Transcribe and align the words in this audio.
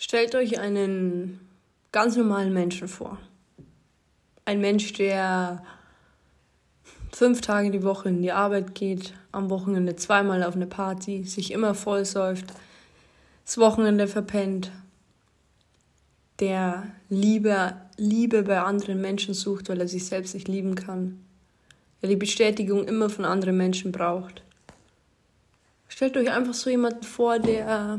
Stellt 0.00 0.36
euch 0.36 0.60
einen 0.60 1.40
ganz 1.90 2.16
normalen 2.16 2.52
Menschen 2.52 2.86
vor. 2.86 3.18
Ein 4.44 4.60
Mensch, 4.60 4.92
der 4.92 5.64
fünf 7.12 7.40
Tage 7.40 7.72
die 7.72 7.82
Woche 7.82 8.08
in 8.08 8.22
die 8.22 8.30
Arbeit 8.30 8.76
geht, 8.76 9.12
am 9.32 9.50
Wochenende 9.50 9.96
zweimal 9.96 10.44
auf 10.44 10.54
eine 10.54 10.68
Party, 10.68 11.24
sich 11.24 11.50
immer 11.50 11.74
vollsäuft, 11.74 12.44
das 13.44 13.58
Wochenende 13.58 14.06
verpennt, 14.06 14.70
der 16.38 16.86
Liebe, 17.08 17.74
Liebe 17.96 18.44
bei 18.44 18.60
anderen 18.60 19.00
Menschen 19.00 19.34
sucht, 19.34 19.68
weil 19.68 19.80
er 19.80 19.88
sich 19.88 20.06
selbst 20.06 20.32
nicht 20.34 20.46
lieben 20.46 20.76
kann, 20.76 21.24
der 22.02 22.08
die 22.08 22.16
Bestätigung 22.16 22.84
immer 22.84 23.10
von 23.10 23.24
anderen 23.24 23.56
Menschen 23.56 23.90
braucht. 23.90 24.44
Stellt 25.88 26.16
euch 26.16 26.30
einfach 26.30 26.54
so 26.54 26.70
jemanden 26.70 27.02
vor, 27.02 27.40
der 27.40 27.98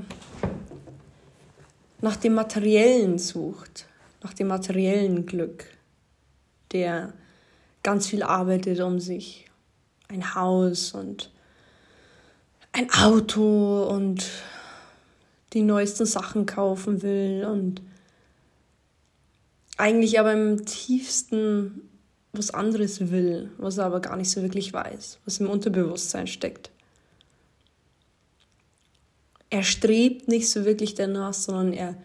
nach 2.02 2.16
dem 2.16 2.34
Materiellen 2.34 3.20
sucht, 3.20 3.88
nach 4.24 4.34
dem 4.34 4.48
materiellen 4.48 5.26
Glück, 5.26 5.66
der 6.72 7.14
ganz 7.84 8.08
viel 8.08 8.24
arbeitet 8.24 8.80
um 8.80 9.00
sich, 9.00 9.46
ein 10.08 10.36
Haus 10.36 10.94
und 10.94 11.32
ein 12.72 12.92
Auto 12.92 13.84
und 13.84 14.26
die 15.54 15.62
neuesten 15.62 16.06
Sachen 16.06 16.46
kaufen 16.46 17.02
will 17.02 17.46
und 17.50 17.82
eigentlich 19.78 20.20
aber 20.20 20.34
im 20.34 20.66
tiefsten 20.66 21.90
was 22.32 22.52
anderes 22.52 23.10
will, 23.12 23.50
was 23.58 23.78
er 23.78 23.86
aber 23.86 24.02
gar 24.02 24.16
nicht 24.16 24.30
so 24.30 24.42
wirklich 24.44 24.72
weiß, 24.72 25.20
was 25.26 25.40
im 25.40 25.50
Unterbewusstsein 25.50 26.28
steckt. 26.28 26.70
Er 29.50 29.64
strebt 29.64 30.28
nicht 30.28 30.50
so 30.50 30.66
wirklich 30.66 30.94
danach, 30.94 31.34
sondern 31.34 31.74
er 31.74 31.96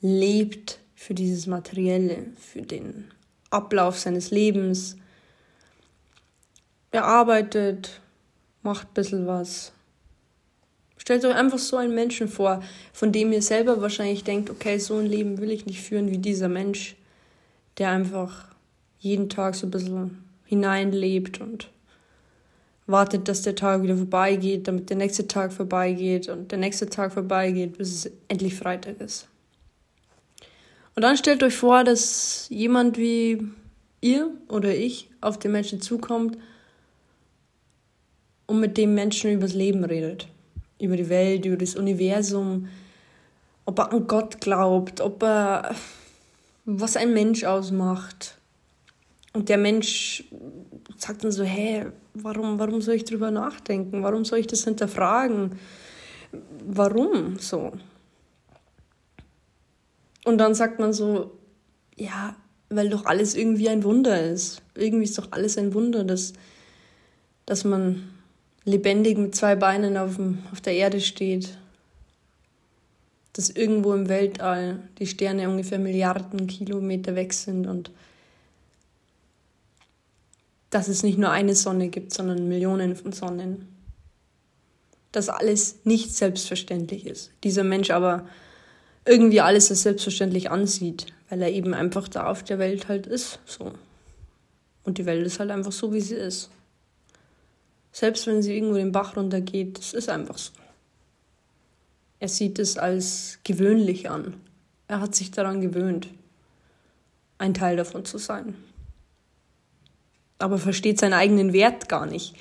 lebt 0.00 0.80
für 0.94 1.14
dieses 1.14 1.46
Materielle, 1.46 2.26
für 2.38 2.62
den 2.62 3.10
Ablauf 3.50 3.98
seines 3.98 4.30
Lebens. 4.30 4.96
Er 6.90 7.04
arbeitet, 7.04 8.00
macht 8.62 8.88
ein 8.88 8.94
bisschen 8.94 9.26
was. 9.26 9.72
Stellt 10.96 11.24
euch 11.26 11.34
einfach 11.34 11.58
so 11.58 11.76
einen 11.76 11.94
Menschen 11.94 12.28
vor, 12.28 12.62
von 12.94 13.12
dem 13.12 13.32
ihr 13.32 13.42
selber 13.42 13.82
wahrscheinlich 13.82 14.24
denkt, 14.24 14.48
okay, 14.48 14.78
so 14.78 14.96
ein 14.96 15.06
Leben 15.06 15.38
will 15.38 15.50
ich 15.50 15.66
nicht 15.66 15.82
führen 15.82 16.10
wie 16.10 16.18
dieser 16.18 16.48
Mensch, 16.48 16.96
der 17.76 17.90
einfach 17.90 18.48
jeden 18.98 19.28
Tag 19.28 19.54
so 19.54 19.66
ein 19.66 19.70
bisschen 19.70 20.24
hineinlebt 20.46 21.42
und 21.42 21.68
wartet, 22.86 23.28
dass 23.28 23.42
der 23.42 23.54
Tag 23.54 23.82
wieder 23.82 23.96
vorbeigeht, 23.96 24.68
damit 24.68 24.90
der 24.90 24.96
nächste 24.96 25.26
Tag 25.26 25.52
vorbeigeht 25.52 26.28
und 26.28 26.50
der 26.50 26.58
nächste 26.58 26.88
Tag 26.88 27.12
vorbeigeht, 27.12 27.78
bis 27.78 28.06
es 28.06 28.12
endlich 28.28 28.54
Freitag 28.54 29.00
ist. 29.00 29.28
Und 30.94 31.02
dann 31.02 31.16
stellt 31.16 31.42
euch 31.42 31.56
vor, 31.56 31.82
dass 31.82 32.46
jemand 32.50 32.98
wie 32.98 33.42
ihr 34.00 34.30
oder 34.48 34.74
ich 34.74 35.10
auf 35.20 35.38
den 35.38 35.52
Menschen 35.52 35.80
zukommt 35.80 36.36
und 38.46 38.60
mit 38.60 38.76
dem 38.76 38.94
Menschen 38.94 39.32
übers 39.32 39.54
Leben 39.54 39.84
redet. 39.84 40.28
Über 40.78 40.96
die 40.96 41.08
Welt, 41.08 41.46
über 41.46 41.56
das 41.56 41.76
Universum, 41.76 42.68
ob 43.64 43.78
er 43.78 43.92
an 43.92 44.06
Gott 44.06 44.40
glaubt, 44.40 45.00
ob 45.00 45.22
er 45.22 45.74
was 46.66 46.96
ein 46.96 47.14
Mensch 47.14 47.44
ausmacht. 47.44 48.36
Und 49.32 49.48
der 49.48 49.58
Mensch 49.58 50.24
sagt 51.04 51.24
dann 51.24 51.32
so, 51.32 51.44
hä, 51.44 51.86
warum, 52.14 52.58
warum 52.58 52.80
soll 52.80 52.94
ich 52.94 53.04
drüber 53.04 53.30
nachdenken? 53.30 54.02
Warum 54.02 54.24
soll 54.24 54.38
ich 54.38 54.46
das 54.46 54.64
hinterfragen? 54.64 55.58
Warum 56.66 57.38
so? 57.38 57.72
Und 60.24 60.38
dann 60.38 60.54
sagt 60.54 60.78
man 60.78 60.92
so, 60.92 61.32
ja, 61.96 62.34
weil 62.70 62.88
doch 62.88 63.04
alles 63.04 63.34
irgendwie 63.34 63.68
ein 63.68 63.84
Wunder 63.84 64.24
ist. 64.24 64.62
Irgendwie 64.74 65.04
ist 65.04 65.18
doch 65.18 65.28
alles 65.32 65.58
ein 65.58 65.74
Wunder, 65.74 66.04
dass, 66.04 66.32
dass 67.44 67.64
man 67.64 68.08
lebendig 68.64 69.18
mit 69.18 69.34
zwei 69.34 69.54
Beinen 69.54 69.98
auf, 69.98 70.16
dem, 70.16 70.38
auf 70.52 70.62
der 70.62 70.72
Erde 70.72 71.00
steht. 71.00 71.58
Dass 73.34 73.50
irgendwo 73.50 73.92
im 73.92 74.08
Weltall 74.08 74.88
die 74.98 75.06
Sterne 75.06 75.48
ungefähr 75.50 75.78
Milliarden 75.78 76.46
Kilometer 76.46 77.14
weg 77.14 77.34
sind 77.34 77.66
und 77.66 77.90
dass 80.74 80.88
es 80.88 81.04
nicht 81.04 81.18
nur 81.18 81.30
eine 81.30 81.54
Sonne 81.54 81.88
gibt, 81.88 82.12
sondern 82.12 82.48
Millionen 82.48 82.96
von 82.96 83.12
Sonnen. 83.12 83.68
Dass 85.12 85.28
alles 85.28 85.76
nicht 85.84 86.12
selbstverständlich 86.12 87.06
ist. 87.06 87.30
Dieser 87.44 87.62
Mensch 87.62 87.92
aber 87.92 88.26
irgendwie 89.04 89.40
alles 89.40 89.70
als 89.70 89.82
selbstverständlich 89.82 90.50
ansieht, 90.50 91.06
weil 91.28 91.42
er 91.42 91.52
eben 91.52 91.74
einfach 91.74 92.08
da 92.08 92.26
auf 92.26 92.42
der 92.42 92.58
Welt 92.58 92.88
halt 92.88 93.06
ist. 93.06 93.38
So. 93.46 93.70
Und 94.82 94.98
die 94.98 95.06
Welt 95.06 95.24
ist 95.24 95.38
halt 95.38 95.52
einfach 95.52 95.70
so, 95.70 95.92
wie 95.92 96.00
sie 96.00 96.16
ist. 96.16 96.50
Selbst 97.92 98.26
wenn 98.26 98.42
sie 98.42 98.56
irgendwo 98.56 98.74
den 98.74 98.90
Bach 98.90 99.16
runtergeht, 99.16 99.78
das 99.78 99.94
ist 99.94 100.08
einfach 100.08 100.38
so. 100.38 100.50
Er 102.18 102.28
sieht 102.28 102.58
es 102.58 102.78
als 102.78 103.38
gewöhnlich 103.44 104.10
an. 104.10 104.34
Er 104.88 105.00
hat 105.00 105.14
sich 105.14 105.30
daran 105.30 105.60
gewöhnt, 105.60 106.08
ein 107.38 107.54
Teil 107.54 107.76
davon 107.76 108.04
zu 108.04 108.18
sein. 108.18 108.56
Aber 110.44 110.58
versteht 110.58 111.00
seinen 111.00 111.14
eigenen 111.14 111.52
Wert 111.52 111.88
gar 111.88 112.06
nicht, 112.06 112.34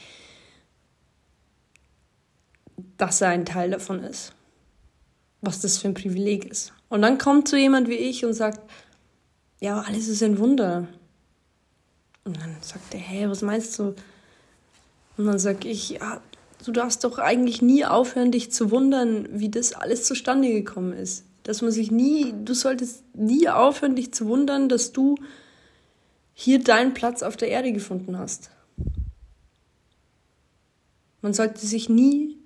dass 2.98 3.22
er 3.22 3.30
ein 3.30 3.46
Teil 3.46 3.72
davon 3.72 4.04
ist 4.04 4.34
was 5.44 5.60
das 5.60 5.78
für 5.78 5.90
ein 5.90 5.94
Privileg 5.94 6.46
ist. 6.46 6.72
Und 6.90 7.02
dann 7.02 7.18
kommt 7.18 7.50
so 7.50 7.58
jemand 7.58 7.90
wie 7.90 7.96
ich 7.96 8.26
und 8.26 8.34
sagt, 8.34 8.62
ja, 9.60 9.82
alles 9.82 10.08
ist 10.08 10.24
ein 10.24 10.40
Wunder. 10.40 10.88
Und 12.24 12.38
dann 12.38 12.56
sagt 12.62 12.94
er, 12.94 13.00
hä, 13.00 13.28
was 13.28 13.42
meinst 13.42 13.78
du? 13.78 13.94
Und 15.18 15.26
dann 15.26 15.38
sag 15.40 15.66
ich, 15.66 15.90
ja, 15.90 16.22
du 16.66 16.72
darfst 16.72 17.04
doch 17.04 17.20
eigentlich 17.20 17.62
nie 17.62 17.84
aufhören, 17.84 18.32
dich 18.32 18.52
zu 18.52 18.72
wundern, 18.72 19.28
wie 19.32 19.50
das 19.50 19.74
alles 19.74 20.06
zustande 20.06 20.50
gekommen 20.50 20.94
ist. 20.94 21.26
Dass 21.44 21.62
man 21.62 21.72
sich 21.72 21.92
nie, 21.92 22.34
du 22.46 22.54
solltest 22.54 23.04
nie 23.14 23.50
aufhören, 23.50 23.98
dich 23.98 24.14
zu 24.14 24.28
wundern, 24.28 24.70
dass 24.70 24.94
du 24.94 25.16
hier 26.34 26.64
deinen 26.64 26.94
Platz 26.94 27.24
auf 27.24 27.38
der 27.38 27.50
Erde 27.50 27.72
gefunden 27.72 28.18
hast. 28.18 28.50
Man 31.22 31.34
sollte 31.34 31.66
sich 31.66 31.88
nie 31.90 32.38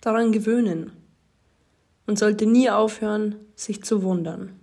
daran 0.00 0.32
gewöhnen. 0.32 0.92
Man 2.06 2.16
sollte 2.16 2.46
nie 2.46 2.68
aufhören, 2.70 3.36
sich 3.54 3.84
zu 3.84 4.02
wundern. 4.02 4.58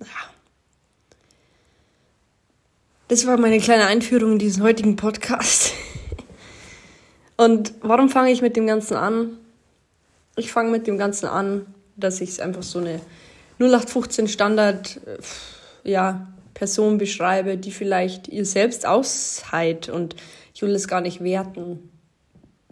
Ja. 0.00 0.06
Das 3.08 3.26
war 3.26 3.38
meine 3.38 3.60
kleine 3.60 3.86
Einführung 3.86 4.32
in 4.32 4.38
diesen 4.38 4.62
heutigen 4.62 4.96
Podcast. 4.96 5.72
Und 7.36 7.72
warum 7.80 8.08
fange 8.08 8.32
ich 8.32 8.42
mit 8.42 8.56
dem 8.56 8.66
Ganzen 8.66 8.96
an? 8.96 9.38
Ich 10.36 10.52
fange 10.52 10.70
mit 10.70 10.86
dem 10.86 10.98
Ganzen 10.98 11.26
an, 11.26 11.66
dass 11.96 12.20
ich 12.20 12.42
einfach 12.42 12.62
so 12.62 12.78
eine 12.78 13.00
0815 13.58 14.28
Standard 14.28 15.00
äh, 15.06 15.90
ja, 15.90 16.32
Person 16.54 16.98
beschreibe, 16.98 17.56
die 17.56 17.72
vielleicht 17.72 18.28
ihr 18.28 18.44
selbst 18.44 18.86
ausheit 18.86 19.88
und 19.88 20.16
ich 20.54 20.62
will 20.62 20.74
es 20.74 20.88
gar 20.88 21.00
nicht 21.00 21.22
werten 21.22 21.90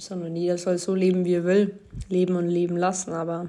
sondern 0.01 0.35
jeder 0.35 0.59
soll 0.59 0.79
so 0.79 0.95
leben, 0.95 1.25
wie 1.25 1.35
er 1.35 1.45
will, 1.45 1.79
leben 2.09 2.37
und 2.37 2.49
leben 2.49 2.77
lassen. 2.77 3.13
Aber 3.13 3.49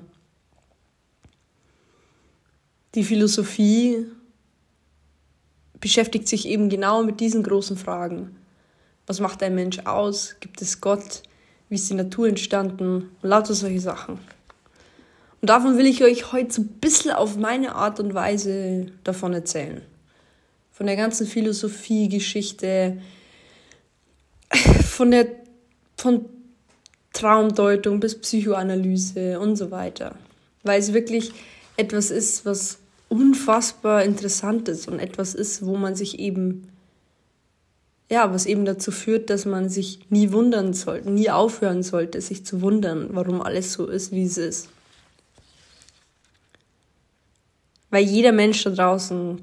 die 2.95 3.03
Philosophie 3.03 4.05
beschäftigt 5.79 6.27
sich 6.27 6.47
eben 6.47 6.69
genau 6.69 7.03
mit 7.03 7.19
diesen 7.19 7.43
großen 7.43 7.77
Fragen. 7.77 8.35
Was 9.07 9.19
macht 9.19 9.41
ein 9.43 9.55
Mensch 9.55 9.79
aus? 9.79 10.35
Gibt 10.39 10.61
es 10.61 10.79
Gott? 10.79 11.23
Wie 11.69 11.75
ist 11.75 11.89
die 11.89 11.95
Natur 11.95 12.27
entstanden? 12.27 13.09
Und 13.21 13.29
lauter 13.29 13.53
solche 13.53 13.79
Sachen. 13.79 14.19
Und 15.41 15.49
davon 15.49 15.77
will 15.77 15.87
ich 15.87 16.03
euch 16.03 16.31
heute 16.31 16.53
so 16.53 16.61
ein 16.61 16.67
bisschen 16.67 17.11
auf 17.11 17.35
meine 17.35 17.73
Art 17.73 17.99
und 17.99 18.13
Weise 18.13 18.85
davon 19.03 19.33
erzählen. 19.33 19.81
Von 20.71 20.85
der 20.85 20.95
ganzen 20.95 21.25
Philosophie, 21.25 22.09
Geschichte, 22.09 23.01
von 24.85 25.09
der, 25.09 25.27
von 25.97 26.25
Traumdeutung 27.13 27.99
bis 27.99 28.19
Psychoanalyse 28.19 29.39
und 29.39 29.55
so 29.55 29.71
weiter. 29.71 30.15
Weil 30.63 30.79
es 30.79 30.93
wirklich 30.93 31.31
etwas 31.75 32.11
ist, 32.11 32.45
was 32.45 32.77
unfassbar 33.09 34.03
interessant 34.03 34.69
ist 34.69 34.87
und 34.87 34.99
etwas 34.99 35.33
ist, 35.33 35.65
wo 35.65 35.75
man 35.75 35.95
sich 35.95 36.19
eben, 36.19 36.69
ja, 38.11 38.31
was 38.31 38.45
eben 38.45 38.63
dazu 38.65 38.91
führt, 38.91 39.31
dass 39.31 39.45
man 39.45 39.69
sich 39.69 39.99
nie 40.11 40.31
wundern 40.31 40.73
sollte, 40.73 41.09
nie 41.09 41.31
aufhören 41.31 41.81
sollte, 41.81 42.21
sich 42.21 42.45
zu 42.45 42.61
wundern, 42.61 43.09
warum 43.11 43.41
alles 43.41 43.73
so 43.73 43.87
ist, 43.87 44.11
wie 44.11 44.23
es 44.23 44.37
ist. 44.37 44.69
Weil 47.91 48.05
jeder 48.05 48.31
Mensch 48.31 48.63
da 48.63 48.71
draußen 48.71 49.39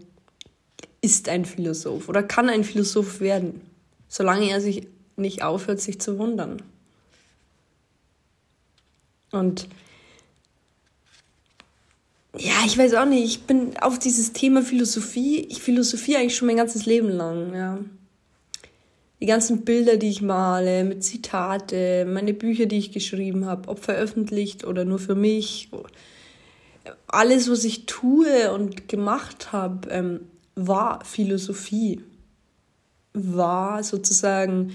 ist 1.00 1.28
ein 1.28 1.44
Philosoph 1.44 2.08
oder 2.08 2.22
kann 2.22 2.48
ein 2.48 2.64
Philosoph 2.64 3.20
werden, 3.20 3.60
solange 4.08 4.50
er 4.50 4.60
sich 4.60 4.88
nicht 5.16 5.42
aufhört, 5.42 5.80
sich 5.80 6.00
zu 6.00 6.18
wundern. 6.18 6.62
Und 9.30 9.68
ja, 12.36 12.54
ich 12.66 12.78
weiß 12.78 12.94
auch 12.94 13.04
nicht, 13.04 13.24
ich 13.24 13.42
bin 13.42 13.76
auf 13.78 13.98
dieses 13.98 14.32
Thema 14.32 14.62
Philosophie, 14.62 15.40
ich 15.50 15.60
philosophiere 15.60 16.20
eigentlich 16.20 16.36
schon 16.36 16.46
mein 16.46 16.56
ganzes 16.56 16.86
Leben 16.86 17.10
lang, 17.10 17.54
ja. 17.54 17.78
Die 19.20 19.26
ganzen 19.26 19.64
Bilder, 19.64 19.96
die 19.96 20.10
ich 20.10 20.22
male, 20.22 20.84
mit 20.84 21.02
Zitate, 21.02 22.06
meine 22.08 22.32
Bücher, 22.32 22.66
die 22.66 22.78
ich 22.78 22.92
geschrieben 22.92 23.46
habe, 23.46 23.68
ob 23.68 23.80
veröffentlicht 23.80 24.64
oder 24.64 24.84
nur 24.84 25.00
für 25.00 25.16
mich, 25.16 25.70
alles, 27.06 27.50
was 27.50 27.64
ich 27.64 27.86
tue 27.86 28.52
und 28.52 28.88
gemacht 28.88 29.52
habe, 29.52 29.88
ähm, 29.90 30.20
war 30.54 31.04
Philosophie, 31.04 32.02
war 33.12 33.82
sozusagen 33.82 34.72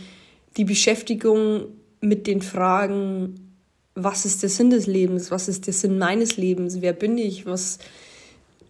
die 0.57 0.65
Beschäftigung 0.65 1.67
mit 2.01 2.27
den 2.27 2.41
Fragen, 2.41 3.55
was 3.95 4.25
ist 4.25 4.41
der 4.41 4.49
Sinn 4.49 4.69
des 4.69 4.87
Lebens, 4.87 5.31
was 5.31 5.47
ist 5.47 5.67
der 5.67 5.73
Sinn 5.73 5.97
meines 5.97 6.37
Lebens, 6.37 6.81
wer 6.81 6.93
bin 6.93 7.17
ich, 7.17 7.45
was, 7.45 7.79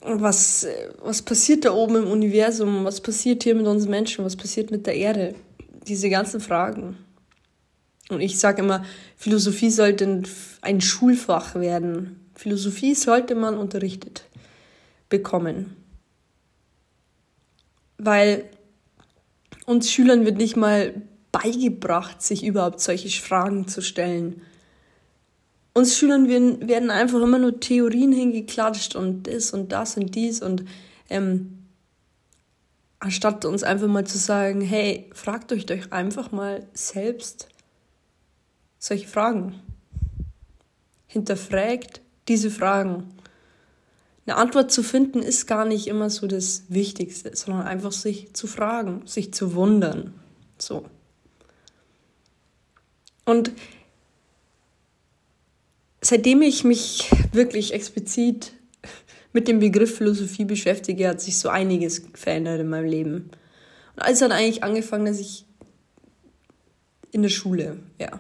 was, 0.02 0.68
was 1.02 1.22
passiert 1.22 1.66
da 1.66 1.74
oben 1.74 1.96
im 1.96 2.08
Universum, 2.08 2.84
was 2.84 3.02
passiert 3.02 3.44
hier 3.44 3.56
mit 3.56 3.68
uns 3.68 3.88
Menschen, 3.88 4.26
was 4.26 4.36
passiert 4.36 4.72
mit 4.72 4.86
der 4.86 4.96
Erde, 4.96 5.36
diese 5.88 6.10
ganzen 6.10 6.42
Fragen. 6.42 6.98
Und 8.10 8.22
ich 8.22 8.38
sage 8.38 8.62
immer, 8.62 8.84
Philosophie 9.16 9.70
sollte 9.70 10.24
ein 10.62 10.82
Schulfach 10.82 11.56
werden. 11.56 12.20
Philosophie 12.36 12.96
sollte 12.96 13.36
man 13.36 13.58
unterrichtet 13.58 14.26
bekommen. 15.10 15.76
Weil 17.98 18.50
uns 19.66 19.92
Schülern 19.92 20.26
wird 20.26 20.38
nicht 20.38 20.56
mal 20.56 21.02
beigebracht, 21.32 22.22
sich 22.22 22.44
überhaupt 22.44 22.80
solche 22.80 23.10
Fragen 23.22 23.68
zu 23.68 23.82
stellen. 23.82 24.42
Uns 25.74 25.98
Schülern 25.98 26.28
werden 26.28 26.92
einfach 26.92 27.22
immer 27.22 27.40
nur 27.40 27.60
Theorien 27.60 28.12
hingeklatscht 28.12 28.96
und 28.96 29.24
das 29.24 29.52
und 29.52 29.72
das 29.72 29.98
und 29.98 30.14
dies 30.14 30.42
und 30.42 30.66
ähm, 31.10 31.64
anstatt 33.00 33.46
uns 33.46 33.64
einfach 33.64 33.88
mal 33.88 34.06
zu 34.06 34.18
sagen, 34.18 34.62
hey, 34.62 35.10
fragt 35.14 35.52
euch 35.52 35.66
doch 35.66 35.92
einfach 35.92 36.32
mal 36.32 36.68
selbst 36.74 37.50
solche 38.78 39.08
Fragen. 39.08 39.60
Hinterfragt 41.08 42.02
diese 42.28 42.50
Fragen. 42.50 43.14
Eine 44.26 44.38
Antwort 44.38 44.72
zu 44.72 44.84
finden 44.84 45.22
ist 45.22 45.48
gar 45.48 45.66
nicht 45.66 45.88
immer 45.88 46.10
so 46.10 46.28
das 46.28 46.64
Wichtigste, 46.70 47.36
sondern 47.36 47.68
einfach 47.68 47.92
sich 47.92 48.34
zu 48.34 48.48
fragen, 48.48 49.02
sich 49.06 49.34
zu 49.34 49.54
wundern. 49.54 50.14
So. 50.58 50.86
Und 53.26 53.52
seitdem 56.02 56.42
ich 56.42 56.64
mich 56.64 57.10
wirklich 57.32 57.74
explizit 57.74 58.54
mit 59.34 59.48
dem 59.48 59.60
Begriff 59.60 59.98
Philosophie 59.98 60.46
beschäftige, 60.46 61.10
hat 61.10 61.22
sich 61.22 61.40
so 61.40 61.50
einiges 61.50 62.04
verändert 62.14 62.62
in 62.62 62.70
meinem 62.70 62.90
Leben. 62.90 63.14
Und 63.96 64.02
alles 64.02 64.22
hat 64.22 64.32
eigentlich 64.32 64.64
angefangen, 64.64 65.06
dass 65.06 65.20
ich 65.20 65.46
in 67.12 67.22
der 67.22 67.30
Schule, 67.30 67.80
ja. 68.00 68.20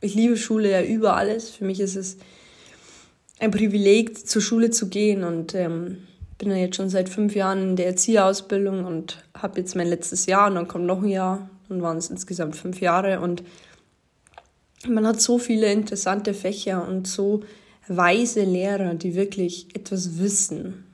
Ich 0.00 0.14
liebe 0.14 0.36
Schule 0.36 0.70
ja 0.70 0.82
über 0.82 1.16
alles. 1.16 1.48
Für 1.48 1.64
mich 1.64 1.80
ist 1.80 1.96
es 1.96 2.18
ein 3.38 3.50
Privileg, 3.50 4.26
zur 4.26 4.42
Schule 4.42 4.70
zu 4.70 4.88
gehen 4.88 5.24
und 5.24 5.54
ähm, 5.54 5.98
bin 6.38 6.50
ja 6.50 6.56
jetzt 6.56 6.76
schon 6.76 6.88
seit 6.88 7.08
fünf 7.08 7.34
Jahren 7.34 7.70
in 7.70 7.76
der 7.76 7.86
Erzieherausbildung 7.86 8.84
und 8.84 9.22
habe 9.34 9.60
jetzt 9.60 9.76
mein 9.76 9.88
letztes 9.88 10.26
Jahr 10.26 10.48
und 10.48 10.54
dann 10.54 10.68
kommt 10.68 10.86
noch 10.86 11.02
ein 11.02 11.08
Jahr. 11.08 11.50
Dann 11.68 11.82
waren 11.82 11.96
es 11.96 12.10
insgesamt 12.10 12.56
fünf 12.56 12.80
Jahre 12.80 13.20
und 13.20 13.42
man 14.86 15.06
hat 15.06 15.20
so 15.20 15.38
viele 15.38 15.72
interessante 15.72 16.32
Fächer 16.34 16.86
und 16.86 17.06
so 17.08 17.42
weise 17.88 18.44
Lehrer, 18.44 18.94
die 18.94 19.14
wirklich 19.14 19.74
etwas 19.74 20.18
wissen, 20.18 20.84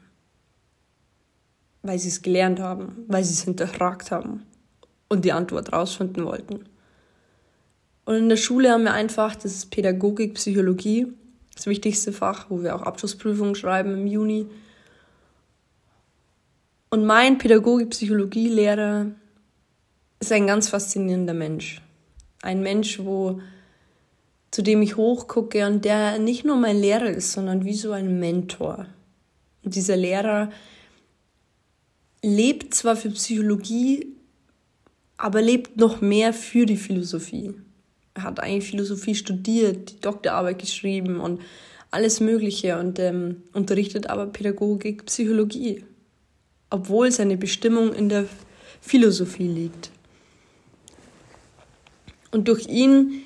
weil 1.83 1.99
sie 1.99 2.09
es 2.09 2.23
gelernt 2.23 2.61
haben, 2.61 3.05
weil 3.09 3.25
sie 3.25 3.35
es 3.35 3.45
hinterfragt 3.45 4.11
haben 4.11 4.45
und 5.09 5.25
die 5.25 5.33
Antwort 5.33 5.73
rausfinden 5.73 6.25
wollten. 6.25 6.65
Und 8.05 8.15
in 8.15 8.29
der 8.29 8.37
Schule 8.37 8.71
haben 8.71 8.85
wir 8.85 8.95
einfach, 8.95 9.35
das 9.37 9.53
ist 9.53 9.71
Pädagogik, 9.71 10.35
Psychologie, 10.35 11.13
das 11.55 11.67
wichtigste 11.67 12.13
Fach, 12.13 12.47
wo 12.49 12.63
wir 12.63 12.75
auch 12.75 12.83
Abschlussprüfungen 12.83 13.55
schreiben 13.55 13.93
im 13.95 14.07
Juni. 14.07 14.47
Und 16.91 17.05
mein 17.05 17.39
Pädagogik-Psychologie-Lehrer 17.39 19.07
ist 20.21 20.33
ein 20.33 20.47
ganz 20.47 20.69
faszinierender 20.69 21.35
Mensch. 21.35 21.81
Ein 22.43 22.63
Mensch, 22.63 22.99
wo, 22.99 23.41
zu 24.51 24.63
dem 24.63 24.83
ich 24.83 24.97
hochgucke 24.97 25.67
und 25.67 25.85
der 25.85 26.19
nicht 26.19 26.45
nur 26.45 26.57
mein 26.57 26.77
Lehrer 26.77 27.11
ist, 27.11 27.33
sondern 27.33 27.65
wie 27.65 27.75
so 27.75 27.93
ein 27.93 28.19
Mentor. 28.19 28.87
Und 29.65 29.75
dieser 29.75 29.97
Lehrer 29.97 30.51
lebt 32.23 32.75
zwar 32.75 32.97
für 32.97 33.11
Psychologie, 33.11 34.17
aber 35.17 35.41
lebt 35.41 35.77
noch 35.77 36.01
mehr 36.01 36.33
für 36.33 36.67
die 36.67 36.77
Philosophie. 36.77 37.55
Hat 38.19 38.41
eigentlich 38.41 38.71
Philosophie 38.71 39.15
studiert, 39.15 39.91
die 39.91 40.01
Doktorarbeit 40.01 40.59
geschrieben 40.59 41.21
und 41.21 41.41
alles 41.91 42.21
Mögliche 42.21 42.79
und 42.79 42.99
ähm, 42.99 43.43
unterrichtet 43.53 44.09
aber 44.09 44.27
Pädagogik, 44.27 45.07
Psychologie, 45.07 45.85
obwohl 46.71 47.11
seine 47.13 47.37
Bestimmung 47.37 47.95
in 47.95 48.09
der 48.09 48.27
Philosophie 48.81 49.49
liegt. 49.49 49.91
Und 52.31 52.49
durch 52.49 52.67
ihn 52.67 53.23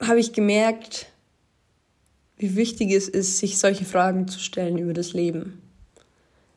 habe 0.00 0.20
ich 0.20 0.32
gemerkt, 0.32 1.06
wie 2.38 2.56
wichtig 2.56 2.92
es 2.92 3.08
ist, 3.08 3.38
sich 3.38 3.58
solche 3.58 3.84
Fragen 3.84 4.28
zu 4.28 4.40
stellen 4.40 4.78
über 4.78 4.94
das 4.94 5.12
Leben. 5.12 5.60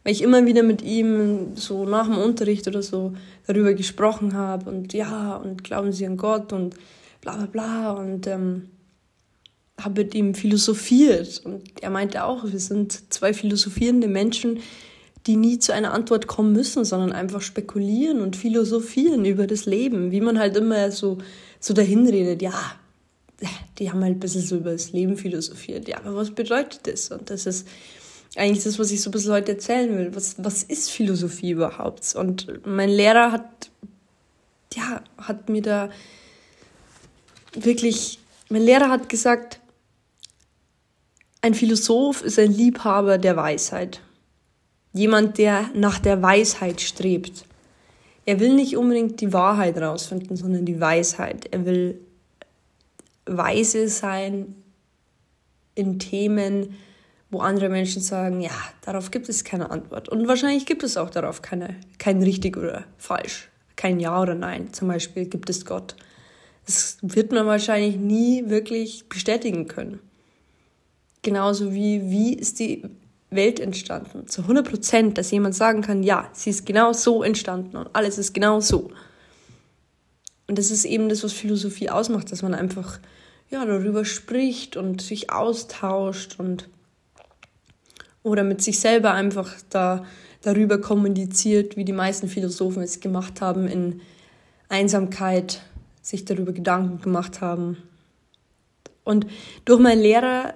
Weil 0.04 0.14
ich 0.14 0.22
immer 0.22 0.46
wieder 0.46 0.64
mit 0.64 0.82
ihm 0.82 1.56
so 1.56 1.86
nach 1.86 2.08
dem 2.08 2.18
Unterricht 2.18 2.68
oder 2.68 2.82
so 2.82 3.14
darüber 3.46 3.74
gesprochen 3.74 4.34
habe 4.34 4.70
und 4.70 4.94
ja, 4.94 5.36
und 5.36 5.64
glauben 5.64 5.92
Sie 5.92 6.06
an 6.06 6.18
Gott 6.18 6.54
und 6.54 6.76
bla 7.22 7.36
bla 7.36 7.46
bla 7.46 7.92
und 7.92 8.26
ähm, 8.26 8.70
habe 9.80 10.04
mit 10.04 10.16
ihm 10.16 10.34
philosophiert. 10.34 11.42
Und 11.44 11.82
er 11.82 11.90
meinte 11.90 12.24
auch, 12.24 12.44
wir 12.46 12.60
sind 12.60 13.14
zwei 13.14 13.34
philosophierende 13.34 14.08
Menschen, 14.08 14.60
die 15.28 15.36
nie 15.36 15.60
zu 15.60 15.74
einer 15.74 15.94
Antwort 15.94 16.28
kommen 16.28 16.52
müssen, 16.52 16.84
sondern 16.84 17.12
einfach 17.12 17.42
spekulieren 17.42 18.22
und 18.22 18.36
philosophieren 18.36 19.26
über 19.26 19.46
das 19.46 19.66
Leben, 19.66 20.12
wie 20.12 20.22
man 20.22 20.40
halt 20.40 20.58
immer 20.58 20.92
so, 20.92 21.20
so 21.60 21.74
dahin 21.74 22.08
redet, 22.08 22.42
ja, 22.42 22.54
die 23.78 23.92
haben 23.92 24.04
halt 24.04 24.16
ein 24.16 24.20
bisschen 24.20 24.42
so 24.42 24.58
über 24.58 24.72
das 24.72 24.92
Leben 24.92 25.18
philosophiert. 25.18 25.88
Ja, 25.88 25.98
aber 25.98 26.16
was 26.16 26.32
bedeutet 26.32 26.82
das? 26.86 27.12
Und 27.12 27.30
das 27.30 27.46
ist 27.46 27.68
eigentlich 28.36 28.64
das, 28.64 28.80
was 28.80 28.92
ich 28.92 29.02
so 29.02 29.10
ein 29.10 29.12
bisschen 29.12 29.34
heute 29.34 29.54
erzählen 29.54 29.98
will. 29.98 30.16
Was, 30.16 30.36
was 30.38 30.64
ist 30.64 30.90
Philosophie 30.90 31.52
überhaupt? 31.52 32.16
Und 32.16 32.66
mein 32.66 32.90
Lehrer 32.90 33.32
hat, 33.32 33.70
ja, 34.74 35.02
hat 35.18 35.50
mir 35.50 35.62
da 35.62 35.90
wirklich, 37.54 38.20
mein 38.50 38.62
Lehrer 38.62 38.90
hat 38.90 39.10
gesagt, 39.10 39.60
ein 41.42 41.54
Philosoph 41.54 42.24
ist 42.24 42.40
ein 42.40 42.52
Liebhaber 42.52 43.18
der 43.18 43.36
Weisheit. 43.36 44.02
Jemand, 44.94 45.38
der 45.38 45.70
nach 45.74 46.00
der 46.00 46.22
Weisheit 46.22 46.82
strebt. 46.82 47.46
Er 48.26 48.40
will 48.40 48.54
nicht 48.54 48.78
unbedingt 48.78 49.20
die 49.20 49.34
Wahrheit 49.34 49.78
rausfinden, 49.78 50.38
sondern 50.38 50.66
die 50.66 50.80
Weisheit. 50.80 51.48
Er 51.52 51.66
will 51.66 52.00
weise 53.26 53.90
sein 53.90 54.56
in 55.74 55.98
Themen, 55.98 56.78
wo 57.32 57.40
andere 57.40 57.70
Menschen 57.70 58.02
sagen, 58.02 58.42
ja, 58.42 58.52
darauf 58.82 59.10
gibt 59.10 59.30
es 59.30 59.44
keine 59.46 59.72
Antwort. 59.72 60.10
Und 60.10 60.28
wahrscheinlich 60.28 60.66
gibt 60.66 60.84
es 60.84 60.98
auch 60.98 61.10
darauf 61.10 61.42
keine, 61.42 61.78
kein 61.98 62.22
richtig 62.22 62.58
oder 62.58 62.84
falsch, 62.98 63.50
kein 63.78 64.00
Ja 64.00 64.22
oder 64.22 64.36
Nein. 64.36 64.74
Zum 64.74 64.90
Beispiel 64.90 65.26
gibt 65.26 65.50
es 65.50 65.66
Gott. 65.66 65.96
Das 66.66 66.98
wird 67.02 67.32
man 67.32 67.48
wahrscheinlich 67.48 67.96
nie 67.96 68.50
wirklich 68.50 69.08
bestätigen 69.08 69.68
können. 69.68 70.00
Genauso 71.22 71.74
wie, 71.74 72.12
wie 72.12 72.34
ist 72.34 72.60
die 72.60 72.84
Welt 73.30 73.60
entstanden? 73.62 74.28
Zu 74.28 74.42
100 74.42 74.70
Prozent, 74.70 75.18
dass 75.18 75.32
jemand 75.32 75.56
sagen 75.56 75.82
kann, 75.82 76.04
ja, 76.04 76.30
sie 76.34 76.50
ist 76.50 76.66
genau 76.66 76.92
so 76.92 77.24
entstanden 77.24 77.78
und 77.78 77.90
alles 77.94 78.18
ist 78.18 78.34
genau 78.34 78.60
so. 78.60 78.92
Und 80.48 80.58
das 80.58 80.70
ist 80.70 80.84
eben 80.84 81.08
das, 81.08 81.24
was 81.24 81.32
Philosophie 81.32 81.90
ausmacht, 81.90 82.30
dass 82.32 82.42
man 82.42 82.54
einfach 82.54 83.00
ja, 83.50 83.66
darüber 83.66 84.04
spricht 84.04 84.76
und 84.76 85.02
sich 85.02 85.32
austauscht 85.32 86.36
und 86.40 86.68
oder 88.24 88.44
mit 88.44 88.62
sich 88.62 88.80
selber 88.80 89.14
einfach 89.14 89.54
da 89.70 90.06
darüber 90.42 90.80
kommuniziert, 90.80 91.78
wie 91.78 91.86
die 91.86 91.94
meisten 91.94 92.28
Philosophen 92.28 92.82
es 92.82 93.00
gemacht 93.00 93.42
haben 93.42 93.68
in 93.68 94.02
Einsamkeit, 94.70 95.62
sich 96.02 96.26
darüber 96.26 96.52
Gedanken 96.52 97.02
gemacht 97.02 97.42
haben. 97.42 97.78
Und 99.04 99.28
durch 99.66 99.80
meinen 99.80 100.02
Lehrer 100.02 100.56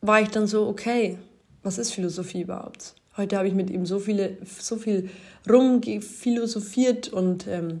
war 0.00 0.20
ich 0.20 0.28
dann 0.28 0.46
so, 0.46 0.66
okay, 0.66 1.18
was 1.62 1.78
ist 1.78 1.92
Philosophie 1.92 2.42
überhaupt? 2.42 2.94
Heute 3.16 3.38
habe 3.38 3.48
ich 3.48 3.54
mit 3.54 3.70
ihm 3.70 3.86
so 3.86 3.98
viele, 3.98 4.36
so 4.44 4.76
viel 4.76 5.08
rumphilosophiert 5.48 7.08
und 7.08 7.46
ähm, 7.46 7.80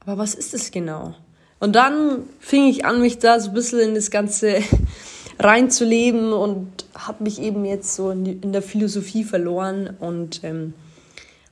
aber 0.00 0.18
was 0.18 0.34
ist 0.34 0.54
es 0.54 0.70
genau? 0.70 1.14
Und 1.58 1.74
dann 1.74 2.24
fing 2.38 2.68
ich 2.68 2.84
an, 2.84 3.00
mich 3.00 3.18
da 3.18 3.40
so 3.40 3.48
ein 3.48 3.54
bisschen 3.54 3.80
in 3.80 3.94
das 3.94 4.10
Ganze 4.10 4.62
reinzuleben 5.38 6.32
und 6.32 6.86
habe 6.94 7.24
mich 7.24 7.40
eben 7.40 7.64
jetzt 7.64 7.94
so 7.94 8.10
in, 8.10 8.24
die, 8.24 8.32
in, 8.32 8.52
der 8.52 8.62
Philosophie 8.62 9.24
verloren 9.24 9.96
und 10.00 10.42
ähm, 10.44 10.74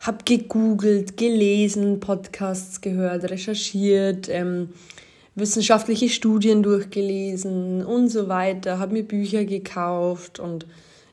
habe 0.01 0.25
gegoogelt, 0.25 1.17
gelesen, 1.17 2.01
Podcasts 2.01 2.81
gehört, 2.81 3.31
recherchiert, 3.31 4.29
ähm, 4.29 4.71
wissenschaftliche 5.35 6.09
Studien 6.09 6.63
durchgelesen 6.63 7.85
und 7.85 8.09
so 8.09 8.29
weiter, 8.29 8.79
habe 8.79 8.93
mir 8.93 9.03
Bücher 9.03 9.45
gekauft 9.45 10.39
und 10.39 10.67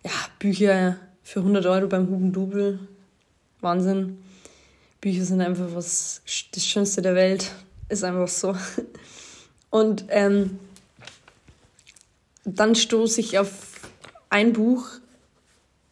ja, 0.04 0.12
Bücher 0.40 0.98
für 1.24 1.40
100 1.40 1.66
Euro 1.66 1.88
beim 1.88 2.10
Hugendubel, 2.10 2.80
Wahnsinn. 3.62 4.18
Bücher 5.00 5.24
sind 5.24 5.42
einfach 5.42 5.68
was, 5.74 6.22
das 6.54 6.66
Schönste 6.66 7.02
der 7.02 7.16
Welt, 7.16 7.52
ist 7.90 8.04
einfach 8.04 8.28
so. 8.28 8.56
Und 9.72 10.06
ähm, 10.10 10.60
dann 12.44 12.76
stoße 12.76 13.22
ich 13.22 13.38
auf 13.40 13.82
ein 14.30 14.54
Buch, 14.54 14.88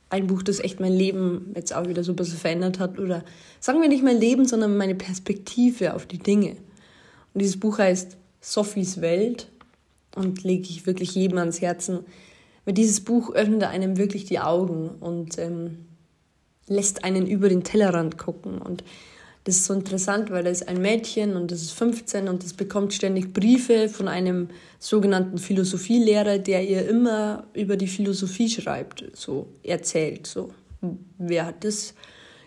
ein 0.10 0.28
Buch, 0.28 0.42
das 0.42 0.60
echt 0.60 0.80
mein 0.80 0.94
Leben 0.94 1.52
jetzt 1.56 1.74
auch 1.74 1.88
wieder 1.88 2.04
so 2.04 2.14
ein 2.14 2.16
bisschen 2.16 2.40
verändert 2.40 2.80
hat. 2.80 2.98
Oder 2.98 3.24
sagen 3.60 3.82
wir 3.82 3.90
nicht 3.90 4.04
mein 4.04 4.20
Leben, 4.20 4.46
sondern 4.46 4.76
meine 4.78 4.96
Perspektive 4.96 5.94
auf 5.94 6.06
die 6.06 6.18
Dinge. 6.18 6.52
Und 7.34 7.42
dieses 7.42 7.60
Buch 7.60 7.78
heißt 7.78 8.18
Sophies 8.42 9.02
Welt 9.02 9.52
und 10.16 10.44
lege 10.44 10.64
ich 10.64 10.86
wirklich 10.88 11.14
jedem 11.14 11.38
ans 11.38 11.62
Herzen. 11.62 12.00
Weil 12.66 12.74
dieses 12.74 13.02
Buch 13.02 13.32
öffnet 13.32 13.64
einem 13.64 13.98
wirklich 13.98 14.26
die 14.26 14.40
Augen 14.40 14.90
und 15.00 15.38
ähm, 15.38 15.86
lässt 16.68 17.04
einen 17.04 17.28
über 17.28 17.50
den 17.50 17.64
Tellerrand 17.64 18.18
gucken. 18.18 18.60
Und 18.60 18.84
das 19.50 19.58
ist 19.58 19.66
so 19.66 19.74
interessant, 19.74 20.30
weil 20.30 20.44
da 20.44 20.52
ist 20.52 20.68
ein 20.68 20.80
Mädchen 20.80 21.36
und 21.36 21.50
das 21.50 21.64
ist 21.64 21.72
15 21.72 22.28
und 22.28 22.44
das 22.44 22.54
bekommt 22.54 22.94
ständig 22.94 23.34
Briefe 23.34 23.90
von 23.90 24.08
einem 24.08 24.50
sogenannten 24.78 25.40
Philosophielehrer, 25.40 26.38
der 26.38 26.70
ihr 26.70 26.88
immer 26.88 27.48
über 27.56 27.76
die 27.76 27.88
Philosophie 27.88 28.48
schreibt, 28.48 29.04
so 29.14 29.48
erzählt, 29.64 30.28
so. 30.28 30.52
Wer 31.18 31.48
hat 31.48 31.64
das 31.64 31.96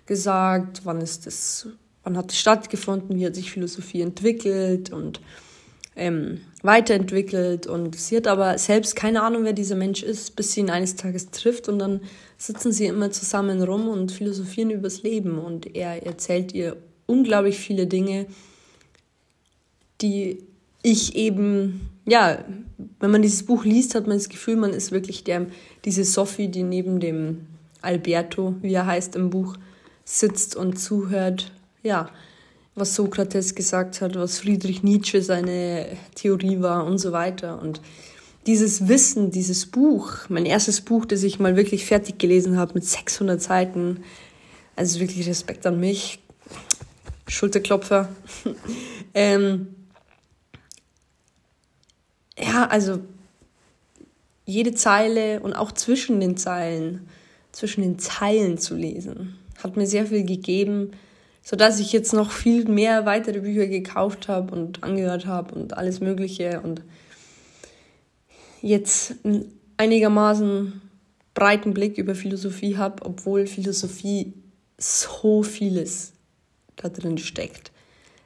gesagt, 0.06 0.82
wann 0.84 1.00
ist 1.00 1.26
das, 1.26 1.66
wann 2.04 2.16
hat 2.16 2.30
es 2.30 2.38
stattgefunden, 2.38 3.18
wie 3.18 3.26
hat 3.26 3.34
sich 3.34 3.50
Philosophie 3.50 4.02
entwickelt 4.02 4.92
und 4.92 5.20
ähm, 5.96 6.40
weiterentwickelt? 6.62 7.66
Und 7.66 7.96
sie 7.96 8.16
hat 8.16 8.28
aber 8.28 8.58
selbst 8.58 8.94
keine 8.94 9.22
Ahnung, 9.22 9.42
wer 9.42 9.54
dieser 9.54 9.74
Mensch 9.74 10.04
ist, 10.04 10.36
bis 10.36 10.52
sie 10.52 10.60
ihn 10.60 10.70
eines 10.70 10.94
Tages 10.94 11.32
trifft 11.32 11.68
und 11.68 11.80
dann 11.80 12.00
sitzen 12.38 12.70
sie 12.70 12.86
immer 12.86 13.10
zusammen 13.10 13.60
rum 13.60 13.88
und 13.88 14.12
philosophieren 14.12 14.70
übers 14.70 15.02
Leben 15.02 15.38
und 15.38 15.74
er 15.74 16.06
erzählt 16.06 16.54
ihr 16.54 16.76
unglaublich 17.12 17.58
viele 17.58 17.86
Dinge, 17.86 18.26
die 20.00 20.38
ich 20.82 21.14
eben, 21.14 21.88
ja, 22.06 22.44
wenn 22.98 23.10
man 23.10 23.22
dieses 23.22 23.44
Buch 23.44 23.64
liest, 23.64 23.94
hat 23.94 24.06
man 24.06 24.16
das 24.16 24.28
Gefühl, 24.28 24.56
man 24.56 24.72
ist 24.72 24.90
wirklich 24.90 25.22
der, 25.24 25.46
diese 25.84 26.04
Sophie, 26.04 26.48
die 26.48 26.62
neben 26.62 26.98
dem 26.98 27.46
Alberto, 27.82 28.54
wie 28.62 28.72
er 28.72 28.86
heißt 28.86 29.14
im 29.16 29.30
Buch, 29.30 29.56
sitzt 30.04 30.56
und 30.56 30.78
zuhört, 30.78 31.52
ja, 31.82 32.10
was 32.74 32.94
Sokrates 32.94 33.54
gesagt 33.54 34.00
hat, 34.00 34.16
was 34.16 34.38
Friedrich 34.38 34.82
Nietzsche 34.82 35.22
seine 35.22 35.86
Theorie 36.14 36.60
war 36.60 36.86
und 36.86 36.98
so 36.98 37.12
weiter. 37.12 37.60
Und 37.60 37.80
dieses 38.46 38.88
Wissen, 38.88 39.30
dieses 39.30 39.66
Buch, 39.66 40.28
mein 40.28 40.46
erstes 40.46 40.80
Buch, 40.80 41.04
das 41.04 41.22
ich 41.22 41.38
mal 41.38 41.56
wirklich 41.56 41.84
fertig 41.84 42.18
gelesen 42.18 42.56
habe 42.56 42.74
mit 42.74 42.84
600 42.84 43.40
Seiten, 43.40 44.02
also 44.74 45.00
wirklich 45.00 45.28
Respekt 45.28 45.66
an 45.66 45.78
mich, 45.78 46.21
Schulterklopfer. 47.28 48.08
ähm, 49.14 49.74
ja, 52.38 52.66
also 52.66 53.00
jede 54.44 54.74
Zeile 54.74 55.40
und 55.40 55.54
auch 55.54 55.72
zwischen 55.72 56.20
den 56.20 56.36
Zeilen, 56.36 57.08
zwischen 57.52 57.82
den 57.82 57.98
Zeilen 57.98 58.58
zu 58.58 58.74
lesen, 58.74 59.38
hat 59.62 59.76
mir 59.76 59.86
sehr 59.86 60.06
viel 60.06 60.24
gegeben, 60.24 60.92
so 61.42 61.56
dass 61.56 61.80
ich 61.80 61.92
jetzt 61.92 62.12
noch 62.12 62.30
viel 62.30 62.66
mehr 62.68 63.04
weitere 63.04 63.40
Bücher 63.40 63.66
gekauft 63.66 64.28
habe 64.28 64.54
und 64.54 64.82
angehört 64.82 65.26
habe 65.26 65.54
und 65.54 65.76
alles 65.76 66.00
Mögliche 66.00 66.60
und 66.60 66.82
jetzt 68.60 69.14
einigermaßen 69.76 70.80
breiten 71.34 71.74
Blick 71.74 71.98
über 71.98 72.14
Philosophie 72.14 72.76
habe, 72.76 73.04
obwohl 73.04 73.46
Philosophie 73.46 74.34
so 74.78 75.42
vieles 75.42 76.11
da 76.76 76.88
drin 76.88 77.18
steckt. 77.18 77.70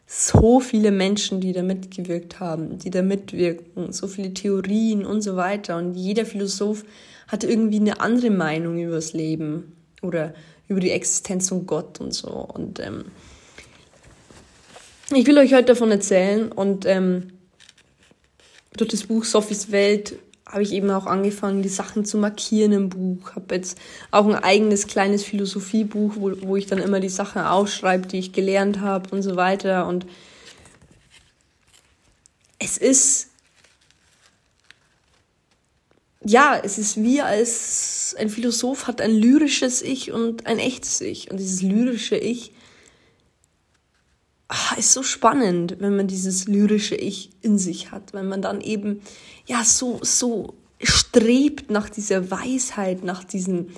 So 0.07 0.61
viele 0.61 0.93
Menschen, 0.93 1.41
die 1.41 1.53
da 1.53 1.62
mitgewirkt 1.62 2.38
haben, 2.38 2.79
die 2.79 2.91
da 2.91 3.03
mitwirken, 3.03 3.93
so 3.93 4.07
viele 4.07 4.33
Theorien 4.33 5.05
und 5.05 5.21
so 5.23 5.37
weiter. 5.37 5.76
Und 5.76 5.95
jeder 5.95 6.25
Philosoph 6.25 6.85
hat 7.26 7.43
irgendwie 7.43 7.81
eine 7.81 8.00
andere 8.00 8.31
Meinung 8.31 8.79
über 8.79 8.95
das 8.95 9.12
Leben 9.12 9.76
oder 10.03 10.33
über 10.69 10.81
die 10.81 10.93
Existenz 10.93 11.49
von 11.49 11.67
Gott 11.67 12.00
und 12.00 12.15
so. 12.15 12.29
Und 12.29 12.79
ähm, 12.79 13.07
ich 15.12 15.26
will 15.26 15.38
euch 15.38 15.55
heute 15.55 15.67
davon 15.67 15.91
erzählen 15.91 16.53
und 16.53 16.87
ähm, 16.87 17.33
durch 18.76 18.91
das 18.91 19.05
Buch 19.05 19.25
Sophies 19.25 19.73
Welt 19.73 20.17
habe 20.47 20.62
ich 20.62 20.73
eben 20.73 20.91
auch 20.91 21.07
angefangen, 21.07 21.62
die 21.62 21.69
Sachen 21.69 22.05
zu 22.05 22.19
markieren 22.19 22.73
im 22.73 22.88
Buch. 22.88 23.35
Habe 23.35 23.57
jetzt 23.57 23.79
auch 24.12 24.26
ein 24.26 24.37
eigenes 24.37 24.87
kleines 24.87 25.25
Philosophiebuch, 25.25 26.15
wo, 26.17 26.33
wo 26.43 26.57
ich 26.57 26.67
dann 26.67 26.79
immer 26.79 27.00
die 27.00 27.09
Sachen 27.09 27.43
aufschreibe, 27.43 28.07
die 28.07 28.19
ich 28.21 28.33
gelernt 28.33 28.81
habe 28.81 29.11
und 29.15 29.23
so 29.23 29.35
weiter. 29.35 29.88
Und 29.88 30.07
es 32.61 32.79
ist, 32.79 33.31
ja, 36.25 36.59
es 36.62 36.79
ist 36.79 37.03
wie 37.03 37.21
als 37.21 38.15
ein 38.19 38.31
Philosoph 38.31 38.87
hat 38.87 39.00
ein 39.00 39.11
lyrisches 39.11 39.83
Ich 39.83 40.12
und 40.12 40.47
ein 40.47 40.61
echtes 40.61 41.00
Ich. 41.00 41.29
Und 41.31 41.38
dieses 41.38 41.61
lyrische 41.62 42.17
Ich 42.17 42.53
ach, 44.49 44.76
ist 44.76 44.93
so 44.93 45.03
spannend, 45.03 45.76
wenn 45.81 45.97
man 45.97 46.07
dieses 46.07 46.47
lyrische 46.47 46.95
Ich 46.95 47.31
in 47.43 47.59
sich 47.59 47.91
hat, 47.91 48.12
wenn 48.12 48.29
man 48.29 48.43
dann 48.43 48.61
eben 48.61 49.00
ja 49.47 49.65
so 49.65 50.00
so 50.03 50.55
strebt 50.83 51.71
nach 51.71 51.88
dieser 51.88 52.31
Weisheit, 52.31 53.03
nach 53.03 53.25
diesem 53.25 53.69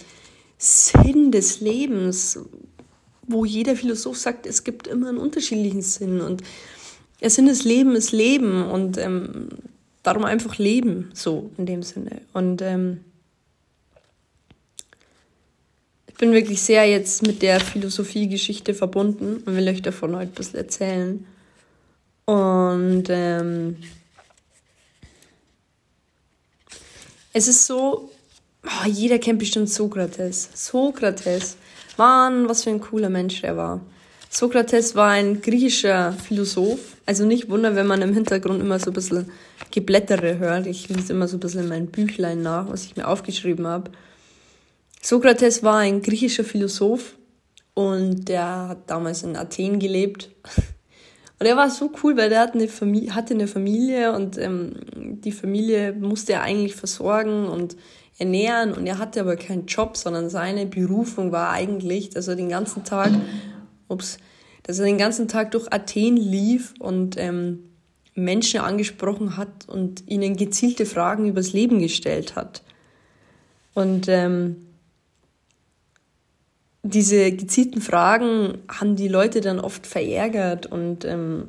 Sinn 0.58 1.30
des 1.30 1.60
Lebens, 1.60 2.40
wo 3.22 3.44
jeder 3.44 3.76
Philosoph 3.76 4.18
sagt, 4.18 4.46
es 4.46 4.64
gibt 4.64 4.86
immer 4.86 5.08
einen 5.08 5.18
unterschiedlichen 5.18 5.82
Sinn 5.82 6.20
und 6.20 6.42
der 7.20 7.30
Sinn 7.30 7.46
des 7.46 7.64
Lebens 7.64 7.98
ist 7.98 8.12
Leben 8.12 8.64
und 8.64 8.96
ähm, 8.98 9.48
darum 10.02 10.24
einfach 10.24 10.56
leben, 10.58 11.10
so 11.14 11.50
in 11.58 11.66
dem 11.66 11.82
Sinne. 11.82 12.22
Und 12.32 12.62
ähm, 12.62 13.00
bin 16.18 16.32
wirklich 16.32 16.60
sehr 16.60 16.84
jetzt 16.84 17.22
mit 17.22 17.42
der 17.42 17.60
Philosophie-Geschichte 17.60 18.74
verbunden 18.74 19.42
und 19.46 19.56
will 19.56 19.68
euch 19.68 19.82
davon 19.82 20.16
heute 20.16 20.32
ein 20.32 20.34
bisschen 20.34 20.58
erzählen. 20.58 21.26
Und 22.26 23.04
ähm, 23.08 23.76
es 27.32 27.48
ist 27.48 27.66
so, 27.66 28.10
oh, 28.64 28.88
jeder 28.88 29.18
kennt 29.18 29.38
bestimmt 29.38 29.70
Sokrates. 29.70 30.50
Sokrates, 30.54 31.56
Mann, 31.96 32.48
was 32.48 32.64
für 32.64 32.70
ein 32.70 32.80
cooler 32.80 33.08
Mensch 33.08 33.40
der 33.40 33.56
war. 33.56 33.80
Sokrates 34.28 34.94
war 34.94 35.10
ein 35.10 35.40
griechischer 35.40 36.12
Philosoph. 36.12 36.96
Also 37.06 37.24
nicht 37.24 37.48
wundern, 37.48 37.76
wenn 37.76 37.86
man 37.86 38.02
im 38.02 38.12
Hintergrund 38.12 38.60
immer 38.60 38.78
so 38.78 38.90
ein 38.90 38.94
bisschen 38.94 39.30
Geblättere 39.70 40.38
hört. 40.38 40.66
Ich 40.66 40.88
lese 40.88 41.12
immer 41.12 41.28
so 41.28 41.36
ein 41.36 41.40
bisschen 41.40 41.68
mein 41.68 41.86
Büchlein 41.86 42.42
nach, 42.42 42.68
was 42.68 42.84
ich 42.84 42.96
mir 42.96 43.06
aufgeschrieben 43.06 43.66
habe. 43.66 43.90
Sokrates 45.00 45.62
war 45.62 45.78
ein 45.78 46.02
griechischer 46.02 46.44
Philosoph 46.44 47.16
und 47.74 48.28
der 48.28 48.68
hat 48.68 48.90
damals 48.90 49.22
in 49.22 49.36
Athen 49.36 49.78
gelebt. 49.78 50.30
Und 51.40 51.46
er 51.46 51.56
war 51.56 51.70
so 51.70 51.92
cool, 52.02 52.16
weil 52.16 52.30
der 52.30 52.40
hatte 52.40 52.54
eine 52.54 52.66
Familie, 52.66 53.14
hatte 53.14 53.32
eine 53.32 53.46
Familie 53.46 54.12
und 54.12 54.36
ähm, 54.38 54.74
die 54.96 55.30
Familie 55.30 55.92
musste 55.92 56.32
er 56.32 56.42
eigentlich 56.42 56.74
versorgen 56.74 57.46
und 57.46 57.76
ernähren 58.18 58.72
und 58.72 58.88
er 58.88 58.98
hatte 58.98 59.20
aber 59.20 59.36
keinen 59.36 59.66
Job, 59.66 59.96
sondern 59.96 60.30
seine 60.30 60.66
Berufung 60.66 61.30
war 61.30 61.50
eigentlich, 61.50 62.10
dass 62.10 62.26
er 62.26 62.34
den 62.34 62.48
ganzen 62.48 62.82
Tag, 62.82 63.12
ups, 63.86 64.18
dass 64.64 64.80
er 64.80 64.86
den 64.86 64.98
ganzen 64.98 65.28
Tag 65.28 65.52
durch 65.52 65.72
Athen 65.72 66.16
lief 66.16 66.74
und 66.80 67.16
ähm, 67.16 67.70
Menschen 68.16 68.58
angesprochen 68.58 69.36
hat 69.36 69.68
und 69.68 70.02
ihnen 70.08 70.36
gezielte 70.36 70.86
Fragen 70.86 71.28
übers 71.28 71.52
Leben 71.52 71.78
gestellt 71.78 72.34
hat. 72.34 72.62
Und 73.74 74.08
ähm, 74.08 74.67
diese 76.82 77.32
gezielten 77.32 77.80
Fragen 77.80 78.58
haben 78.68 78.96
die 78.96 79.08
Leute 79.08 79.40
dann 79.40 79.60
oft 79.60 79.86
verärgert 79.86 80.66
und 80.66 81.04
ähm, 81.04 81.48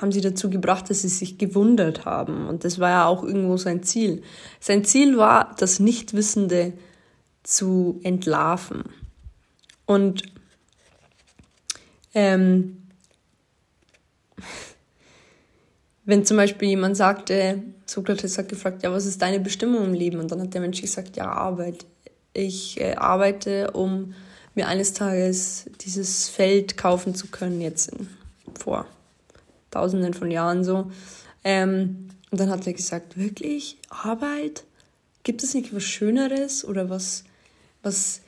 haben 0.00 0.12
sie 0.12 0.20
dazu 0.20 0.48
gebracht, 0.50 0.88
dass 0.90 1.02
sie 1.02 1.08
sich 1.08 1.38
gewundert 1.38 2.04
haben. 2.04 2.46
Und 2.46 2.64
das 2.64 2.78
war 2.78 2.90
ja 2.90 3.06
auch 3.06 3.24
irgendwo 3.24 3.56
sein 3.56 3.82
Ziel. 3.82 4.22
Sein 4.60 4.84
Ziel 4.84 5.16
war, 5.16 5.54
das 5.58 5.80
Nichtwissende 5.80 6.72
zu 7.42 7.98
entlarven. 8.04 8.84
Und 9.86 10.22
ähm, 12.14 12.82
wenn 16.04 16.24
zum 16.24 16.36
Beispiel 16.36 16.68
jemand 16.68 16.96
sagte, 16.96 17.62
Sokrates 17.86 18.38
hat 18.38 18.48
gefragt, 18.48 18.82
ja, 18.82 18.92
was 18.92 19.06
ist 19.06 19.20
deine 19.20 19.40
Bestimmung 19.40 19.84
im 19.84 19.94
Leben? 19.94 20.20
Und 20.20 20.30
dann 20.30 20.40
hat 20.40 20.54
der 20.54 20.60
Mensch 20.60 20.80
gesagt, 20.80 21.16
ja, 21.16 21.30
Arbeit. 21.30 21.86
Ich 22.34 22.80
äh, 22.80 22.94
arbeite, 22.94 23.72
um 23.72 24.14
mir 24.58 24.66
eines 24.66 24.92
Tages 24.92 25.66
dieses 25.80 26.28
Feld 26.28 26.76
kaufen 26.76 27.14
zu 27.14 27.28
können, 27.28 27.60
jetzt 27.60 27.90
in, 27.92 28.08
vor 28.58 28.86
tausenden 29.70 30.14
von 30.14 30.30
Jahren 30.30 30.64
so. 30.64 30.90
Ähm, 31.44 32.08
und 32.30 32.40
dann 32.40 32.50
hat 32.50 32.66
er 32.66 32.72
gesagt, 32.72 33.16
wirklich? 33.16 33.78
Arbeit? 33.88 34.64
Gibt 35.22 35.42
es 35.42 35.54
nicht 35.54 35.74
was 35.74 35.84
Schöneres 35.84 36.64
oder 36.64 36.90
was, 36.90 37.24
was, 37.82 38.20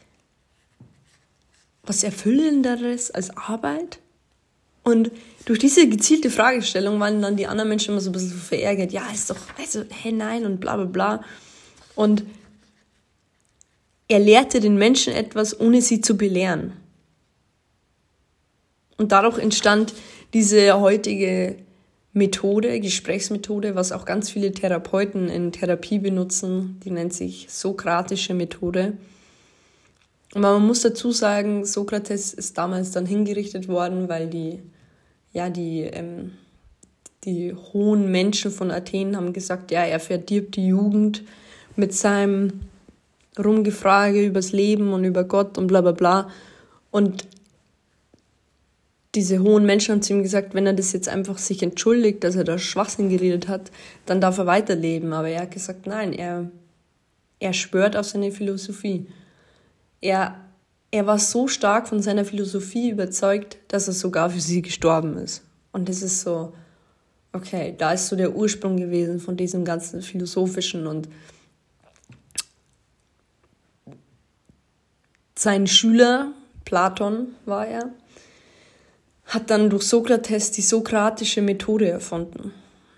was 1.83 2.05
Erfüllenderes 2.05 3.11
als 3.11 3.37
Arbeit? 3.37 3.99
Und 4.83 5.11
durch 5.45 5.59
diese 5.59 5.89
gezielte 5.89 6.31
Fragestellung 6.31 7.01
waren 7.01 7.21
dann 7.21 7.37
die 7.37 7.47
anderen 7.47 7.69
Menschen 7.69 7.91
immer 7.91 8.01
so 8.01 8.11
ein 8.11 8.13
bisschen 8.13 8.33
verärgert. 8.39 8.93
Ja, 8.93 9.03
ist 9.13 9.31
doch, 9.31 9.37
also, 9.59 9.85
hey, 9.91 10.13
nein 10.13 10.47
und 10.47 10.61
bla 10.61 10.77
bla 10.77 10.87
bla. 10.87 11.25
Und 11.95 12.25
er 14.11 14.19
lehrte 14.19 14.59
den 14.59 14.77
Menschen 14.77 15.15
etwas, 15.15 15.59
ohne 15.59 15.81
sie 15.81 16.01
zu 16.01 16.17
belehren. 16.17 16.73
Und 18.97 19.13
dadurch 19.13 19.39
entstand 19.39 19.95
diese 20.35 20.81
heutige 20.81 21.57
Methode, 22.13 22.81
Gesprächsmethode, 22.81 23.77
was 23.77 23.93
auch 23.93 24.05
ganz 24.05 24.29
viele 24.29 24.51
Therapeuten 24.51 25.29
in 25.29 25.53
Therapie 25.53 26.01
benutzen. 26.01 26.81
Die 26.85 26.91
nennt 26.91 27.15
sich 27.15 27.47
sokratische 27.51 28.35
Methode. 28.35 28.95
Und 30.35 30.43
man 30.43 30.67
muss 30.67 30.83
dazu 30.83 31.13
sagen, 31.13 31.65
Sokrates 31.65 32.35
ist 32.35 32.59
damals 32.59 32.91
dann 32.91 33.07
hingerichtet 33.07 33.69
worden, 33.69 34.09
weil 34.09 34.27
die, 34.29 34.59
ja, 35.33 35.51
die, 35.51 35.83
ähm, 35.83 36.33
die 37.23 37.55
hohen 37.55 38.11
Menschen 38.11 38.51
von 38.51 38.73
Athen 38.73 39.17
haben 39.17 39.33
gesagt, 39.33 39.71
ja, 39.71 39.85
er 39.85 40.01
verdirbt 40.01 40.57
die 40.57 40.67
Jugend 40.67 41.23
mit 41.77 41.95
seinem 41.95 42.70
Rumgefrage 43.41 44.25
übers 44.25 44.53
Leben 44.53 44.93
und 44.93 45.05
über 45.05 45.25
Gott 45.25 45.59
und 45.59 45.67
bla 45.67 45.81
bla 45.81 45.93
bla. 45.93 46.31
Und 46.91 47.27
diese 49.15 49.41
hohen 49.41 49.67
Menschen 49.67 49.93
haben 49.93 50.03
zu 50.03 50.13
ihm 50.13 50.23
gesagt, 50.23 50.55
wenn 50.55 50.67
er 50.67 50.73
das 50.73 50.93
jetzt 50.93 51.09
einfach 51.09 51.39
sich 51.39 51.63
entschuldigt, 51.63 52.23
dass 52.23 52.37
er 52.37 52.45
da 52.45 52.59
Schwachsinn 52.59 53.09
geredet 53.09 53.49
hat, 53.49 53.71
dann 54.07 54.21
darf 54.21 54.39
er 54.39 54.47
weiterleben. 54.47 55.13
Aber 55.13 55.29
er 55.29 55.43
hat 55.43 55.51
gesagt, 55.51 55.87
nein, 55.87 56.13
er, 56.13 56.51
er 57.41 57.53
schwört 57.53 57.97
auf 57.97 58.07
seine 58.07 58.31
Philosophie. 58.31 59.07
Er, 60.01 60.37
er 60.93 61.07
war 61.07 61.19
so 61.19 61.49
stark 61.49 61.89
von 61.89 62.01
seiner 62.03 62.25
Philosophie 62.25 62.91
überzeugt, 62.91 63.59
dass 63.69 63.89
er 63.89 63.95
sogar 63.95 64.31
für 64.31 64.41
sie 64.41 64.63
gestorben 64.63 65.17
ist. 65.17 65.43
Und 65.73 65.89
das 65.89 66.03
ist 66.03 66.21
so, 66.21 66.53
okay, 67.33 67.75
da 67.77 67.93
ist 67.93 68.09
so 68.09 68.17
der 68.17 68.35
Ursprung 68.35 68.77
gewesen 68.77 69.19
von 69.19 69.37
diesem 69.37 69.65
ganzen 69.65 70.03
philosophischen 70.03 70.87
und 70.87 71.09
sein 75.41 75.67
Schüler, 75.67 76.35
Platon 76.67 77.35
war 77.47 77.67
er, 77.67 77.95
hat 79.25 79.49
dann 79.49 79.71
durch 79.71 79.85
Sokrates 79.85 80.51
die 80.51 80.61
sokratische 80.61 81.41
Methode 81.41 81.89
erfunden. 81.89 82.53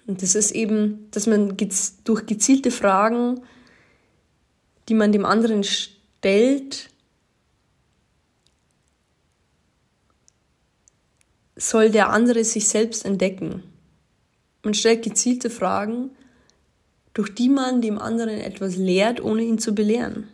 Und 0.09 0.23
das 0.23 0.35
ist 0.35 0.51
eben, 0.51 1.09
dass 1.13 1.29
man 1.29 1.57
durch 2.05 2.27
gezielte 2.27 2.73
Fragen, 2.73 3.43
die 4.89 4.95
man 4.95 5.13
dem 5.13 5.25
anderen 5.25 5.63
stellt, 5.63 6.91
soll 11.55 11.91
der 11.91 12.11
andere 12.11 12.43
sich 12.43 12.69
selbst 12.69 13.05
entdecken. 13.05 13.63
Man 14.65 14.75
stellt 14.75 15.05
gezielte 15.05 15.49
Fragen, 15.49 16.11
durch 17.15 17.33
die 17.33 17.49
man 17.49 17.81
dem 17.83 18.01
anderen 18.01 18.41
etwas 18.41 18.75
lehrt, 18.75 19.23
ohne 19.23 19.43
ihn 19.43 19.59
zu 19.59 19.77
belehren. 19.77 20.29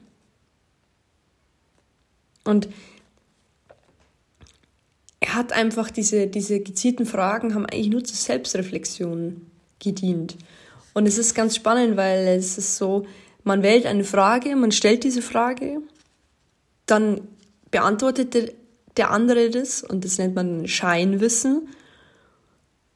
Und 2.48 2.70
er 5.20 5.34
hat 5.34 5.52
einfach 5.52 5.90
diese, 5.90 6.28
diese 6.28 6.61
gezielten 6.61 7.04
Fragen, 7.04 7.54
haben 7.54 7.66
eigentlich 7.66 7.90
nur 7.90 8.04
zur 8.04 8.16
Selbstreflexion 8.16 9.46
gedient. 9.78 10.38
Und 10.94 11.06
es 11.06 11.18
ist 11.18 11.34
ganz 11.34 11.56
spannend, 11.56 11.98
weil 11.98 12.26
es 12.26 12.56
ist 12.56 12.78
so, 12.78 13.04
man 13.44 13.62
wählt 13.62 13.84
eine 13.84 14.02
Frage, 14.02 14.56
man 14.56 14.72
stellt 14.72 15.04
diese 15.04 15.20
Frage, 15.20 15.82
dann 16.87 17.20
beantwortet 17.70 18.32
der, 18.32 18.50
der 18.96 19.11
andere 19.11 19.50
das 19.50 19.82
und 19.82 20.06
das 20.06 20.16
nennt 20.16 20.34
man 20.34 20.66
Scheinwissen. 20.66 21.68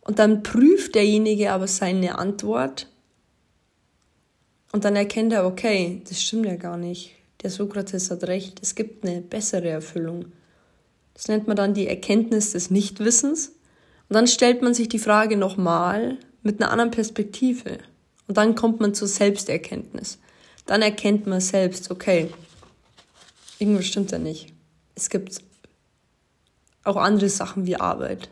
Und 0.00 0.18
dann 0.18 0.42
prüft 0.42 0.94
derjenige 0.94 1.52
aber 1.52 1.68
seine 1.68 2.18
Antwort 2.18 2.88
und 4.72 4.86
dann 4.86 4.96
erkennt 4.96 5.34
er, 5.34 5.44
okay, 5.44 6.00
das 6.08 6.22
stimmt 6.22 6.46
ja 6.46 6.56
gar 6.56 6.78
nicht. 6.78 7.16
Der 7.42 7.50
Sokrates 7.50 8.10
hat 8.10 8.24
recht, 8.24 8.60
es 8.62 8.74
gibt 8.74 9.04
eine 9.04 9.20
bessere 9.20 9.68
Erfüllung. 9.68 10.26
Das 11.14 11.28
nennt 11.28 11.46
man 11.46 11.56
dann 11.56 11.74
die 11.74 11.88
Erkenntnis 11.88 12.52
des 12.52 12.70
Nichtwissens. 12.70 13.48
Und 14.08 14.14
dann 14.14 14.26
stellt 14.26 14.62
man 14.62 14.74
sich 14.74 14.88
die 14.88 14.98
Frage 14.98 15.36
nochmal 15.36 16.18
mit 16.42 16.60
einer 16.60 16.70
anderen 16.70 16.90
Perspektive. 16.90 17.78
Und 18.28 18.36
dann 18.36 18.54
kommt 18.54 18.80
man 18.80 18.94
zur 18.94 19.08
Selbsterkenntnis. 19.08 20.18
Dann 20.66 20.82
erkennt 20.82 21.26
man 21.26 21.40
selbst, 21.40 21.90
okay, 21.90 22.30
irgendwas 23.58 23.86
stimmt 23.86 24.12
da 24.12 24.18
nicht. 24.18 24.52
Es 24.94 25.10
gibt 25.10 25.42
auch 26.84 26.96
andere 26.96 27.28
Sachen 27.28 27.66
wie 27.66 27.76
Arbeit. 27.76 28.28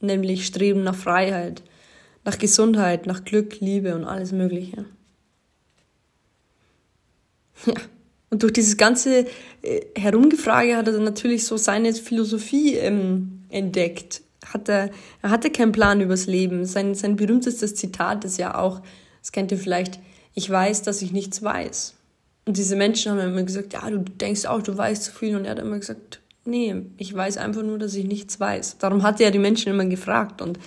Nämlich 0.00 0.46
Streben 0.46 0.84
nach 0.84 0.94
Freiheit, 0.94 1.62
nach 2.24 2.38
Gesundheit, 2.38 3.06
nach 3.06 3.24
Glück, 3.24 3.60
Liebe 3.60 3.94
und 3.94 4.04
alles 4.04 4.32
Mögliche. 4.32 4.84
Ja. 7.66 7.74
Und 8.30 8.42
durch 8.42 8.52
dieses 8.52 8.76
ganze 8.76 9.26
äh, 9.62 9.80
Herumgefrage 9.96 10.76
hat 10.76 10.88
er 10.88 10.98
natürlich 10.98 11.44
so 11.44 11.56
seine 11.56 11.94
Philosophie 11.94 12.74
ähm, 12.74 13.44
entdeckt. 13.48 14.22
Hat 14.52 14.68
er, 14.68 14.90
er 15.22 15.30
hatte 15.30 15.50
keinen 15.50 15.72
Plan 15.72 16.00
übers 16.00 16.26
Leben. 16.26 16.64
Sein, 16.64 16.94
sein 16.94 17.16
berühmtestes 17.16 17.74
Zitat 17.74 18.24
ist 18.24 18.38
ja 18.38 18.56
auch, 18.56 18.80
das 19.20 19.32
kennt 19.32 19.50
ihr 19.50 19.58
vielleicht, 19.58 19.98
ich 20.34 20.48
weiß, 20.48 20.82
dass 20.82 21.02
ich 21.02 21.12
nichts 21.12 21.42
weiß. 21.42 21.94
Und 22.44 22.56
diese 22.56 22.76
Menschen 22.76 23.12
haben 23.12 23.18
immer 23.18 23.42
gesagt, 23.42 23.74
ja, 23.74 23.90
du 23.90 23.98
denkst 23.98 24.46
auch, 24.46 24.62
du 24.62 24.76
weißt 24.76 25.04
zu 25.04 25.12
viel. 25.12 25.36
Und 25.36 25.44
er 25.44 25.52
hat 25.52 25.58
immer 25.58 25.78
gesagt, 25.78 26.20
nee, 26.44 26.74
ich 26.96 27.14
weiß 27.14 27.36
einfach 27.36 27.62
nur, 27.62 27.78
dass 27.78 27.94
ich 27.94 28.06
nichts 28.06 28.40
weiß. 28.40 28.78
Darum 28.78 29.02
hat 29.02 29.20
er 29.20 29.30
die 29.30 29.38
Menschen 29.38 29.72
immer 29.72 29.84
gefragt. 29.84 30.40
Und 30.40 30.58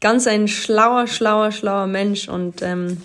ganz 0.00 0.26
ein 0.26 0.48
schlauer, 0.48 1.06
schlauer, 1.06 1.52
schlauer 1.52 1.86
Mensch. 1.86 2.28
Und 2.28 2.62
ähm, 2.62 2.96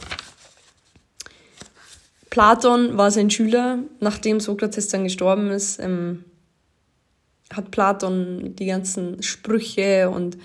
Platon 2.36 2.98
war 2.98 3.12
sein 3.12 3.30
Schüler, 3.30 3.80
nachdem 4.02 4.42
Sokrates 4.42 4.90
dann 4.90 5.06
gestorben 5.06 5.52
ist, 5.52 5.80
ähm, 5.80 6.26
hat 7.50 7.72
Platon 7.72 8.58
die 8.58 8.66
ganzen 8.66 9.24
Sprüche 9.24 10.10
und 10.10 10.38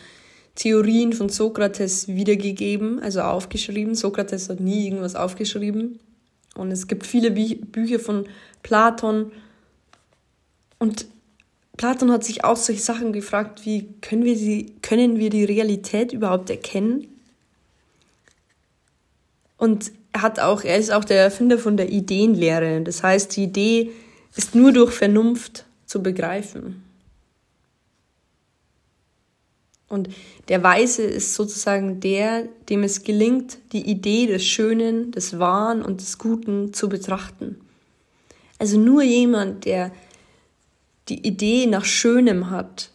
Theorien 0.55 1.13
von 1.13 1.31
Sokrates 1.31 2.07
wiedergegeben, 2.07 3.01
also 3.01 3.23
aufgeschrieben. 3.23 3.97
Sokrates 3.97 4.49
hat 4.49 4.61
nie 4.61 4.85
irgendwas 4.85 5.17
aufgeschrieben. 5.17 5.99
Und 6.55 6.71
es 6.71 6.87
gibt 6.87 7.09
viele 7.09 7.33
Bü 7.33 7.57
Bücher 7.57 7.99
von 7.99 8.29
Platon. 8.63 9.33
Und 10.79 11.07
Platon 11.77 12.13
hat 12.13 12.23
sich 12.23 12.45
auch 12.45 12.57
solche 12.57 12.83
Sachen 12.83 13.13
gefragt, 13.13 13.67
wie 13.67 13.95
können 14.01 14.23
wir, 14.23 14.37
die, 14.37 14.75
können 14.81 15.19
wir 15.19 15.31
die 15.31 15.43
Realität 15.43 16.13
überhaupt 16.13 16.51
erkennen? 16.51 17.09
Und 19.61 19.93
er 20.13 20.23
hat 20.23 20.41
auch, 20.41 20.65
er 20.65 20.79
ist 20.79 20.91
auch 20.91 21.05
der 21.05 21.21
Erfinder 21.21 21.59
von 21.59 21.77
der 21.77 21.91
Ideenlehre. 21.91 22.81
Das 22.81 23.03
heißt, 23.03 23.37
die 23.37 23.45
Idee 23.45 23.91
ist 24.35 24.55
nur 24.55 24.73
durch 24.73 24.91
Vernunft 24.91 25.67
zu 25.85 26.03
begreifen. 26.03 26.83
Und 29.87 30.09
der 30.49 30.63
Weise 30.63 31.03
ist 31.03 31.35
sozusagen 31.35 32.01
der, 32.01 32.49
dem 32.71 32.85
es 32.85 33.03
gelingt, 33.03 33.59
die 33.73 33.87
Idee 33.87 34.27
des 34.27 34.45
Schönen, 34.45 35.13
des 35.13 35.39
Wahren 35.39 35.83
und 35.83 36.01
des 36.01 36.17
Guten 36.17 36.73
zu 36.73 36.89
betrachten. 36.89 37.61
Also 38.59 38.79
nur 38.79 39.03
jemand, 39.03 39.67
der 39.67 39.93
die 41.11 41.27
Idee 41.27 41.67
nach 41.67 41.85
Schönem 41.85 42.49
hat, 42.49 42.93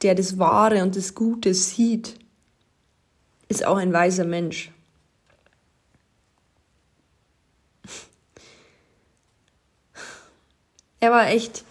der 0.00 0.14
das 0.14 0.38
Wahre 0.38 0.82
und 0.82 0.96
das 0.96 1.14
Gute 1.14 1.52
sieht, 1.52 2.14
ist 3.48 3.66
auch 3.66 3.76
ein 3.76 3.92
weiser 3.92 4.24
Mensch. 4.24 4.70
Er 11.04 11.10
war 11.10 11.28
echt 11.28 11.64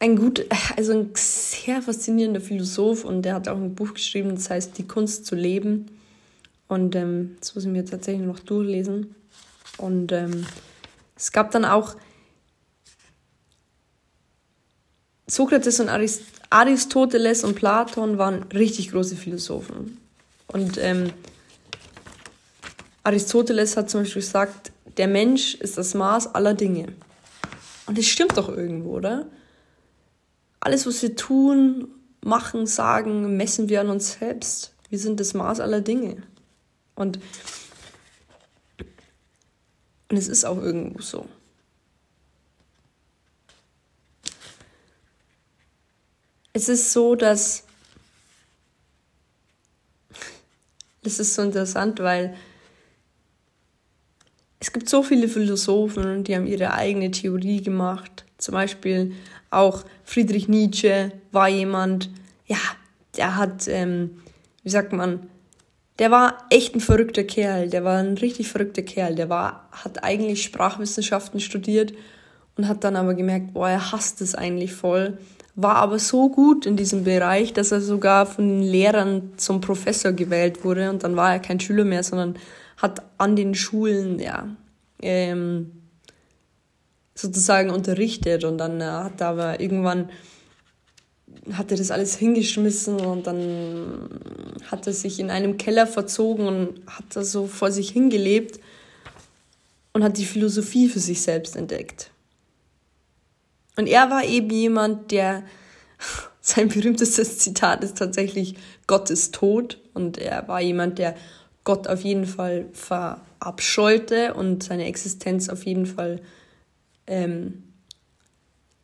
ein 0.00 0.16
gut, 0.16 0.44
also 0.76 0.94
ein 0.94 1.10
sehr 1.14 1.80
faszinierender 1.80 2.40
Philosoph 2.40 3.04
und 3.04 3.22
der 3.22 3.34
hat 3.34 3.46
auch 3.46 3.56
ein 3.56 3.76
Buch 3.76 3.94
geschrieben, 3.94 4.34
das 4.34 4.50
heißt 4.50 4.76
Die 4.78 4.88
Kunst 4.88 5.26
zu 5.26 5.36
leben. 5.36 5.86
Und 6.66 6.96
ähm, 6.96 7.36
das 7.38 7.54
muss 7.54 7.62
ich 7.62 7.70
mir 7.70 7.84
tatsächlich 7.84 8.26
noch 8.26 8.40
durchlesen. 8.40 9.14
Und 9.76 10.10
ähm, 10.10 10.44
es 11.14 11.30
gab 11.30 11.52
dann 11.52 11.64
auch 11.64 11.94
Sokrates 15.28 15.78
und 15.78 15.88
Arist 15.88 16.22
Aristoteles 16.50 17.44
und 17.44 17.54
Platon 17.54 18.18
waren 18.18 18.42
richtig 18.52 18.90
große 18.90 19.14
Philosophen. 19.14 19.98
Und 20.48 20.78
ähm, 20.78 21.12
Aristoteles 23.04 23.76
hat 23.76 23.88
zum 23.88 24.00
Beispiel 24.00 24.22
gesagt, 24.22 24.72
der 24.96 25.06
Mensch 25.06 25.54
ist 25.54 25.78
das 25.78 25.94
Maß 25.94 26.34
aller 26.34 26.54
Dinge. 26.54 26.88
Und 27.88 27.96
das 27.96 28.04
stimmt 28.04 28.36
doch 28.36 28.50
irgendwo, 28.50 28.90
oder? 28.90 29.26
Alles, 30.60 30.86
was 30.86 31.00
wir 31.00 31.16
tun, 31.16 31.88
machen, 32.20 32.66
sagen, 32.66 33.38
messen 33.38 33.70
wir 33.70 33.80
an 33.80 33.88
uns 33.88 34.12
selbst. 34.12 34.74
Wir 34.90 34.98
sind 34.98 35.18
das 35.18 35.32
Maß 35.32 35.60
aller 35.60 35.80
Dinge. 35.80 36.22
Und, 36.94 37.18
und 40.10 40.16
es 40.16 40.28
ist 40.28 40.44
auch 40.44 40.58
irgendwo 40.58 41.00
so. 41.00 41.26
Es 46.52 46.68
ist 46.68 46.92
so, 46.92 47.14
dass 47.14 47.64
es 51.02 51.18
ist 51.18 51.34
so 51.34 51.40
interessant, 51.40 52.00
weil 52.00 52.36
es 54.60 54.72
gibt 54.72 54.88
so 54.88 55.02
viele 55.02 55.28
Philosophen, 55.28 56.24
die 56.24 56.34
haben 56.34 56.46
ihre 56.46 56.72
eigene 56.72 57.10
Theorie 57.10 57.62
gemacht. 57.62 58.24
Zum 58.38 58.54
Beispiel 58.54 59.12
auch 59.50 59.84
Friedrich 60.04 60.48
Nietzsche 60.48 61.12
war 61.32 61.48
jemand, 61.48 62.10
ja, 62.46 62.58
der 63.16 63.36
hat, 63.36 63.68
ähm, 63.68 64.22
wie 64.62 64.70
sagt 64.70 64.92
man, 64.92 65.28
der 65.98 66.10
war 66.10 66.38
echt 66.50 66.74
ein 66.74 66.80
verrückter 66.80 67.24
Kerl. 67.24 67.68
Der 67.68 67.84
war 67.84 67.98
ein 67.98 68.16
richtig 68.18 68.48
verrückter 68.48 68.82
Kerl. 68.82 69.14
Der 69.14 69.28
war, 69.28 69.68
hat 69.72 70.04
eigentlich 70.04 70.42
Sprachwissenschaften 70.42 71.40
studiert 71.40 71.92
und 72.56 72.68
hat 72.68 72.84
dann 72.84 72.96
aber 72.96 73.14
gemerkt, 73.14 73.54
boah, 73.54 73.68
er 73.68 73.92
hasst 73.92 74.20
es 74.20 74.34
eigentlich 74.34 74.72
voll. 74.72 75.18
War 75.56 75.76
aber 75.76 75.98
so 75.98 76.28
gut 76.28 76.66
in 76.66 76.76
diesem 76.76 77.02
Bereich, 77.02 77.52
dass 77.52 77.72
er 77.72 77.80
sogar 77.80 78.26
von 78.26 78.48
den 78.48 78.62
Lehrern 78.62 79.32
zum 79.36 79.60
Professor 79.60 80.12
gewählt 80.12 80.64
wurde 80.64 80.90
und 80.90 81.02
dann 81.02 81.16
war 81.16 81.32
er 81.32 81.40
kein 81.40 81.58
Schüler 81.58 81.84
mehr, 81.84 82.04
sondern 82.04 82.36
hat 82.78 83.02
an 83.18 83.36
den 83.36 83.54
Schulen, 83.54 84.18
ja, 84.18 84.48
ähm, 85.02 85.72
sozusagen 87.14 87.70
unterrichtet 87.70 88.44
und 88.44 88.58
dann 88.58 88.80
äh, 88.80 88.84
hat 88.84 89.20
er 89.20 89.28
aber 89.28 89.60
irgendwann 89.60 90.08
hat 91.52 91.70
er 91.70 91.76
das 91.76 91.90
alles 91.90 92.16
hingeschmissen 92.16 93.00
und 93.00 93.26
dann 93.26 94.08
hat 94.70 94.86
er 94.86 94.92
sich 94.92 95.18
in 95.18 95.30
einem 95.30 95.56
Keller 95.56 95.86
verzogen 95.86 96.46
und 96.46 96.86
hat 96.86 97.04
da 97.14 97.24
so 97.24 97.46
vor 97.46 97.70
sich 97.70 97.90
hingelebt 97.90 98.60
und 99.92 100.04
hat 100.04 100.18
die 100.18 100.24
Philosophie 100.24 100.88
für 100.88 101.00
sich 101.00 101.22
selbst 101.22 101.56
entdeckt. 101.56 102.10
Und 103.76 103.86
er 103.86 104.10
war 104.10 104.24
eben 104.24 104.50
jemand, 104.50 105.10
der 105.10 105.44
sein 106.40 106.68
berühmtestes 106.68 107.38
Zitat 107.38 107.84
ist 107.84 107.98
tatsächlich 107.98 108.56
Gott 108.86 109.10
ist 109.10 109.34
tot 109.34 109.78
und 109.94 110.18
er 110.18 110.46
war 110.48 110.60
jemand, 110.60 110.98
der 110.98 111.14
Gott 111.68 111.86
auf 111.86 112.00
jeden 112.00 112.24
Fall 112.24 112.64
verabscheute 112.72 114.32
und 114.32 114.62
seine 114.62 114.86
Existenz 114.86 115.50
auf 115.50 115.66
jeden 115.66 115.84
Fall 115.84 116.22
ähm, 117.06 117.62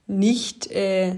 nicht 0.06 0.66
äh, 0.66 1.14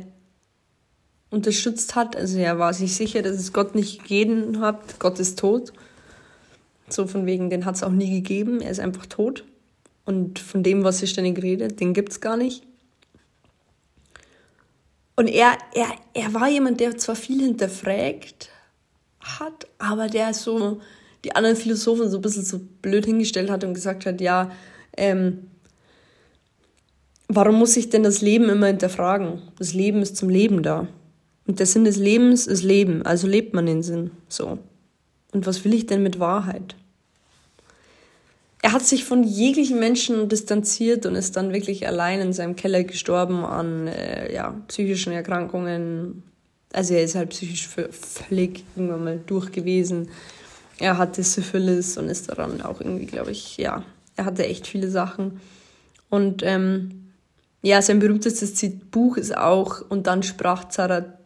unterstützt 1.30 1.96
hat. 1.96 2.14
Also 2.14 2.38
er 2.38 2.60
war 2.60 2.72
sich 2.72 2.94
sicher, 2.94 3.20
dass 3.20 3.34
es 3.34 3.52
Gott 3.52 3.74
nicht 3.74 4.02
gegeben 4.02 4.60
hat. 4.60 5.00
Gott 5.00 5.18
ist 5.18 5.40
tot. 5.40 5.72
So 6.88 7.08
von 7.08 7.26
wegen, 7.26 7.50
den 7.50 7.64
hat 7.64 7.74
es 7.74 7.82
auch 7.82 7.90
nie 7.90 8.12
gegeben. 8.12 8.60
Er 8.60 8.70
ist 8.70 8.78
einfach 8.78 9.06
tot. 9.06 9.42
Und 10.04 10.38
von 10.38 10.62
dem, 10.62 10.84
was 10.84 11.02
ihr 11.02 11.08
ständig 11.08 11.42
redet, 11.42 11.80
den 11.80 11.94
gibt 11.94 12.12
es 12.12 12.20
gar 12.20 12.36
nicht. 12.36 12.62
Und 15.16 15.26
er, 15.26 15.58
er, 15.74 15.88
er 16.14 16.32
war 16.32 16.48
jemand, 16.48 16.78
der 16.78 16.96
zwar 16.96 17.16
viel 17.16 17.42
hinterfragt 17.42 18.50
hat, 19.18 19.66
aber 19.78 20.06
der 20.06 20.32
so 20.32 20.80
die 21.24 21.34
anderen 21.34 21.56
Philosophen 21.56 22.10
so 22.10 22.18
ein 22.18 22.22
bisschen 22.22 22.44
so 22.44 22.60
blöd 22.82 23.04
hingestellt 23.04 23.50
hat 23.50 23.64
und 23.64 23.74
gesagt 23.74 24.06
hat, 24.06 24.20
ja, 24.20 24.50
ähm, 24.96 25.48
warum 27.28 27.56
muss 27.56 27.76
ich 27.76 27.90
denn 27.90 28.02
das 28.02 28.20
Leben 28.20 28.48
immer 28.48 28.66
hinterfragen? 28.66 29.42
Das 29.58 29.74
Leben 29.74 30.02
ist 30.02 30.16
zum 30.16 30.28
Leben 30.28 30.62
da. 30.62 30.86
Und 31.46 31.58
der 31.58 31.66
Sinn 31.66 31.84
des 31.84 31.96
Lebens 31.96 32.46
ist 32.46 32.62
Leben, 32.62 33.02
also 33.02 33.26
lebt 33.26 33.54
man 33.54 33.66
den 33.66 33.82
Sinn. 33.82 34.10
So. 34.28 34.58
Und 35.32 35.46
was 35.46 35.64
will 35.64 35.74
ich 35.74 35.86
denn 35.86 36.02
mit 36.02 36.18
Wahrheit? 36.18 36.74
Er 38.62 38.72
hat 38.72 38.82
sich 38.82 39.04
von 39.04 39.22
jeglichen 39.22 39.78
Menschen 39.78 40.28
distanziert 40.28 41.06
und 41.06 41.14
ist 41.14 41.36
dann 41.36 41.52
wirklich 41.52 41.86
allein 41.86 42.20
in 42.20 42.32
seinem 42.32 42.56
Keller 42.56 42.82
gestorben 42.82 43.44
an 43.44 43.86
äh, 43.86 44.34
ja, 44.34 44.60
psychischen 44.66 45.12
Erkrankungen. 45.12 46.24
Also 46.72 46.94
er 46.94 47.04
ist 47.04 47.14
halt 47.14 47.30
psychisch 47.30 47.68
völlig 47.68 48.64
irgendwann 48.74 49.04
mal 49.04 49.20
durch 49.24 49.52
gewesen 49.52 50.08
er 50.78 50.98
hatte 50.98 51.22
Syphilis 51.22 51.96
und 51.96 52.08
ist 52.08 52.28
daran 52.28 52.60
auch 52.60 52.80
irgendwie, 52.80 53.06
glaube 53.06 53.30
ich, 53.30 53.56
ja, 53.56 53.82
er 54.16 54.24
hatte 54.24 54.46
echt 54.46 54.66
viele 54.66 54.90
Sachen. 54.90 55.40
Und 56.10 56.42
ähm, 56.42 57.12
ja, 57.62 57.80
sein 57.82 57.98
berühmtestes 57.98 58.64
Buch 58.90 59.16
ist 59.16 59.36
auch 59.36 59.80
Und 59.88 60.06
dann 60.06 60.22
sprach 60.22 60.68
Zarathustra, 60.68 61.22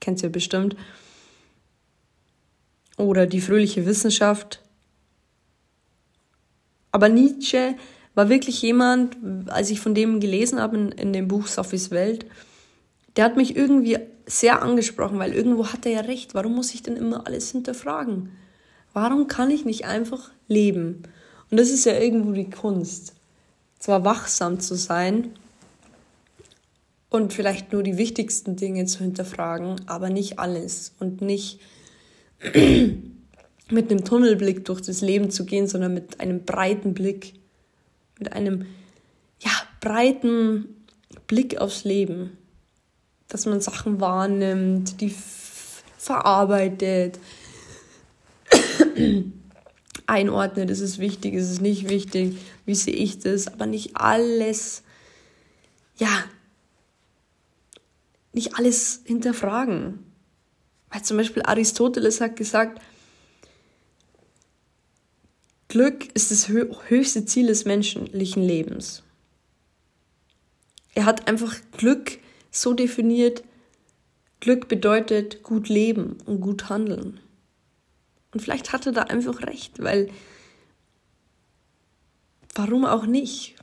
kennt 0.00 0.22
ihr 0.22 0.30
bestimmt, 0.30 0.76
oder 2.96 3.26
Die 3.26 3.40
fröhliche 3.40 3.86
Wissenschaft. 3.86 4.62
Aber 6.90 7.08
Nietzsche 7.08 7.74
war 8.14 8.28
wirklich 8.28 8.60
jemand, 8.62 9.16
als 9.48 9.70
ich 9.70 9.80
von 9.80 9.94
dem 9.94 10.20
gelesen 10.20 10.60
habe 10.60 10.76
in, 10.76 10.92
in 10.92 11.12
dem 11.12 11.28
Buch 11.28 11.46
Sophies 11.46 11.90
Welt, 11.92 12.26
der 13.18 13.24
hat 13.24 13.36
mich 13.36 13.56
irgendwie 13.56 13.98
sehr 14.26 14.62
angesprochen, 14.62 15.18
weil 15.18 15.34
irgendwo 15.34 15.66
hat 15.66 15.84
er 15.84 15.90
ja 15.92 16.00
recht. 16.02 16.34
Warum 16.34 16.54
muss 16.54 16.72
ich 16.72 16.84
denn 16.84 16.96
immer 16.96 17.26
alles 17.26 17.50
hinterfragen? 17.50 18.30
Warum 18.92 19.26
kann 19.26 19.50
ich 19.50 19.64
nicht 19.64 19.86
einfach 19.86 20.30
leben? 20.46 21.02
Und 21.50 21.58
das 21.58 21.70
ist 21.70 21.84
ja 21.84 21.98
irgendwo 21.98 22.30
die 22.30 22.48
Kunst. 22.48 23.14
Zwar 23.80 24.04
wachsam 24.04 24.60
zu 24.60 24.76
sein 24.76 25.32
und 27.10 27.32
vielleicht 27.32 27.72
nur 27.72 27.82
die 27.82 27.98
wichtigsten 27.98 28.54
Dinge 28.54 28.84
zu 28.86 29.00
hinterfragen, 29.00 29.80
aber 29.86 30.10
nicht 30.10 30.38
alles 30.38 30.92
und 31.00 31.20
nicht 31.20 31.58
mit 32.54 33.90
einem 33.90 34.04
Tunnelblick 34.04 34.64
durch 34.64 34.80
das 34.80 35.00
Leben 35.00 35.32
zu 35.32 35.44
gehen, 35.44 35.66
sondern 35.66 35.92
mit 35.92 36.20
einem 36.20 36.44
breiten 36.44 36.94
Blick, 36.94 37.34
mit 38.16 38.32
einem 38.32 38.66
ja, 39.40 39.50
breiten 39.80 40.84
Blick 41.26 41.58
aufs 41.60 41.82
Leben 41.82 42.38
dass 43.28 43.46
man 43.46 43.60
Sachen 43.60 44.00
wahrnimmt, 44.00 45.00
die 45.00 45.14
verarbeitet, 45.98 47.18
einordnet, 50.06 50.70
ist 50.70 50.80
es 50.80 50.98
wichtig, 50.98 51.34
ist 51.34 51.50
es 51.50 51.60
nicht 51.60 51.88
wichtig, 51.88 52.38
wie 52.64 52.74
sehe 52.74 52.94
ich 52.94 53.18
das, 53.18 53.46
aber 53.46 53.66
nicht 53.66 53.96
alles, 53.96 54.82
ja, 55.96 56.24
nicht 58.32 58.56
alles 58.56 59.02
hinterfragen. 59.04 59.98
Weil 60.90 61.02
zum 61.02 61.18
Beispiel 61.18 61.42
Aristoteles 61.42 62.20
hat 62.20 62.36
gesagt, 62.36 62.80
Glück 65.68 66.08
ist 66.14 66.30
das 66.30 66.48
höchste 66.48 67.26
Ziel 67.26 67.48
des 67.48 67.66
menschlichen 67.66 68.42
Lebens. 68.42 69.02
Er 70.94 71.04
hat 71.04 71.28
einfach 71.28 71.54
Glück 71.76 72.18
so 72.50 72.74
definiert, 72.74 73.42
Glück 74.40 74.68
bedeutet 74.68 75.42
gut 75.42 75.68
leben 75.68 76.18
und 76.26 76.40
gut 76.40 76.68
handeln. 76.68 77.20
Und 78.32 78.40
vielleicht 78.40 78.72
hat 78.72 78.86
er 78.86 78.92
da 78.92 79.02
einfach 79.02 79.42
recht, 79.42 79.82
weil 79.82 80.10
warum 82.54 82.84
auch 82.84 83.06
nicht? 83.06 83.56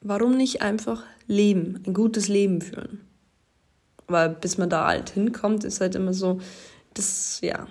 Warum 0.00 0.36
nicht 0.36 0.62
einfach 0.62 1.04
leben, 1.26 1.82
ein 1.86 1.94
gutes 1.94 2.28
Leben 2.28 2.60
führen? 2.60 3.00
Aber 4.06 4.28
bis 4.28 4.58
man 4.58 4.70
da 4.70 4.86
halt 4.86 5.10
hinkommt, 5.10 5.64
ist 5.64 5.80
halt 5.80 5.94
immer 5.94 6.14
so, 6.14 6.40
das, 6.94 7.40
ja, 7.42 7.66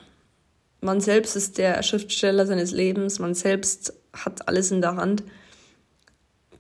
man 0.81 1.01
selbst 1.01 1.35
ist 1.35 1.57
der 1.57 1.81
Schriftsteller 1.83 2.45
seines 2.45 2.71
Lebens, 2.71 3.19
man 3.19 3.33
selbst 3.33 3.93
hat 4.13 4.47
alles 4.47 4.71
in 4.71 4.81
der 4.81 4.95
Hand. 4.95 5.23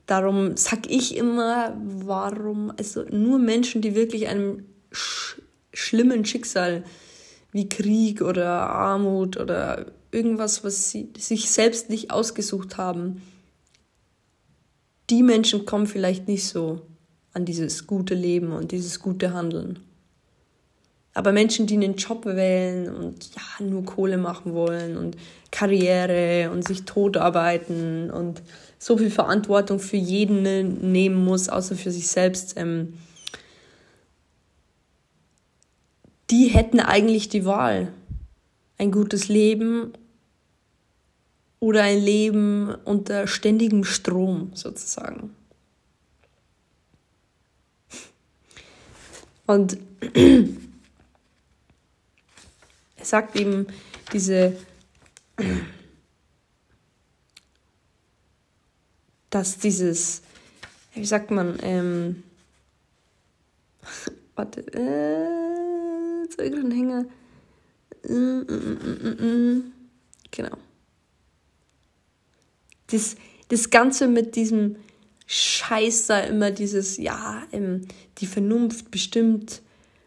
Darum 0.05 0.55
sag 0.55 0.89
ich 0.89 1.17
immer, 1.17 1.75
warum, 1.83 2.71
also 2.77 3.03
nur 3.09 3.39
Menschen, 3.39 3.81
die 3.81 3.95
wirklich 3.95 4.27
einem 4.27 4.65
sch 4.91 5.41
schlimmen 5.73 6.23
Schicksal 6.23 6.85
wie 7.51 7.67
Krieg 7.67 8.21
oder 8.21 8.69
Armut 8.69 9.37
oder 9.37 9.87
irgendwas, 10.11 10.63
was 10.63 10.89
sie 10.89 11.09
sich 11.17 11.49
selbst 11.49 11.89
nicht 11.89 12.11
ausgesucht 12.11 12.77
haben, 12.77 13.21
die 15.09 15.21
Menschen 15.21 15.65
kommen 15.65 15.85
vielleicht 15.85 16.27
nicht 16.27 16.47
so 16.47 16.81
an 17.33 17.45
dieses 17.45 17.85
gute 17.85 18.15
Leben 18.15 18.53
und 18.53 18.71
dieses 18.71 18.99
gute 18.99 19.33
Handeln. 19.33 19.79
Aber 21.13 21.31
Menschen, 21.31 21.67
die 21.67 21.75
einen 21.75 21.95
Job 21.95 22.25
wählen 22.25 22.93
und 22.93 23.29
ja, 23.35 23.65
nur 23.65 23.85
Kohle 23.85 24.17
machen 24.17 24.53
wollen 24.53 24.97
und 24.97 25.15
Karriere 25.51 26.51
und 26.51 26.67
sich 26.67 26.83
totarbeiten 26.83 28.11
und 28.11 28.41
so 28.77 28.97
viel 28.97 29.11
Verantwortung 29.11 29.79
für 29.79 29.97
jeden 29.97 30.41
ne, 30.41 30.63
nehmen 30.63 31.23
muss, 31.23 31.49
außer 31.49 31.75
für 31.75 31.91
sich 31.91 32.07
selbst, 32.07 32.55
ähm, 32.57 32.93
die 36.29 36.47
hätten 36.47 36.79
eigentlich 36.79 37.29
die 37.29 37.45
Wahl. 37.45 37.91
Ein 38.77 38.91
gutes 38.91 39.27
Leben 39.27 39.93
oder 41.59 41.83
ein 41.83 41.99
Leben 41.99 42.75
unter 42.83 43.27
ständigem 43.27 43.83
Strom 43.83 44.51
sozusagen. 44.53 45.35
Und 49.47 49.77
er 52.95 53.05
sagt 53.05 53.35
eben 53.35 53.67
diese, 54.13 54.57
dass 59.35 59.57
dieses, 59.57 60.21
wie 60.93 61.03
sagt 61.03 61.29
man, 61.29 61.57
ähm, 61.61 62.23
warte, 64.35 64.61
äh, 64.73 66.23
äh, 66.41 66.47
äh, 66.47 67.05
äh, 69.09 69.61
genau. 70.31 70.57
Das, 72.87 73.17
das 73.49 73.69
Ganze 73.69 74.07
mit 74.07 74.37
diesem 74.37 74.77
Scheiß 75.27 76.07
da 76.07 76.21
immer 76.21 76.51
dieses, 76.51 76.95
ja, 76.95 77.43
ähm, 77.51 77.89
die 78.19 78.27
Vernunft 78.27 78.89
bestimmt 78.89 79.61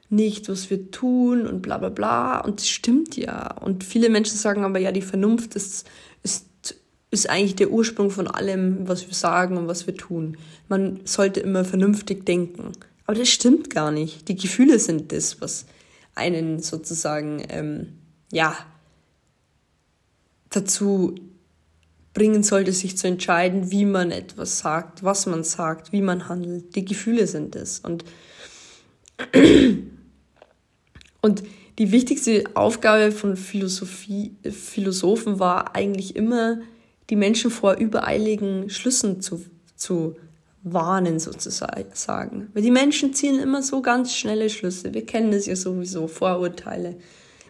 nicht, 0.09 0.49
was 0.49 0.71
wir 0.71 0.91
tun 0.91 1.47
und 1.47 1.61
bla 1.61 1.77
bla 1.77 1.91
bla. 1.91 2.41
Und 2.41 2.61
das 2.61 2.69
stimmt 2.71 3.14
ja. 3.19 3.59
Und 3.59 3.85
viele 3.85 4.09
Menschen 4.09 4.38
sagen 4.38 4.64
aber, 4.64 4.79
ja, 4.79 4.91
die 4.91 5.03
Vernunft 5.03 5.55
ist, 5.55 5.87
ist, 7.11 7.29
eigentlich 7.29 7.57
der 7.57 7.71
Ursprung 7.71 8.11
von 8.11 8.29
allem, 8.29 8.87
was 8.88 9.07
wir 9.07 9.14
sagen 9.14 9.57
und 9.57 9.68
was 9.68 9.87
wir 9.87 9.97
tun. 9.97 10.37
Man 10.68 11.01
sollte 11.05 11.40
immer 11.40 11.64
vernünftig 11.64 12.27
denken. 12.27 12.73
Aber 13.07 13.18
das 13.18 13.29
stimmt 13.29 13.71
gar 13.71 13.90
nicht. 13.90 14.29
Die 14.29 14.37
Gefühle 14.37 14.79
sind 14.79 15.12
das, 15.12 15.40
was 15.40 15.66
einen 16.14 16.61
sozusagen, 16.61 17.42
ähm, 17.49 17.94
ja, 18.31 18.57
dazu 20.51 21.14
bringen 22.12 22.42
sollte, 22.42 22.73
sich 22.73 22.99
zu 22.99 23.07
entscheiden, 23.07 23.71
wie 23.71 23.85
man 23.85 24.11
etwas 24.11 24.59
sagt, 24.59 25.05
was 25.05 25.27
man 25.27 25.44
sagt, 25.44 25.92
wie 25.92 26.03
man 26.03 26.29
handelt. 26.29 26.75
Die 26.75 26.85
Gefühle 26.85 27.27
sind 27.27 27.57
es. 27.57 27.81
Und 27.81 28.05
und 31.23 31.42
die 31.79 31.92
wichtigste 31.92 32.44
Aufgabe 32.55 33.12
von 33.12 33.37
Philosophie, 33.37 34.35
Philosophen 34.42 35.38
war 35.38 35.77
eigentlich 35.77 36.16
immer, 36.16 36.59
die 37.11 37.16
Menschen 37.16 37.51
vor 37.51 37.75
übereiligen 37.75 38.71
Schlüssen 38.71 39.21
zu, 39.21 39.44
zu 39.77 40.16
warnen, 40.62 41.18
sozusagen. 41.18 42.49
Weil 42.53 42.62
die 42.62 42.71
Menschen 42.71 43.14
ziehen 43.14 43.38
immer 43.38 43.62
so 43.62 43.81
ganz 43.81 44.14
schnelle 44.14 44.51
Schlüsse. 44.51 44.92
Wir 44.92 45.07
kennen 45.07 45.31
das 45.31 45.47
ja 45.47 45.57
sowieso, 45.57 46.07
Vorurteile. 46.07 46.97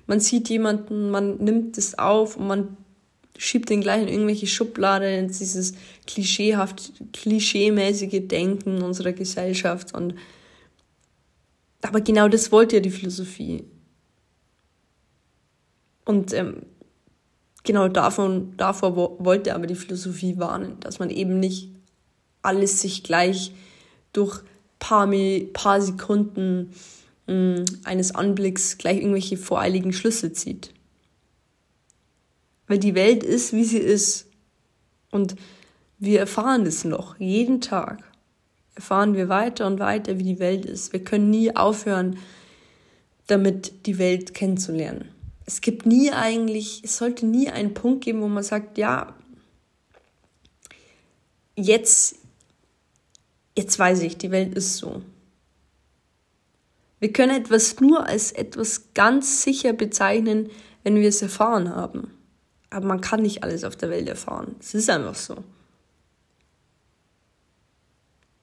Man 0.07 0.21
sieht 0.21 0.49
jemanden, 0.49 1.11
man 1.11 1.37
nimmt 1.38 1.77
es 1.77 1.99
auf 1.99 2.37
und 2.37 2.47
man 2.47 2.77
schiebt 3.37 3.68
den 3.68 3.81
gleich 3.81 4.03
in 4.03 4.09
irgendwelche 4.09 4.47
Schubladen, 4.47 5.09
in 5.09 5.29
dieses 5.29 5.75
klischeehaft, 6.07 6.92
klischeemäßige 7.12 8.27
Denken 8.27 8.83
unserer 8.83 9.12
Gesellschaft 9.12 9.94
und 9.94 10.14
aber 11.81 12.01
genau 12.01 12.27
das 12.27 12.51
wollte 12.51 12.77
ja 12.77 12.83
die 12.83 12.90
Philosophie. 12.90 13.64
Und 16.05 16.33
ähm, 16.33 16.62
genau 17.69 17.87
davon, 17.87 18.55
davor 18.57 19.25
wollte 19.25 19.55
aber 19.55 19.69
die 19.69 19.77
Philosophie 19.77 20.39
warnen, 20.39 20.81
dass 20.81 20.99
man 20.99 21.11
eben 21.11 21.39
nicht 21.39 21.71
alles 22.43 22.81
sich 22.81 23.05
gleich 23.05 23.53
durch 24.13 24.41
paar, 24.81 25.09
paar 25.53 25.81
Sekunden 25.81 26.73
mh, 27.29 27.59
hm, 27.59 27.65
eines 27.85 28.13
Anblicks 28.15 28.79
gleich 28.79 28.97
irgendwelche 28.97 29.37
voreiligen 29.37 29.93
Schlüsse 29.93 30.33
zieht. 30.33 30.75
Weil 32.67 32.79
die 32.79 32.97
Welt 32.97 33.23
ist, 33.23 33.53
wie 33.53 33.65
sie 33.65 33.79
ist. 33.79 34.27
Und 35.11 35.37
wir 35.99 36.19
erfahren 36.19 36.67
es 36.67 36.85
noch 36.85 37.19
jeden 37.21 37.61
Tag 37.61 38.03
erfahren 38.79 39.15
wir 39.15 39.29
weiter 39.29 39.67
und 39.67 39.81
weiter, 39.81 40.21
wie 40.21 40.23
die 40.23 40.39
Welt 40.39 40.65
ist. 40.65 40.93
Wir 40.93 41.03
können 41.03 41.31
nie 41.31 41.55
aufhören, 41.55 42.17
damit 43.27 43.87
die 43.87 43.99
Welt 43.99 44.35
kennenzulernen. 44.35 45.09
Es 45.49 45.63
gibt 45.63 45.87
nie 45.87 46.11
eigentlich, 46.11 46.83
es 46.85 46.99
sollte 46.99 47.25
nie 47.25 47.49
einen 47.49 47.73
Punkt 47.73 48.05
geben, 48.05 48.21
wo 48.21 48.29
man 48.29 48.43
sagt, 48.43 48.77
ja, 48.77 49.15
jetzt, 51.57 52.17
jetzt 53.57 53.79
weiß 53.79 54.03
ich, 54.03 54.19
die 54.19 54.31
Welt 54.31 54.55
ist 54.55 54.77
so. 54.77 55.01
Wir 57.01 57.15
können 57.15 57.35
etwas 57.35 57.81
nur 57.81 58.07
als 58.07 58.31
etwas 58.33 58.93
ganz 58.93 59.43
sicher 59.43 59.73
bezeichnen, 59.73 60.51
wenn 60.83 60.97
wir 60.97 61.09
es 61.09 61.23
erfahren 61.23 61.75
haben. 61.75 62.11
Aber 62.69 62.87
man 62.87 63.01
kann 63.01 63.23
nicht 63.23 63.43
alles 63.43 63.65
auf 63.65 63.75
der 63.75 63.89
Welt 63.89 64.07
erfahren. 64.07 64.55
Es 64.61 64.75
ist 64.75 64.91
einfach 64.91 65.15
so. 65.15 65.37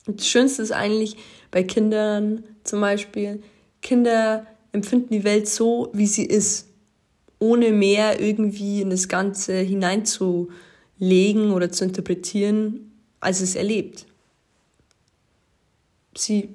Und 0.08 0.22
das 0.22 0.28
Schönste 0.28 0.64
ist 0.64 0.72
eigentlich 0.72 1.18
bei 1.52 1.62
Kindern 1.62 2.46
zum 2.64 2.82
Beispiel, 2.82 3.44
Kinder 3.84 4.48
empfinden 4.72 5.10
die 5.10 5.24
Welt 5.24 5.48
so, 5.48 5.92
wie 5.94 6.08
sie 6.08 6.26
ist, 6.26 6.72
ohne 7.40 7.72
mehr 7.72 8.20
irgendwie 8.20 8.82
in 8.82 8.90
das 8.90 9.08
Ganze 9.08 9.58
hineinzulegen 9.58 11.52
oder 11.52 11.72
zu 11.72 11.84
interpretieren, 11.84 12.92
als 13.20 13.42
es 13.42 13.56
erlebt. 13.56 14.06
Sie, 16.18 16.50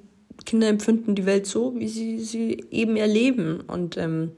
Kinder 0.45 0.67
empfinden 0.67 1.15
die 1.15 1.25
Welt 1.25 1.45
so, 1.45 1.75
wie 1.77 1.87
sie 1.87 2.19
sie 2.19 2.65
eben 2.71 2.97
erleben 2.97 3.61
und 3.61 3.97
ähm, 3.97 4.31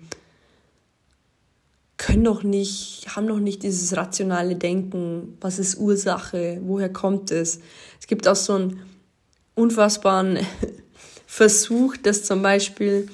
können 1.98 2.26
doch 2.26 2.44
nicht, 2.44 3.06
haben 3.16 3.28
noch 3.28 3.40
nicht 3.40 3.64
dieses 3.64 3.96
rationale 3.96 4.56
Denken, 4.56 5.38
was 5.40 5.60
ist 5.60 5.78
Ursache, 5.78 6.60
woher 6.64 6.92
kommt 6.92 7.32
es. 7.32 7.62
Es 8.00 8.08
gibt 8.08 8.28
auch 8.28 8.36
so 8.36 8.56
ein 8.56 8.80
unfassbaren 9.56 10.40
Versuch, 11.26 11.96
dass 11.96 12.24
zum 12.24 12.42
Beispiel 12.42 13.08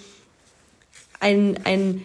ein, 1.20 1.60
ein, 1.66 2.02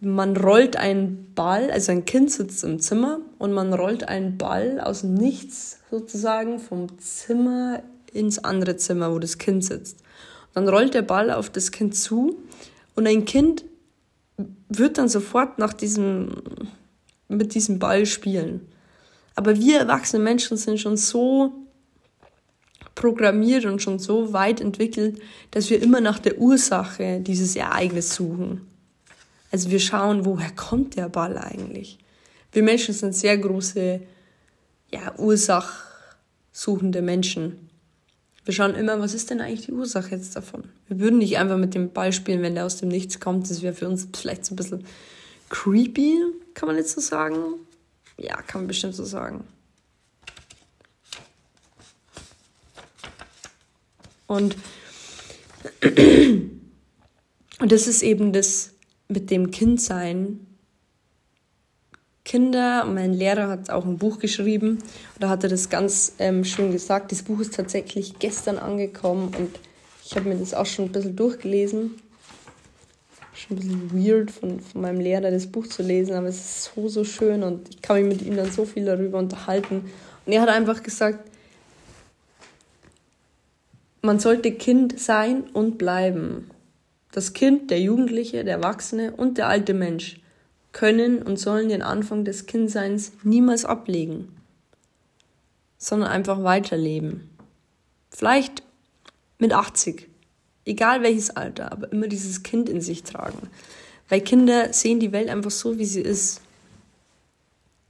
man 0.00 0.36
rollt 0.36 0.76
einen 0.76 1.32
Ball, 1.34 1.70
also 1.70 1.92
ein 1.92 2.04
Kind 2.04 2.30
sitzt 2.30 2.62
im 2.64 2.78
Zimmer 2.80 3.20
und 3.38 3.52
man 3.52 3.72
rollt 3.74 4.08
einen 4.08 4.38
Ball 4.38 4.80
aus 4.80 5.02
Nichts 5.02 5.80
sozusagen 5.90 6.58
vom 6.60 6.98
Zimmer 6.98 7.82
ins 8.12 8.38
andere 8.38 8.76
Zimmer, 8.76 9.12
wo 9.12 9.18
das 9.18 9.38
Kind 9.38 9.64
sitzt. 9.64 9.98
Dann 10.54 10.68
rollt 10.68 10.94
der 10.94 11.02
Ball 11.02 11.30
auf 11.30 11.50
das 11.50 11.72
Kind 11.72 11.96
zu 11.96 12.38
und 12.94 13.06
ein 13.06 13.24
Kind 13.24 13.64
wird 14.68 14.98
dann 14.98 15.08
sofort 15.08 15.58
nach 15.58 15.72
diesem, 15.72 16.30
mit 17.28 17.54
diesem 17.54 17.78
Ball 17.78 18.06
spielen. 18.06 18.68
Aber 19.34 19.56
wir 19.56 19.78
erwachsene 19.78 20.22
Menschen 20.22 20.56
sind 20.56 20.78
schon 20.80 20.96
so 20.96 21.52
programmiert 22.94 23.64
und 23.64 23.80
schon 23.80 23.98
so 23.98 24.32
weit 24.32 24.60
entwickelt, 24.60 25.20
dass 25.52 25.70
wir 25.70 25.80
immer 25.80 26.00
nach 26.00 26.18
der 26.18 26.38
Ursache 26.38 27.20
dieses 27.20 27.54
Ereignisses 27.54 28.16
suchen. 28.16 28.67
Also 29.50 29.70
wir 29.70 29.80
schauen, 29.80 30.24
woher 30.24 30.50
kommt 30.50 30.96
der 30.96 31.08
Ball 31.08 31.38
eigentlich? 31.38 31.98
Wir 32.52 32.62
Menschen 32.62 32.94
sind 32.94 33.14
sehr 33.14 33.36
große, 33.38 34.00
ja, 34.92 35.14
ursachsuchende 35.18 37.02
Menschen. 37.02 37.68
Wir 38.44 38.54
schauen 38.54 38.74
immer, 38.74 38.98
was 39.00 39.14
ist 39.14 39.30
denn 39.30 39.40
eigentlich 39.40 39.66
die 39.66 39.72
Ursache 39.72 40.10
jetzt 40.10 40.34
davon? 40.34 40.64
Wir 40.86 41.00
würden 41.00 41.18
nicht 41.18 41.38
einfach 41.38 41.58
mit 41.58 41.74
dem 41.74 41.92
Ball 41.92 42.12
spielen, 42.12 42.42
wenn 42.42 42.54
der 42.54 42.64
aus 42.64 42.78
dem 42.78 42.88
Nichts 42.88 43.20
kommt. 43.20 43.50
Das 43.50 43.62
wäre 43.62 43.74
für 43.74 43.88
uns 43.88 44.08
vielleicht 44.16 44.44
so 44.44 44.54
ein 44.54 44.56
bisschen 44.56 44.84
creepy, 45.50 46.18
kann 46.54 46.66
man 46.66 46.76
jetzt 46.76 46.92
so 46.92 47.00
sagen. 47.00 47.36
Ja, 48.16 48.40
kann 48.42 48.62
man 48.62 48.68
bestimmt 48.68 48.94
so 48.94 49.04
sagen. 49.04 49.44
Und, 54.26 54.56
und 57.60 57.72
das 57.72 57.86
ist 57.86 58.02
eben 58.02 58.32
das 58.32 58.74
mit 59.08 59.30
dem 59.30 59.50
Kindsein. 59.50 60.46
Kinder, 62.24 62.84
mein 62.84 63.14
Lehrer 63.14 63.48
hat 63.48 63.70
auch 63.70 63.86
ein 63.86 63.96
Buch 63.96 64.18
geschrieben, 64.18 64.72
und 64.72 65.20
da 65.20 65.30
hat 65.30 65.44
er 65.44 65.48
das 65.48 65.70
ganz 65.70 66.14
ähm, 66.18 66.44
schön 66.44 66.70
gesagt. 66.72 67.10
Das 67.10 67.22
Buch 67.22 67.40
ist 67.40 67.54
tatsächlich 67.54 68.18
gestern 68.18 68.58
angekommen 68.58 69.34
und 69.38 69.58
ich 70.04 70.14
habe 70.14 70.28
mir 70.28 70.36
das 70.36 70.52
auch 70.52 70.66
schon 70.66 70.86
ein 70.86 70.92
bisschen 70.92 71.16
durchgelesen. 71.16 71.94
Schon 73.32 73.56
ein 73.56 73.60
bisschen 73.60 74.06
weird 74.06 74.30
von, 74.30 74.60
von 74.60 74.82
meinem 74.82 75.00
Lehrer 75.00 75.30
das 75.30 75.46
Buch 75.46 75.66
zu 75.66 75.82
lesen, 75.82 76.14
aber 76.14 76.26
es 76.26 76.36
ist 76.36 76.72
so, 76.74 76.88
so 76.88 77.04
schön 77.04 77.42
und 77.42 77.70
ich 77.70 77.80
kann 77.80 77.96
mich 78.02 78.18
mit 78.18 78.26
ihm 78.26 78.36
dann 78.36 78.50
so 78.50 78.66
viel 78.66 78.84
darüber 78.84 79.18
unterhalten. 79.18 79.90
Und 80.26 80.32
er 80.32 80.42
hat 80.42 80.50
einfach 80.50 80.82
gesagt, 80.82 81.30
man 84.02 84.18
sollte 84.18 84.52
Kind 84.52 85.00
sein 85.00 85.44
und 85.52 85.78
bleiben. 85.78 86.50
Das 87.12 87.32
Kind, 87.32 87.70
der 87.70 87.80
Jugendliche, 87.80 88.44
der 88.44 88.56
Erwachsene 88.56 89.12
und 89.12 89.38
der 89.38 89.48
alte 89.48 89.74
Mensch 89.74 90.20
können 90.72 91.22
und 91.22 91.38
sollen 91.38 91.68
den 91.68 91.82
Anfang 91.82 92.24
des 92.24 92.46
Kindseins 92.46 93.12
niemals 93.22 93.64
ablegen, 93.64 94.36
sondern 95.78 96.10
einfach 96.10 96.42
weiterleben. 96.44 97.30
Vielleicht 98.10 98.62
mit 99.38 99.52
80, 99.52 100.08
egal 100.64 101.02
welches 101.02 101.30
Alter, 101.30 101.72
aber 101.72 101.90
immer 101.92 102.08
dieses 102.08 102.42
Kind 102.42 102.68
in 102.68 102.80
sich 102.80 103.02
tragen. 103.02 103.48
Weil 104.08 104.20
Kinder 104.20 104.72
sehen 104.72 105.00
die 105.00 105.12
Welt 105.12 105.28
einfach 105.28 105.50
so, 105.50 105.78
wie 105.78 105.84
sie 105.84 106.00
ist. 106.00 106.40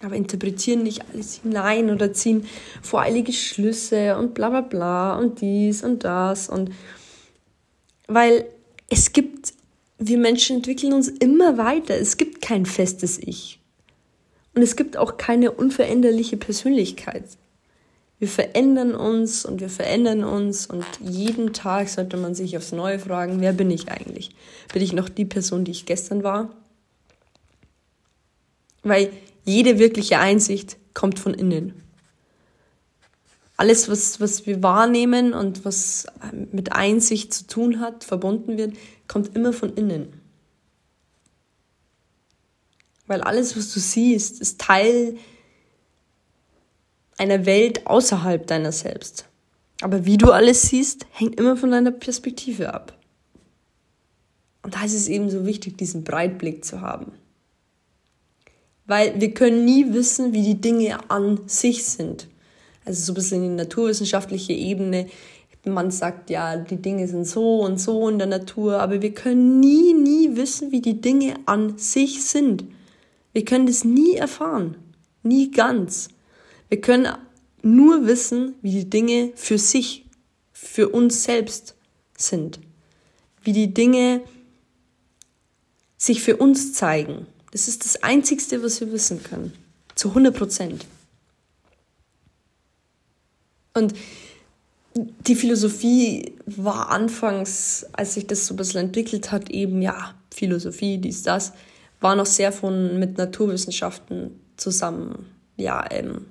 Aber 0.00 0.14
interpretieren 0.14 0.84
nicht 0.84 1.02
alles 1.12 1.40
hinein 1.42 1.90
oder 1.90 2.12
ziehen 2.12 2.46
voreilige 2.82 3.32
Schlüsse 3.32 4.16
und 4.16 4.34
bla 4.34 4.48
bla 4.48 4.60
bla 4.60 5.16
und 5.16 5.40
dies 5.40 5.82
und 5.82 6.04
das 6.04 6.48
und 6.48 6.70
weil 8.06 8.46
es 8.88 9.12
gibt, 9.12 9.52
wir 9.98 10.18
Menschen 10.18 10.56
entwickeln 10.56 10.92
uns 10.92 11.08
immer 11.08 11.58
weiter. 11.58 11.94
Es 11.94 12.16
gibt 12.16 12.42
kein 12.42 12.66
festes 12.66 13.18
Ich. 13.18 13.60
Und 14.54 14.62
es 14.62 14.76
gibt 14.76 14.96
auch 14.96 15.16
keine 15.18 15.52
unveränderliche 15.52 16.36
Persönlichkeit. 16.36 17.24
Wir 18.18 18.28
verändern 18.28 18.94
uns 18.94 19.44
und 19.44 19.60
wir 19.60 19.68
verändern 19.68 20.24
uns 20.24 20.66
und 20.66 20.84
jeden 21.00 21.52
Tag 21.52 21.88
sollte 21.88 22.16
man 22.16 22.34
sich 22.34 22.56
aufs 22.56 22.72
Neue 22.72 22.98
fragen, 22.98 23.40
wer 23.40 23.52
bin 23.52 23.70
ich 23.70 23.88
eigentlich? 23.88 24.30
Bin 24.72 24.82
ich 24.82 24.92
noch 24.92 25.08
die 25.08 25.24
Person, 25.24 25.64
die 25.64 25.70
ich 25.70 25.86
gestern 25.86 26.24
war? 26.24 26.50
Weil 28.82 29.10
jede 29.44 29.78
wirkliche 29.78 30.18
Einsicht 30.18 30.76
kommt 30.94 31.20
von 31.20 31.34
innen. 31.34 31.80
Alles, 33.58 33.88
was, 33.88 34.20
was 34.20 34.46
wir 34.46 34.62
wahrnehmen 34.62 35.34
und 35.34 35.64
was 35.64 36.06
mit 36.52 36.72
Einsicht 36.72 37.34
zu 37.34 37.48
tun 37.48 37.80
hat, 37.80 38.04
verbunden 38.04 38.56
wird, 38.56 38.76
kommt 39.08 39.34
immer 39.34 39.52
von 39.52 39.74
innen. 39.74 40.12
Weil 43.08 43.20
alles, 43.20 43.56
was 43.56 43.74
du 43.74 43.80
siehst, 43.80 44.40
ist 44.40 44.60
Teil 44.60 45.16
einer 47.16 47.46
Welt 47.46 47.84
außerhalb 47.84 48.46
deiner 48.46 48.70
selbst. 48.70 49.24
Aber 49.80 50.04
wie 50.04 50.18
du 50.18 50.30
alles 50.30 50.62
siehst, 50.62 51.06
hängt 51.10 51.40
immer 51.40 51.56
von 51.56 51.72
deiner 51.72 51.90
Perspektive 51.90 52.72
ab. 52.72 52.96
Und 54.62 54.76
da 54.76 54.84
ist 54.84 54.94
es 54.94 55.08
eben 55.08 55.30
so 55.30 55.46
wichtig, 55.46 55.76
diesen 55.78 56.04
Breitblick 56.04 56.64
zu 56.64 56.80
haben. 56.80 57.10
Weil 58.86 59.20
wir 59.20 59.34
können 59.34 59.64
nie 59.64 59.92
wissen, 59.92 60.32
wie 60.32 60.44
die 60.44 60.60
Dinge 60.60 61.10
an 61.10 61.48
sich 61.48 61.84
sind. 61.84 62.28
Also 62.88 63.04
so 63.04 63.12
ein 63.12 63.16
bisschen 63.16 63.44
in 63.44 63.50
die 63.50 63.56
naturwissenschaftliche 63.56 64.54
Ebene. 64.54 65.08
Man 65.66 65.90
sagt 65.90 66.30
ja, 66.30 66.56
die 66.56 66.80
Dinge 66.80 67.06
sind 67.06 67.26
so 67.26 67.60
und 67.60 67.78
so 67.78 68.08
in 68.08 68.16
der 68.16 68.26
Natur, 68.26 68.80
aber 68.80 69.02
wir 69.02 69.12
können 69.12 69.60
nie, 69.60 69.92
nie 69.92 70.36
wissen, 70.36 70.72
wie 70.72 70.80
die 70.80 70.98
Dinge 70.98 71.34
an 71.44 71.76
sich 71.76 72.24
sind. 72.24 72.64
Wir 73.34 73.44
können 73.44 73.66
das 73.66 73.84
nie 73.84 74.14
erfahren. 74.14 74.78
Nie 75.22 75.50
ganz. 75.50 76.08
Wir 76.70 76.80
können 76.80 77.08
nur 77.60 78.06
wissen, 78.06 78.54
wie 78.62 78.70
die 78.70 78.88
Dinge 78.88 79.32
für 79.34 79.58
sich, 79.58 80.06
für 80.52 80.88
uns 80.88 81.24
selbst 81.24 81.74
sind. 82.16 82.58
Wie 83.42 83.52
die 83.52 83.74
Dinge 83.74 84.22
sich 85.98 86.22
für 86.22 86.38
uns 86.38 86.72
zeigen. 86.72 87.26
Das 87.52 87.68
ist 87.68 87.84
das 87.84 88.02
Einzigste, 88.02 88.62
was 88.62 88.80
wir 88.80 88.90
wissen 88.92 89.22
können. 89.22 89.52
Zu 89.94 90.08
100 90.08 90.34
Prozent. 90.34 90.86
Und 93.78 93.94
die 95.26 95.34
Philosophie 95.34 96.34
war 96.46 96.90
anfangs, 96.90 97.86
als 97.92 98.14
sich 98.14 98.26
das 98.26 98.46
so 98.46 98.54
ein 98.54 98.56
bisschen 98.56 98.80
entwickelt 98.80 99.30
hat, 99.30 99.50
eben, 99.50 99.80
ja, 99.80 100.14
Philosophie, 100.30 100.98
dies, 100.98 101.22
das, 101.22 101.52
war 102.00 102.14
noch 102.14 102.26
sehr 102.26 102.52
von, 102.52 102.98
mit 102.98 103.18
Naturwissenschaften 103.18 104.38
zusammen, 104.56 105.26
ja, 105.56 105.84
ähm, 105.90 106.26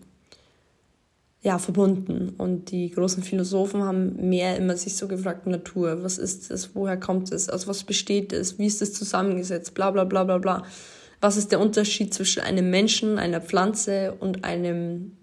ja, 1.41 1.59
verbunden. 1.59 2.33
Und 2.37 2.71
die 2.71 2.89
großen 2.91 3.23
Philosophen 3.23 3.83
haben 3.83 4.29
mehr 4.29 4.57
immer 4.57 4.75
sich 4.75 4.95
so 4.95 5.07
gefragt, 5.07 5.47
Natur, 5.47 6.03
was 6.03 6.17
ist 6.17 6.51
es, 6.51 6.75
woher 6.75 6.97
kommt 6.97 7.31
es, 7.31 7.49
aus 7.49 7.67
was 7.67 7.83
besteht 7.83 8.33
es, 8.33 8.59
wie 8.59 8.65
ist 8.65 8.81
es 8.81 8.93
zusammengesetzt, 8.93 9.73
bla 9.73 9.91
bla 9.91 10.03
bla 10.03 10.23
bla 10.23 10.37
bla. 10.37 10.63
Was 11.21 11.37
ist 11.37 11.51
der 11.51 11.59
Unterschied 11.59 12.13
zwischen 12.13 12.41
einem 12.43 12.69
Menschen, 12.69 13.17
einer 13.17 13.41
Pflanze 13.41 14.13
und 14.19 14.43
einem 14.43 15.13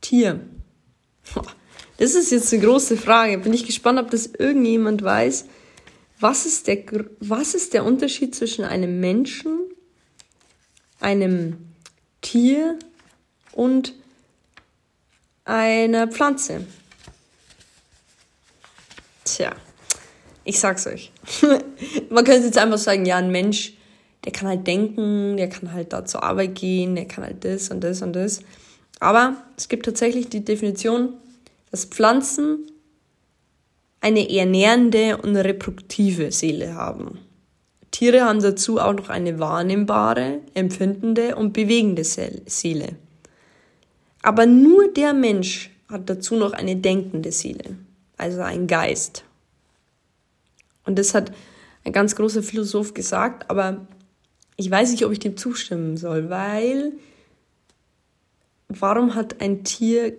Tier? 0.00 0.40
Das 1.98 2.14
ist 2.14 2.32
jetzt 2.32 2.52
eine 2.52 2.64
große 2.64 2.96
Frage. 2.96 3.38
Bin 3.38 3.52
ich 3.52 3.64
gespannt, 3.64 4.00
ob 4.00 4.10
das 4.10 4.26
irgendjemand 4.26 5.02
weiß. 5.02 5.44
Was 6.18 6.46
ist 6.46 6.66
der, 6.66 6.84
was 7.20 7.54
ist 7.54 7.74
der 7.74 7.84
Unterschied 7.84 8.34
zwischen 8.34 8.64
einem 8.64 8.98
Menschen, 8.98 9.60
einem 10.98 11.58
Tier 12.20 12.76
und 13.52 13.94
einer 15.44 16.08
Pflanze? 16.08 16.66
Tja, 19.24 19.54
ich 20.44 20.58
sag's 20.58 20.86
euch. 20.86 21.12
Man 22.10 22.24
könnte 22.24 22.46
jetzt 22.46 22.58
einfach 22.58 22.78
sagen, 22.78 23.04
ja, 23.04 23.18
ein 23.18 23.30
Mensch, 23.30 23.74
der 24.24 24.32
kann 24.32 24.48
halt 24.48 24.66
denken, 24.66 25.36
der 25.36 25.48
kann 25.48 25.72
halt 25.72 25.92
da 25.92 26.04
zur 26.04 26.22
Arbeit 26.22 26.54
gehen, 26.54 26.94
der 26.96 27.06
kann 27.06 27.24
halt 27.24 27.44
das 27.44 27.68
und 27.70 27.80
das 27.82 28.02
und 28.02 28.12
das. 28.14 28.40
Aber 29.02 29.36
es 29.56 29.68
gibt 29.68 29.84
tatsächlich 29.84 30.28
die 30.28 30.44
Definition, 30.44 31.14
dass 31.72 31.86
Pflanzen 31.86 32.70
eine 34.00 34.32
ernährende 34.32 35.16
und 35.16 35.34
reproduktive 35.34 36.30
Seele 36.30 36.76
haben. 36.76 37.18
Tiere 37.90 38.20
haben 38.20 38.40
dazu 38.40 38.78
auch 38.78 38.92
noch 38.92 39.08
eine 39.08 39.40
wahrnehmbare, 39.40 40.38
empfindende 40.54 41.34
und 41.34 41.52
bewegende 41.52 42.04
Seele. 42.04 42.94
Aber 44.22 44.46
nur 44.46 44.86
der 44.92 45.14
Mensch 45.14 45.70
hat 45.88 46.08
dazu 46.08 46.36
noch 46.36 46.52
eine 46.52 46.76
denkende 46.76 47.32
Seele, 47.32 47.76
also 48.16 48.40
ein 48.42 48.68
Geist. 48.68 49.24
Und 50.84 50.96
das 50.96 51.12
hat 51.12 51.32
ein 51.82 51.92
ganz 51.92 52.14
großer 52.14 52.44
Philosoph 52.44 52.94
gesagt, 52.94 53.50
aber 53.50 53.84
ich 54.56 54.70
weiß 54.70 54.92
nicht, 54.92 55.04
ob 55.04 55.10
ich 55.10 55.18
dem 55.18 55.36
zustimmen 55.36 55.96
soll, 55.96 56.30
weil 56.30 56.92
warum 58.80 59.14
hat 59.14 59.40
ein 59.40 59.64
Tier 59.64 60.14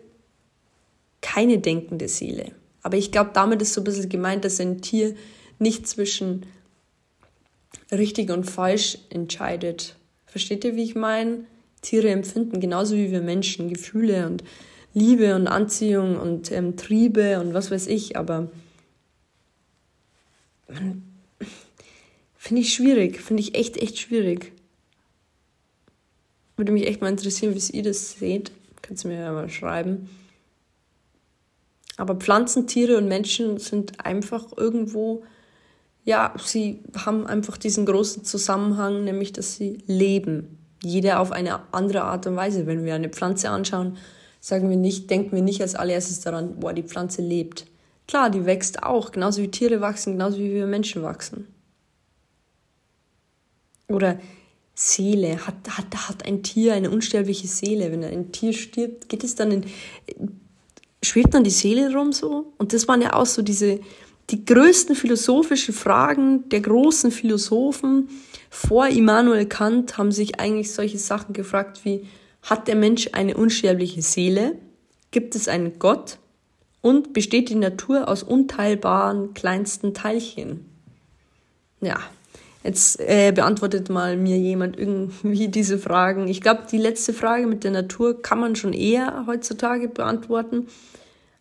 keine 1.21 1.59
denkende 1.59 2.07
Seele. 2.07 2.51
Aber 2.81 2.97
ich 2.97 3.11
glaube, 3.11 3.31
damit 3.33 3.61
ist 3.61 3.73
so 3.73 3.81
ein 3.81 3.85
bisschen 3.85 4.09
gemeint, 4.09 4.43
dass 4.45 4.59
ein 4.59 4.81
Tier 4.81 5.15
nicht 5.57 5.87
zwischen 5.87 6.45
richtig 7.91 8.29
und 8.29 8.43
falsch 8.43 8.97
entscheidet. 9.09 9.95
Versteht 10.25 10.65
ihr, 10.65 10.75
wie 10.75 10.83
ich 10.83 10.95
meine? 10.95 11.45
Tiere 11.81 12.09
empfinden 12.09 12.59
genauso 12.59 12.95
wie 12.95 13.11
wir 13.11 13.21
Menschen 13.21 13.69
Gefühle 13.69 14.25
und 14.27 14.43
Liebe 14.93 15.35
und 15.35 15.47
Anziehung 15.47 16.19
und 16.19 16.51
ähm, 16.51 16.77
Triebe 16.77 17.39
und 17.39 17.53
was 17.53 17.71
weiß 17.71 17.87
ich, 17.87 18.15
aber 18.15 18.51
finde 22.37 22.61
ich 22.61 22.73
schwierig, 22.73 23.21
finde 23.21 23.41
ich 23.41 23.55
echt, 23.55 23.77
echt 23.77 23.97
schwierig. 23.99 24.53
Würde 26.55 26.71
mich 26.71 26.87
echt 26.87 27.01
mal 27.01 27.09
interessieren, 27.09 27.55
wie 27.55 27.77
ihr 27.77 27.83
das 27.83 28.11
seht. 28.13 28.51
Könnt 28.81 29.03
ihr 29.03 29.09
mir 29.09 29.19
ja 29.19 29.31
mal 29.31 29.49
schreiben. 29.49 30.09
Aber 31.97 32.15
Pflanzen, 32.15 32.67
Tiere 32.67 32.97
und 32.97 33.07
Menschen 33.07 33.57
sind 33.57 34.03
einfach 34.05 34.45
irgendwo, 34.55 35.23
ja, 36.03 36.33
sie 36.43 36.83
haben 37.05 37.25
einfach 37.27 37.57
diesen 37.57 37.85
großen 37.85 38.23
Zusammenhang, 38.23 39.03
nämlich 39.03 39.31
dass 39.31 39.55
sie 39.55 39.83
leben. 39.85 40.57
Jeder 40.81 41.19
auf 41.19 41.31
eine 41.31 41.61
andere 41.71 42.03
Art 42.03 42.27
und 42.27 42.35
Weise. 42.35 42.67
Wenn 42.67 42.83
wir 42.83 42.95
eine 42.95 43.09
Pflanze 43.09 43.49
anschauen, 43.49 43.97
sagen 44.39 44.69
wir 44.69 44.75
nicht, 44.77 45.09
denken 45.09 45.35
wir 45.35 45.43
nicht 45.43 45.61
als 45.61 45.75
allererstes 45.75 46.21
daran, 46.21 46.59
boah, 46.59 46.73
die 46.73 46.83
Pflanze 46.83 47.21
lebt. 47.21 47.65
Klar, 48.07 48.29
die 48.29 48.45
wächst 48.45 48.83
auch, 48.83 49.11
genauso 49.11 49.41
wie 49.41 49.49
Tiere 49.49 49.79
wachsen, 49.79 50.13
genauso 50.13 50.39
wie 50.39 50.53
wir 50.53 50.67
Menschen 50.67 51.03
wachsen. 51.03 51.47
Oder 53.87 54.19
Seele, 54.75 55.45
hat, 55.45 55.55
hat, 55.77 56.09
hat 56.09 56.25
ein 56.25 56.41
Tier 56.41 56.73
eine 56.73 56.89
unsterbliche 56.89 57.47
Seele? 57.47 57.91
Wenn 57.91 58.03
ein 58.03 58.31
Tier 58.31 58.53
stirbt, 58.53 59.09
geht 59.09 59.23
es 59.23 59.35
dann 59.35 59.51
in, 59.51 59.65
schwebt 61.03 61.33
dann 61.33 61.43
die 61.43 61.51
Seele 61.51 61.93
rum 61.93 62.11
so? 62.11 62.53
Und 62.57 62.73
das 62.73 62.87
waren 62.87 63.01
ja 63.01 63.13
auch 63.13 63.25
so 63.25 63.41
diese, 63.41 63.79
die 64.29 64.45
größten 64.45 64.95
philosophischen 64.95 65.73
Fragen 65.73 66.49
der 66.49 66.61
großen 66.61 67.11
Philosophen 67.11 68.09
vor 68.49 68.87
Immanuel 68.87 69.47
Kant 69.47 69.97
haben 69.97 70.11
sich 70.11 70.39
eigentlich 70.39 70.71
solche 70.71 70.99
Sachen 70.99 71.33
gefragt 71.33 71.81
wie, 71.85 72.07
hat 72.43 72.67
der 72.67 72.75
Mensch 72.75 73.09
eine 73.13 73.35
unsterbliche 73.35 74.01
Seele? 74.01 74.55
Gibt 75.11 75.35
es 75.35 75.47
einen 75.47 75.79
Gott? 75.79 76.19
Und 76.81 77.13
besteht 77.13 77.49
die 77.49 77.55
Natur 77.55 78.07
aus 78.07 78.21
unteilbaren 78.23 79.33
kleinsten 79.33 79.93
Teilchen? 79.93 80.65
Ja, 81.81 81.99
jetzt 82.63 82.99
äh, 82.99 83.31
beantwortet 83.33 83.89
mal 83.89 84.17
mir 84.17 84.37
jemand 84.37 84.77
irgendwie 84.77 85.47
diese 85.49 85.77
Fragen. 85.77 86.27
Ich 86.27 86.41
glaube, 86.41 86.63
die 86.71 86.77
letzte 86.77 87.13
Frage 87.13 87.47
mit 87.47 87.63
der 87.63 87.71
Natur 87.71 88.21
kann 88.21 88.39
man 88.39 88.55
schon 88.55 88.73
eher 88.73 89.25
heutzutage 89.27 89.87
beantworten. 89.87 90.67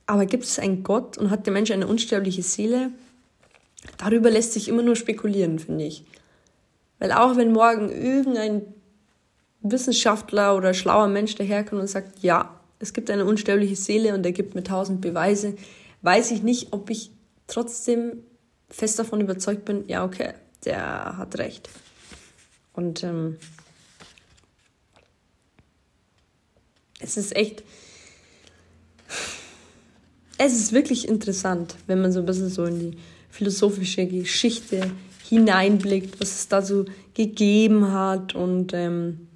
Aber 0.07 0.27
gibt 0.27 0.45
es 0.45 0.59
einen 0.59 0.83
Gott 0.83 1.17
und 1.17 1.31
hat 1.31 1.47
der 1.47 1.53
Mensch 1.53 1.71
eine 1.71 1.87
unsterbliche 1.87 2.43
Seele? 2.43 2.91
darüber 3.99 4.31
lässt 4.31 4.53
sich 4.53 4.69
immer 4.69 4.83
nur 4.83 4.97
spekulieren, 4.97 5.59
finde 5.59 5.85
ich. 5.85 6.05
Weil 6.99 7.13
auch 7.13 7.37
wenn 7.37 7.53
morgen 7.53 7.91
irgendein 7.91 8.63
Wissenschaftler 9.61 10.57
oder 10.57 10.75
schlauer 10.75 11.09
Mensch 11.09 11.35
daherkommt 11.35 11.81
und 11.81 11.89
sagt, 11.89 12.21
ja, 12.21 12.61
es 12.79 12.93
gibt 12.93 13.11
eine 13.11 13.25
unsterbliche 13.25 13.77
Seele 13.77 14.15
und 14.15 14.25
er 14.27 14.33
gibt 14.33 14.55
mir 14.55 14.65
tausend 14.65 15.01
Beweise, 15.01 15.55
weiß 16.03 16.33
ich 16.33 16.43
nicht, 16.43 16.73
ob 16.73 16.91
ich 16.91 17.11
trotzdem 17.47 18.25
fest 18.69 18.99
davon 18.99 19.21
überzeugt 19.21 19.65
bin, 19.65 19.85
ja, 19.87 20.05
okay, 20.05 20.33
der 20.65 21.17
hat 21.17 21.39
recht. 21.39 21.69
Und 22.73 23.03
ähm, 23.05 23.39
es 27.01 27.17
ist 27.17 27.37
echt, 27.37 27.63
es 30.39 30.55
ist 30.55 30.73
wirklich 30.73 31.07
interessant, 31.07 31.77
wenn 31.87 32.01
man 32.01 32.13
so 32.13 32.21
ein 32.21 32.27
bisschen 32.27 32.49
so 32.49 32.65
in 32.65 32.79
die 32.79 32.99
philosophische 33.31 34.07
Geschichte 34.07 34.91
hineinblickt, 35.29 36.21
was 36.21 36.31
es 36.31 36.49
da 36.49 36.63
so 36.63 36.85
gegeben 37.15 37.93
hat. 37.93 38.35
Und 38.35 38.73
ähm, 38.73 39.29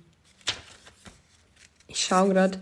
ich 1.88 2.04
schaue 2.04 2.30
gerade. 2.30 2.60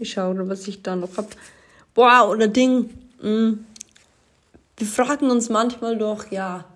Ich 0.00 0.10
schaue, 0.10 0.48
was 0.48 0.66
ich 0.66 0.82
da 0.82 0.96
noch 0.96 1.16
habe. 1.16 1.28
Boah, 1.96 2.28
oder 2.28 2.46
Ding. 2.46 2.90
Mm. 3.22 3.64
Wir 4.76 4.86
fragen 4.86 5.30
uns 5.30 5.48
manchmal 5.48 5.96
doch, 5.96 6.30
ja, 6.30 6.66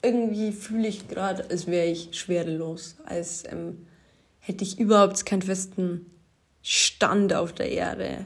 irgendwie 0.00 0.52
fühle 0.52 0.88
ich 0.88 1.06
gerade, 1.06 1.44
als 1.50 1.66
wäre 1.66 1.86
ich 1.86 2.18
schwerelos, 2.18 2.96
als 3.04 3.44
ähm, 3.44 3.86
hätte 4.40 4.64
ich 4.64 4.80
überhaupt 4.80 5.26
keinen 5.26 5.42
festen 5.42 6.06
Stand 6.62 7.34
auf 7.34 7.52
der 7.52 7.70
Erde. 7.70 8.24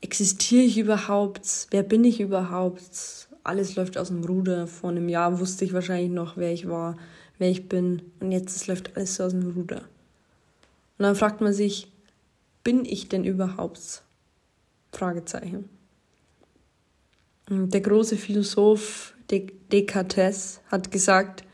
Existiere 0.00 0.64
ich 0.64 0.76
überhaupt? 0.76 1.68
Wer 1.70 1.84
bin 1.84 2.02
ich 2.02 2.18
überhaupt? 2.18 3.28
Alles 3.44 3.76
läuft 3.76 3.96
aus 3.96 4.08
dem 4.08 4.24
Ruder. 4.24 4.66
Vor 4.66 4.90
einem 4.90 5.08
Jahr 5.08 5.38
wusste 5.38 5.64
ich 5.64 5.72
wahrscheinlich 5.72 6.10
noch, 6.10 6.36
wer 6.36 6.52
ich 6.52 6.68
war, 6.68 6.96
wer 7.38 7.48
ich 7.48 7.68
bin. 7.68 8.02
Und 8.18 8.32
jetzt 8.32 8.66
läuft 8.66 8.96
alles 8.96 9.14
so 9.14 9.22
aus 9.22 9.30
dem 9.30 9.52
Ruder. 9.52 9.82
Und 10.98 11.04
dann 11.04 11.14
fragt 11.14 11.40
man 11.40 11.52
sich, 11.52 11.86
bin 12.64 12.84
ich 12.84 13.08
denn 13.08 13.22
überhaupt? 13.22 14.02
Fragezeichen. 14.92 15.68
Der 17.48 17.80
große 17.80 18.16
Philosoph 18.16 19.14
Descartes 19.30 20.60
hat 20.68 20.90
gesagt, 20.90 21.44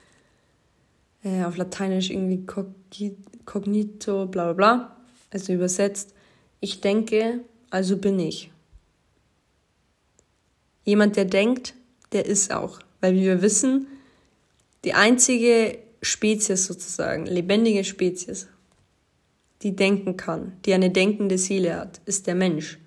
äh, 1.22 1.45
auf 1.45 1.57
Lateinisch 1.57 2.11
irgendwie 2.11 2.45
cognito, 3.45 4.26
bla 4.26 4.53
bla 4.53 4.53
bla, 4.53 4.97
also 5.30 5.53
übersetzt, 5.53 6.14
ich 6.61 6.80
denke, 6.80 7.41
also 7.70 7.97
bin 7.97 8.18
ich. 8.18 8.51
Jemand, 10.84 11.16
der 11.16 11.26
denkt, 11.26 11.74
der 12.12 12.26
ist 12.26 12.53
auch. 12.53 12.80
Weil 13.01 13.14
wir 13.14 13.43
wissen, 13.43 13.86
die 14.84 14.95
einzige 14.95 15.78
Spezies 16.03 16.66
sozusagen, 16.66 17.26
lebendige 17.26 17.84
Spezies, 17.84 18.49
die 19.62 19.74
denken 19.76 20.16
kann, 20.16 20.57
die 20.64 20.72
eine 20.72 20.91
denkende 20.91 21.39
Seele 21.39 21.78
hat, 21.78 22.01
ist 22.07 22.26
der 22.26 22.34
Mensch. 22.34 22.78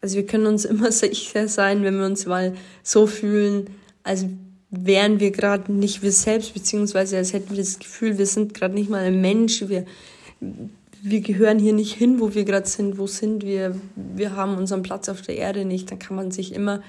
Also 0.00 0.16
wir 0.16 0.26
können 0.26 0.46
uns 0.46 0.64
immer 0.66 0.92
sicher 0.92 1.48
sein, 1.48 1.82
wenn 1.82 1.98
wir 1.98 2.06
uns 2.06 2.26
mal 2.26 2.54
so 2.82 3.06
fühlen, 3.06 3.70
als 4.02 4.26
wären 4.70 5.18
wir 5.20 5.30
gerade 5.30 5.72
nicht 5.72 6.02
wir 6.02 6.12
selbst, 6.12 6.54
beziehungsweise 6.54 7.16
als 7.16 7.32
hätten 7.32 7.50
wir 7.50 7.56
das 7.56 7.78
Gefühl, 7.78 8.18
wir 8.18 8.26
sind 8.26 8.54
gerade 8.54 8.74
nicht 8.74 8.90
mal 8.90 9.04
ein 9.04 9.20
Mensch, 9.20 9.66
wir, 9.68 9.86
wir 11.02 11.20
gehören 11.20 11.58
hier 11.58 11.72
nicht 11.72 11.94
hin, 11.94 12.20
wo 12.20 12.34
wir 12.34 12.44
gerade 12.44 12.68
sind, 12.68 12.98
wo 12.98 13.06
sind 13.06 13.44
wir, 13.44 13.76
wir 13.96 14.36
haben 14.36 14.56
unseren 14.56 14.82
Platz 14.82 15.08
auf 15.08 15.22
der 15.22 15.36
Erde 15.36 15.64
nicht, 15.64 15.90
dann 15.90 15.98
kann 15.98 16.16
man 16.16 16.30
sich 16.30 16.52
immer 16.52 16.82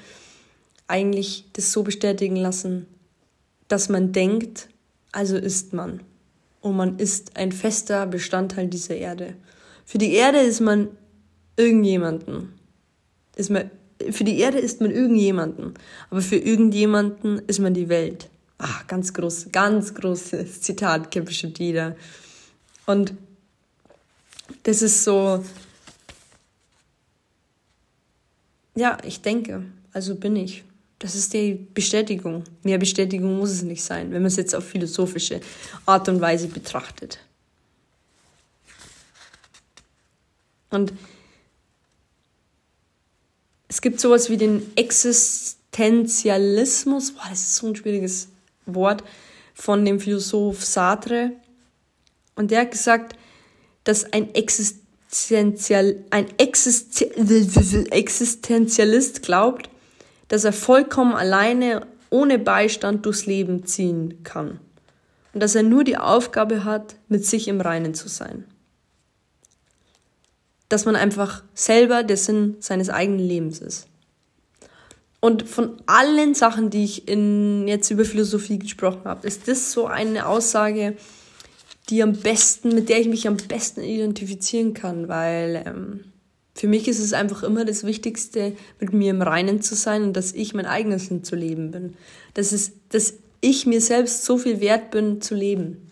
eigentlich 0.87 1.45
das 1.53 1.71
so 1.71 1.83
bestätigen 1.83 2.35
lassen, 2.35 2.87
dass 3.67 3.87
man 3.87 4.11
denkt, 4.11 4.67
also 5.11 5.37
ist 5.37 5.73
man. 5.73 6.01
Und 6.61 6.75
man 6.75 6.99
ist 6.99 7.37
ein 7.37 7.51
fester 7.51 8.05
Bestandteil 8.05 8.67
dieser 8.67 8.95
Erde. 8.95 9.35
Für 9.85 9.97
die 9.97 10.13
Erde 10.13 10.39
ist 10.39 10.59
man 10.59 10.89
irgendjemanden. 11.55 12.58
Ist 13.39 13.49
man 13.49 13.71
für 14.11 14.23
die 14.23 14.39
Erde 14.39 14.59
ist 14.59 14.81
man 14.81 14.91
irgendjemanden, 14.91 15.73
aber 16.09 16.21
für 16.21 16.37
irgendjemanden 16.37 17.39
ist 17.47 17.59
man 17.59 17.73
die 17.73 17.89
Welt. 17.89 18.29
Ah, 18.57 18.81
ganz 18.87 19.13
groß, 19.13 19.47
ganz 19.51 19.93
großes 19.93 20.61
Zitat, 20.61 21.11
kennt 21.11 21.25
bestimmt 21.25 21.59
jeder. 21.59 21.95
Und 22.85 23.13
das 24.63 24.81
ist 24.81 25.03
so, 25.03 25.43
ja, 28.75 28.97
ich 29.03 29.21
denke, 29.21 29.63
also 29.93 30.15
bin 30.15 30.35
ich. 30.35 30.63
Das 30.97 31.15
ist 31.15 31.33
die 31.33 31.67
Bestätigung. 31.73 32.43
Mehr 32.63 32.77
Bestätigung 32.77 33.37
muss 33.37 33.51
es 33.51 33.61
nicht 33.61 33.83
sein, 33.83 34.11
wenn 34.11 34.21
man 34.21 34.27
es 34.27 34.35
jetzt 34.35 34.53
auf 34.53 34.65
philosophische 34.65 35.39
Art 35.85 36.09
und 36.09 36.19
Weise 36.19 36.47
betrachtet. 36.47 37.19
Und 40.69 40.91
es 43.69 43.81
gibt 43.81 44.01
sowas 44.01 44.29
wie 44.31 44.37
den 44.37 44.75
Existenzialismus. 44.75 47.11
Boah, 47.11 47.27
das 47.29 47.41
ist 47.41 47.55
so 47.55 47.67
ein 47.67 47.75
schwieriges 47.75 48.29
Wort 48.65 49.03
von 49.53 49.85
dem 49.85 49.99
Philosoph 49.99 50.65
Sartre. 50.65 51.33
Und 52.35 52.49
der 52.51 52.61
hat 52.61 52.71
gesagt, 52.71 53.15
dass 53.83 54.11
ein 54.11 54.33
Existenzial, 54.33 55.97
ein 56.09 56.25
Existenzialist 56.37 59.21
glaubt, 59.21 59.69
dass 60.29 60.45
er 60.45 60.53
vollkommen 60.53 61.13
alleine 61.13 61.85
ohne 62.09 62.39
Beistand 62.39 63.05
durchs 63.05 63.27
Leben 63.27 63.67
ziehen 63.67 64.23
kann. 64.23 64.59
Und 65.33 65.43
dass 65.43 65.53
er 65.53 65.61
nur 65.61 65.83
die 65.83 65.97
Aufgabe 65.97 66.63
hat, 66.63 66.95
mit 67.07 67.23
sich 67.23 67.47
im 67.47 67.61
Reinen 67.61 67.93
zu 67.93 68.09
sein 68.09 68.45
dass 70.69 70.85
man 70.85 70.95
einfach 70.95 71.43
selber 71.53 72.03
der 72.03 72.17
Sinn 72.17 72.55
seines 72.59 72.89
eigenen 72.89 73.19
Lebens 73.19 73.59
ist. 73.59 73.87
Und 75.19 75.43
von 75.43 75.81
allen 75.85 76.33
Sachen, 76.33 76.69
die 76.69 76.85
ich 76.85 77.07
in, 77.07 77.67
jetzt 77.67 77.91
über 77.91 78.05
Philosophie 78.05 78.57
gesprochen 78.57 79.01
habe, 79.03 79.27
ist 79.27 79.47
das 79.47 79.71
so 79.73 79.85
eine 79.85 80.27
Aussage, 80.27 80.95
die 81.89 82.01
am 82.03 82.13
besten, 82.13 82.73
mit 82.73 82.87
der 82.87 83.01
ich 83.01 83.07
mich 83.07 83.27
am 83.27 83.35
besten 83.35 83.81
identifizieren 83.81 84.73
kann, 84.73 85.09
weil 85.09 85.63
ähm, 85.65 85.99
für 86.55 86.67
mich 86.67 86.87
ist 86.87 86.99
es 86.99 87.13
einfach 87.13 87.43
immer 87.43 87.65
das 87.65 87.83
Wichtigste, 87.83 88.53
mit 88.79 88.93
mir 88.93 89.11
im 89.11 89.21
Reinen 89.21 89.61
zu 89.61 89.75
sein 89.75 90.03
und 90.03 90.13
dass 90.13 90.31
ich 90.31 90.53
mein 90.53 90.65
eigenes 90.65 91.07
Sinn 91.07 91.23
zu 91.23 91.35
leben 91.35 91.71
bin. 91.71 91.95
Das 92.33 92.53
ist, 92.53 92.73
dass 92.89 93.15
ich 93.41 93.65
mir 93.65 93.81
selbst 93.81 94.23
so 94.23 94.37
viel 94.37 94.59
wert 94.61 94.91
bin 94.91 95.21
zu 95.21 95.35
leben. 95.35 95.88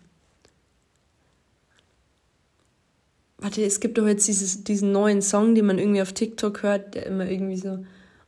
Warte, 3.37 3.63
es 3.63 3.79
gibt 3.79 3.97
doch 3.97 4.07
jetzt 4.07 4.27
dieses, 4.27 4.63
diesen 4.63 4.91
neuen 4.91 5.21
Song, 5.21 5.55
den 5.55 5.65
man 5.65 5.79
irgendwie 5.79 6.01
auf 6.01 6.13
TikTok 6.13 6.63
hört, 6.63 6.95
der 6.95 7.05
immer 7.05 7.29
irgendwie 7.29 7.57
so, 7.57 7.79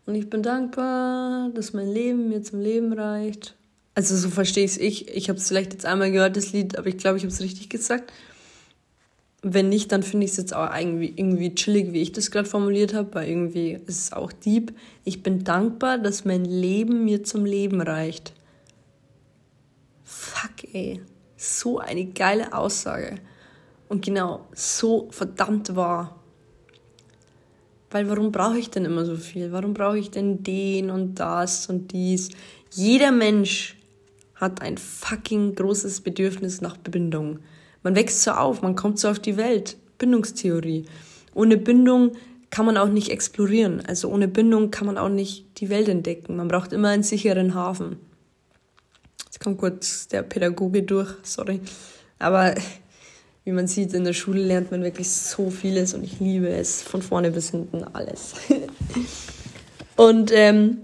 und 0.05 0.16
ich 0.16 0.30
bin 0.30 0.41
dankbar, 0.41 1.49
dass 1.53 1.74
mein 1.74 1.88
Leben 1.88 2.30
mir 2.30 2.41
zum 2.41 2.60
Leben 2.60 2.93
reicht. 2.93 3.55
Also 3.93 4.16
so 4.16 4.30
verstehe 4.30 4.66
ich 4.66 4.72
es 4.72 4.78
ich. 4.78 5.07
Ich 5.10 5.30
habe 5.30 5.38
es 5.38 5.47
vielleicht 5.47 5.74
jetzt 5.74 5.86
einmal 5.86 6.12
gehört, 6.12 6.36
das 6.36 6.51
Lied, 6.51 6.78
aber 6.78 6.88
ich 6.88 6.97
glaube, 6.97 7.18
ich 7.18 7.24
habe 7.24 7.34
es 7.34 7.41
richtig 7.41 7.70
gesagt. 7.70 8.12
Wenn 9.41 9.70
nicht, 9.70 9.91
dann 9.91 10.03
finde 10.03 10.26
ich 10.26 10.32
es 10.32 10.38
jetzt 10.38 10.55
auch 10.55 10.76
irgendwie, 10.76 11.14
irgendwie 11.16 11.53
chillig, 11.53 11.93
wie 11.93 12.01
ich 12.01 12.12
das 12.12 12.32
gerade 12.32 12.49
formuliert 12.49 12.93
habe, 12.93 13.14
weil 13.14 13.30
irgendwie 13.30 13.74
ist 13.74 14.03
es 14.03 14.14
auch 14.14 14.32
deep. 14.32 14.74
Ich 15.05 15.24
bin 15.24 15.43
dankbar, 15.43 15.97
dass 15.97 16.26
mein 16.26 16.43
Leben 16.43 17.05
mir 17.05 17.24
zum 17.24 17.45
Leben 17.45 17.80
reicht. 17.80 18.34
Fuck, 20.03 20.74
ey. 20.74 21.01
So 21.38 21.80
eine 21.80 22.05
geile 22.05 22.53
Aussage 22.53 23.16
und 23.89 24.05
genau 24.05 24.47
so 24.53 25.09
verdammt 25.11 25.75
wahr. 25.75 26.15
Weil 27.91 28.07
warum 28.07 28.31
brauche 28.31 28.59
ich 28.59 28.69
denn 28.69 28.85
immer 28.85 29.03
so 29.03 29.17
viel? 29.17 29.51
Warum 29.51 29.73
brauche 29.73 29.97
ich 29.97 30.11
denn 30.11 30.43
den 30.43 30.91
und 30.91 31.15
das 31.15 31.67
und 31.67 31.91
dies? 31.91 32.29
Jeder 32.71 33.11
Mensch 33.11 33.75
hat 34.35 34.61
ein 34.61 34.77
fucking 34.77 35.55
großes 35.55 36.01
Bedürfnis 36.01 36.61
nach 36.61 36.77
Bindung. 36.77 37.39
Man 37.83 37.95
wächst 37.95 38.23
so 38.23 38.31
auf, 38.31 38.61
man 38.61 38.75
kommt 38.75 38.99
so 38.99 39.09
auf 39.09 39.19
die 39.19 39.37
Welt. 39.37 39.75
Bindungstheorie. 39.97 40.85
Ohne 41.33 41.57
Bindung 41.57 42.13
kann 42.51 42.65
man 42.65 42.77
auch 42.77 42.89
nicht 42.89 43.09
explorieren. 43.09 43.83
Also 43.85 44.09
ohne 44.09 44.27
Bindung 44.27 44.71
kann 44.71 44.85
man 44.85 44.97
auch 44.97 45.09
nicht 45.09 45.59
die 45.59 45.69
Welt 45.69 45.89
entdecken. 45.89 46.35
Man 46.35 46.47
braucht 46.47 46.73
immer 46.73 46.89
einen 46.89 47.03
sicheren 47.03 47.55
Hafen. 47.55 47.97
Jetzt 49.25 49.39
kommt 49.39 49.57
kurz 49.57 50.07
der 50.07 50.21
Pädagoge 50.23 50.83
durch, 50.83 51.09
sorry. 51.23 51.59
Aber 52.19 52.55
wie 53.50 53.54
man 53.54 53.66
sieht, 53.66 53.95
in 53.95 54.04
der 54.04 54.14
Schule 54.14 54.43
lernt 54.43 54.70
man 54.70 54.84
wirklich 54.84 55.10
so 55.10 55.50
vieles 55.50 55.95
und 55.95 56.04
ich 56.04 56.20
liebe 56.20 56.50
es 56.50 56.84
von 56.84 57.02
vorne 57.02 57.32
bis 57.32 57.50
hinten 57.50 57.84
alles. 57.84 58.34
und 59.95 60.32
ähm, 60.32 60.78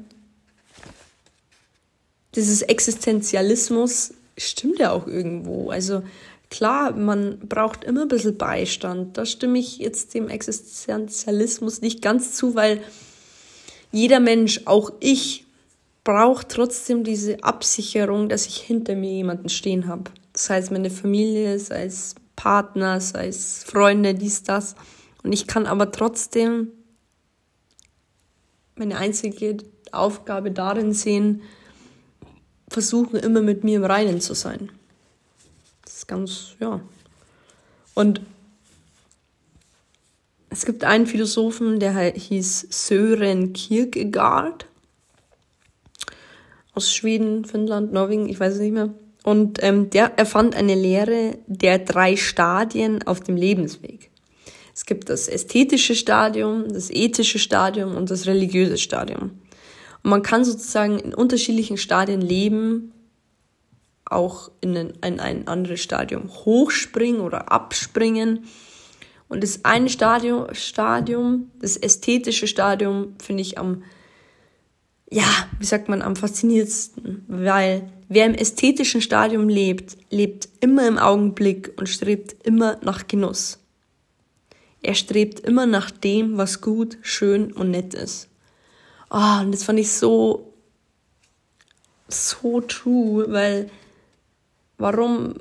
dieses 2.34 2.64
Existenzialismus 2.64 4.16
stimmt 4.36 4.80
ja 4.80 4.94
auch 4.94 5.06
irgendwo. 5.06 5.70
Also 5.70 6.02
klar, 6.50 6.94
man 6.94 7.38
braucht 7.38 7.84
immer 7.84 8.02
ein 8.02 8.08
bisschen 8.08 8.36
Beistand. 8.36 9.16
Da 9.16 9.28
stimme 9.28 9.60
ich 9.60 9.78
jetzt 9.78 10.16
dem 10.16 10.28
Existenzialismus 10.28 11.82
nicht 11.82 12.02
ganz 12.02 12.34
zu, 12.34 12.56
weil 12.56 12.82
jeder 13.92 14.20
Mensch, 14.20 14.62
auch 14.66 14.92
ich, 15.02 15.46
braucht 16.04 16.50
trotzdem 16.50 17.04
diese 17.04 17.44
Absicherung, 17.44 18.28
dass 18.28 18.48
ich 18.48 18.58
hinter 18.58 18.96
mir 18.96 19.12
jemanden 19.12 19.50
stehen 19.50 19.86
habe. 19.86 20.10
Sei 20.36 20.58
es 20.58 20.72
meine 20.72 20.90
Familie, 20.90 21.60
sei 21.60 21.86
es 21.86 22.16
Partner, 22.36 23.00
sei 23.00 23.28
es 23.28 23.64
Freunde, 23.64 24.14
dies, 24.14 24.44
das. 24.44 24.76
Und 25.24 25.32
ich 25.32 25.48
kann 25.48 25.66
aber 25.66 25.92
trotzdem 25.92 26.72
meine 28.76 28.98
einzige 28.98 29.58
Aufgabe 29.92 30.52
darin 30.52 30.94
sehen, 30.94 31.42
versuchen, 32.70 33.18
immer 33.18 33.42
mit 33.42 33.64
mir 33.64 33.78
im 33.78 33.86
Reinen 33.86 34.22
zu 34.22 34.34
sein. 34.34 34.70
Das 35.84 35.98
ist 35.98 36.08
ganz, 36.08 36.56
ja. 36.60 36.82
Und 37.94 38.22
es 40.50 40.66
gibt 40.66 40.84
einen 40.84 41.08
Philosophen, 41.08 41.80
der 41.80 41.94
hieß 42.14 42.68
Sören 42.70 43.54
Kierkegaard. 43.54 44.68
Aus 46.74 46.94
Schweden, 46.94 47.46
Finnland, 47.46 47.94
Norwegen, 47.94 48.28
ich 48.28 48.40
weiß 48.40 48.56
es 48.56 48.60
nicht 48.60 48.74
mehr. 48.74 48.94
Und 49.26 49.64
ähm, 49.64 49.90
der 49.90 50.20
erfand 50.20 50.56
eine 50.56 50.76
Lehre 50.76 51.40
der 51.48 51.80
drei 51.80 52.16
Stadien 52.16 53.02
auf 53.08 53.22
dem 53.22 53.36
Lebensweg. 53.36 54.12
Es 54.72 54.86
gibt 54.86 55.10
das 55.10 55.28
ästhetische 55.28 55.96
Stadium, 55.96 56.68
das 56.72 56.92
ethische 56.92 57.40
Stadium 57.40 57.96
und 57.96 58.12
das 58.12 58.28
religiöse 58.28 58.78
Stadium. 58.78 59.32
Und 60.04 60.12
man 60.12 60.22
kann 60.22 60.46
sozusagen 60.46 61.00
in 61.00 61.16
unterschiedlichen 61.16 61.78
Stadien 61.78 62.22
leben, 62.22 62.94
auch 64.06 64.52
in 64.62 64.78
ein, 64.78 64.94
in 65.04 65.20
ein 65.20 65.48
anderes 65.48 65.82
Stadium 65.82 66.30
hochspringen 66.30 67.22
oder 67.22 67.52
abspringen. 67.52 68.46
Und 69.28 69.42
das 69.42 69.66
eine 69.66 69.90
Stadium, 69.90 70.54
Stadium 70.54 71.50
das 71.60 71.78
ästhetische 71.78 72.46
Stadium, 72.46 73.16
finde 73.20 73.42
ich 73.42 73.58
am, 73.58 73.82
ja, 75.10 75.26
wie 75.58 75.66
sagt 75.66 75.90
man, 75.90 76.04
am 76.04 76.16
faszinierendsten, 76.16 77.26
weil 77.28 77.92
wer 78.08 78.26
im 78.26 78.34
ästhetischen 78.34 79.02
Stadium 79.02 79.50
lebt, 79.50 79.98
lebt 80.10 80.50
immer 80.60 80.88
im 80.88 80.98
Augenblick 80.98 81.74
und 81.78 81.90
strebt 81.90 82.36
immer 82.46 82.78
nach 82.82 83.08
Genuss. 83.08 83.60
Er 84.82 84.94
strebt 84.94 85.40
immer 85.40 85.66
nach 85.66 85.90
dem, 85.90 86.38
was 86.38 86.62
gut, 86.62 86.98
schön 87.02 87.52
und 87.52 87.72
nett 87.72 87.94
ist. 87.94 88.28
Oh, 89.10 89.40
und 89.42 89.52
das 89.52 89.64
fand 89.64 89.80
ich 89.80 89.92
so, 89.92 90.54
so 92.08 92.62
true, 92.62 93.26
weil 93.30 93.70
warum, 94.78 95.36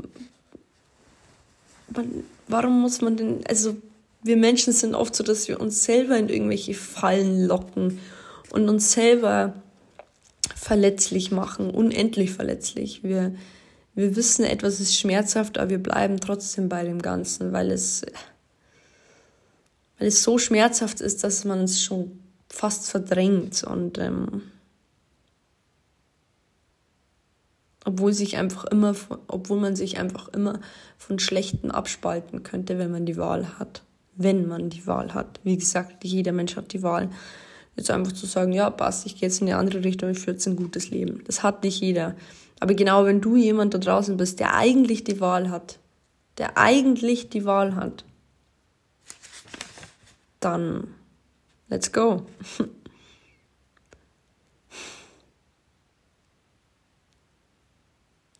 warum 2.48 2.80
muss 2.80 3.00
man 3.00 3.16
denn, 3.16 3.46
also 3.46 3.76
wir 4.22 4.36
Menschen 4.38 4.72
sind 4.72 4.94
oft 4.94 5.14
so, 5.14 5.22
dass 5.22 5.48
wir 5.48 5.60
uns 5.60 5.84
selber 5.84 6.16
in 6.16 6.30
irgendwelche 6.30 6.74
Fallen 6.74 7.46
locken 7.46 8.00
und 8.50 8.68
uns 8.68 8.92
selber 8.92 9.54
verletzlich 10.64 11.30
machen, 11.30 11.68
unendlich 11.68 12.32
verletzlich. 12.32 13.02
Wir, 13.04 13.34
wir 13.94 14.16
wissen, 14.16 14.46
etwas 14.46 14.80
ist 14.80 14.98
schmerzhaft, 14.98 15.58
aber 15.58 15.68
wir 15.68 15.82
bleiben 15.82 16.20
trotzdem 16.20 16.70
bei 16.70 16.84
dem 16.84 17.02
Ganzen, 17.02 17.52
weil 17.52 17.70
es 17.70 18.02
weil 19.98 20.08
es 20.08 20.22
so 20.22 20.38
schmerzhaft 20.38 21.02
ist, 21.02 21.22
dass 21.22 21.44
man 21.44 21.64
es 21.64 21.82
schon 21.82 22.18
fast 22.48 22.90
verdrängt 22.90 23.62
und 23.62 23.98
ähm, 23.98 24.42
obwohl 27.84 28.14
sich 28.14 28.38
einfach 28.38 28.64
immer, 28.64 28.94
obwohl 29.28 29.60
man 29.60 29.76
sich 29.76 29.98
einfach 29.98 30.28
immer 30.28 30.60
von 30.96 31.18
Schlechten 31.18 31.70
abspalten 31.70 32.42
könnte, 32.42 32.78
wenn 32.78 32.90
man 32.90 33.04
die 33.04 33.18
Wahl 33.18 33.58
hat. 33.58 33.82
Wenn 34.16 34.48
man 34.48 34.70
die 34.70 34.86
Wahl 34.86 35.12
hat. 35.12 35.40
Wie 35.44 35.58
gesagt, 35.58 36.04
jeder 36.04 36.32
Mensch 36.32 36.56
hat 36.56 36.72
die 36.72 36.82
Wahl. 36.82 37.10
Jetzt 37.76 37.90
einfach 37.90 38.12
zu 38.12 38.26
sagen, 38.26 38.52
ja, 38.52 38.70
passt, 38.70 39.04
ich 39.06 39.14
gehe 39.16 39.28
jetzt 39.28 39.40
in 39.40 39.48
eine 39.48 39.56
andere 39.56 39.82
Richtung, 39.84 40.10
ich 40.10 40.18
führe 40.18 40.32
jetzt 40.32 40.46
ein 40.46 40.56
gutes 40.56 40.90
Leben. 40.90 41.24
Das 41.26 41.42
hat 41.42 41.64
nicht 41.64 41.80
jeder. 41.80 42.14
Aber 42.60 42.74
genau 42.74 43.04
wenn 43.04 43.20
du 43.20 43.36
jemand 43.36 43.74
da 43.74 43.78
draußen 43.78 44.16
bist, 44.16 44.38
der 44.40 44.54
eigentlich 44.54 45.02
die 45.04 45.20
Wahl 45.20 45.50
hat, 45.50 45.80
der 46.38 46.56
eigentlich 46.56 47.28
die 47.28 47.44
Wahl 47.44 47.74
hat, 47.74 48.04
dann 50.40 50.94
let's 51.68 51.92
go. 51.92 52.26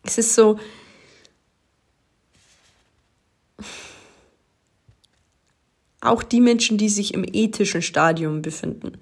es 0.03 0.17
ist 0.17 0.33
so, 0.35 0.57
auch 6.05 6.23
die 6.23 6.41
Menschen, 6.41 6.77
die 6.77 6.89
sich 6.89 7.13
im 7.13 7.25
ethischen 7.25 7.81
Stadium 7.81 8.41
befinden. 8.41 8.99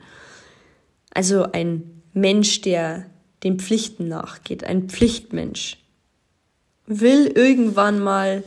Also 1.13 1.51
ein 1.51 2.01
Mensch, 2.13 2.61
der 2.61 3.05
den 3.43 3.59
Pflichten 3.59 4.07
nachgeht, 4.07 4.63
ein 4.63 4.89
Pflichtmensch, 4.89 5.77
will 6.85 7.27
irgendwann 7.27 7.99
mal 7.99 8.43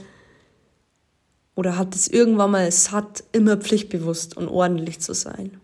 oder 1.55 1.79
hat 1.79 1.95
es 1.95 2.09
irgendwann 2.09 2.51
mal 2.51 2.71
satt, 2.71 3.25
immer 3.33 3.57
pflichtbewusst 3.57 4.37
und 4.37 4.49
ordentlich 4.49 5.01
zu 5.01 5.15
sein. 5.15 5.59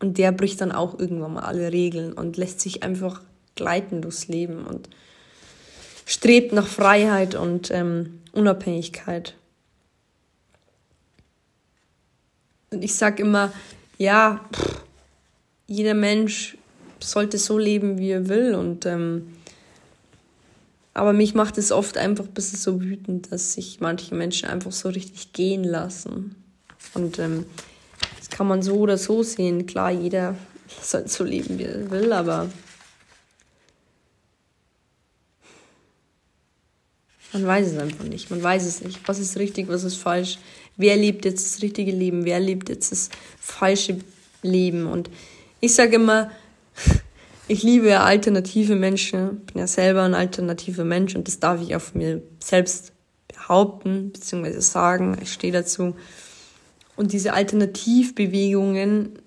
Und 0.00 0.18
der 0.18 0.32
bricht 0.32 0.60
dann 0.60 0.72
auch 0.72 0.98
irgendwann 0.98 1.34
mal 1.34 1.44
alle 1.44 1.72
Regeln 1.72 2.12
und 2.12 2.36
lässt 2.36 2.60
sich 2.60 2.82
einfach 2.82 3.22
gleiten 3.54 4.02
durchs 4.02 4.28
Leben 4.28 4.66
und 4.66 4.88
strebt 6.04 6.52
nach 6.52 6.66
Freiheit 6.66 7.34
und 7.34 7.70
ähm, 7.70 8.20
Unabhängigkeit. 8.32 9.34
Und 12.70 12.82
ich 12.82 12.94
sage 12.94 13.22
immer, 13.22 13.52
ja, 14.00 14.40
pff, 14.50 14.82
jeder 15.66 15.92
Mensch 15.92 16.56
sollte 17.00 17.36
so 17.36 17.58
leben, 17.58 17.98
wie 17.98 18.10
er 18.10 18.28
will 18.28 18.54
und 18.54 18.86
ähm, 18.86 19.34
aber 20.94 21.12
mich 21.12 21.34
macht 21.34 21.58
es 21.58 21.70
oft 21.70 21.98
einfach 21.98 22.24
ein 22.24 22.32
bisschen 22.32 22.58
so 22.58 22.80
wütend, 22.80 23.30
dass 23.30 23.52
sich 23.52 23.78
manche 23.80 24.14
Menschen 24.14 24.48
einfach 24.48 24.72
so 24.72 24.88
richtig 24.88 25.32
gehen 25.32 25.62
lassen. 25.62 26.34
Und 26.94 27.18
ähm, 27.18 27.46
das 28.18 28.28
kann 28.28 28.48
man 28.48 28.62
so 28.62 28.74
oder 28.76 28.98
so 28.98 29.22
sehen. 29.22 29.66
Klar, 29.66 29.92
jeder 29.92 30.34
soll 30.82 31.06
so 31.06 31.22
leben, 31.22 31.58
wie 31.58 31.64
er 31.64 31.90
will, 31.90 32.12
aber 32.12 32.50
man 37.32 37.46
weiß 37.46 37.68
es 37.68 37.78
einfach 37.78 38.04
nicht. 38.04 38.30
Man 38.30 38.42
weiß 38.42 38.64
es 38.64 38.82
nicht. 38.82 38.98
Was 39.06 39.20
ist 39.20 39.36
richtig, 39.36 39.68
was 39.68 39.84
ist 39.84 39.96
falsch? 39.96 40.38
Wer 40.80 40.96
lebt 40.96 41.24
jetzt 41.24 41.54
das 41.54 41.62
richtige 41.62 41.92
Leben? 41.92 42.24
Wer 42.24 42.40
lebt 42.40 42.68
jetzt 42.68 42.92
das 42.92 43.10
falsche 43.38 43.98
Leben? 44.42 44.86
Und 44.86 45.10
ich 45.60 45.74
sage 45.74 45.96
immer, 45.96 46.30
ich 47.48 47.62
liebe 47.62 48.00
alternative 48.00 48.76
Menschen, 48.76 49.40
bin 49.40 49.58
ja 49.60 49.66
selber 49.66 50.02
ein 50.02 50.14
alternativer 50.14 50.84
Mensch 50.84 51.14
und 51.14 51.28
das 51.28 51.38
darf 51.38 51.60
ich 51.60 51.76
von 51.76 52.00
mir 52.00 52.22
selbst 52.42 52.92
behaupten, 53.28 54.12
beziehungsweise 54.12 54.62
sagen, 54.62 55.16
ich 55.22 55.32
stehe 55.32 55.52
dazu. 55.52 55.94
Und 56.96 57.12
diese 57.12 57.32
Alternativbewegungen 57.32 59.18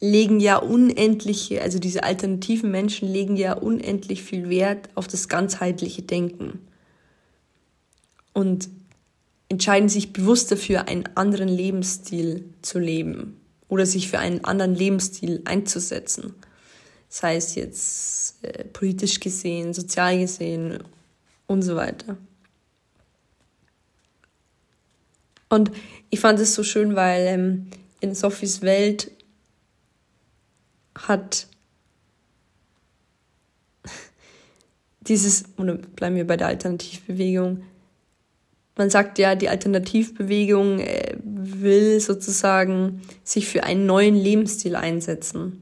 legen 0.00 0.40
ja 0.40 0.56
unendliche, 0.56 1.60
also 1.60 1.78
diese 1.78 2.04
alternativen 2.04 2.70
Menschen 2.70 3.06
legen 3.06 3.36
ja 3.36 3.52
unendlich 3.52 4.22
viel 4.22 4.48
Wert 4.48 4.88
auf 4.94 5.08
das 5.08 5.28
ganzheitliche 5.28 6.02
Denken 6.02 6.60
und 8.32 8.68
entscheiden 9.50 9.88
sich 9.88 10.12
bewusst 10.12 10.50
dafür, 10.50 10.88
einen 10.88 11.04
anderen 11.16 11.48
Lebensstil 11.48 12.44
zu 12.62 12.78
leben 12.78 13.38
oder 13.68 13.84
sich 13.84 14.08
für 14.08 14.20
einen 14.20 14.44
anderen 14.44 14.74
Lebensstil 14.74 15.42
einzusetzen. 15.44 16.34
Sei 17.08 17.36
es 17.36 17.56
jetzt 17.56 18.42
äh, 18.44 18.64
politisch 18.64 19.18
gesehen, 19.18 19.74
sozial 19.74 20.18
gesehen 20.18 20.78
und 21.48 21.62
so 21.62 21.74
weiter. 21.74 22.16
Und 25.48 25.72
ich 26.10 26.20
fand 26.20 26.38
es 26.38 26.54
so 26.54 26.62
schön, 26.62 26.94
weil 26.94 27.26
ähm, 27.26 27.70
in 27.98 28.14
Sophies 28.14 28.62
Welt 28.62 29.10
hat 30.94 31.48
dieses, 35.00 35.42
oder 35.56 35.74
bleiben 35.74 36.14
wir 36.14 36.26
bei 36.26 36.36
der 36.36 36.46
Alternativbewegung, 36.46 37.64
man 38.80 38.88
sagt 38.88 39.18
ja, 39.18 39.34
die 39.34 39.50
Alternativbewegung 39.50 40.78
äh, 40.78 41.14
will 41.22 42.00
sozusagen 42.00 43.02
sich 43.24 43.46
für 43.46 43.62
einen 43.62 43.84
neuen 43.84 44.14
Lebensstil 44.14 44.74
einsetzen. 44.74 45.60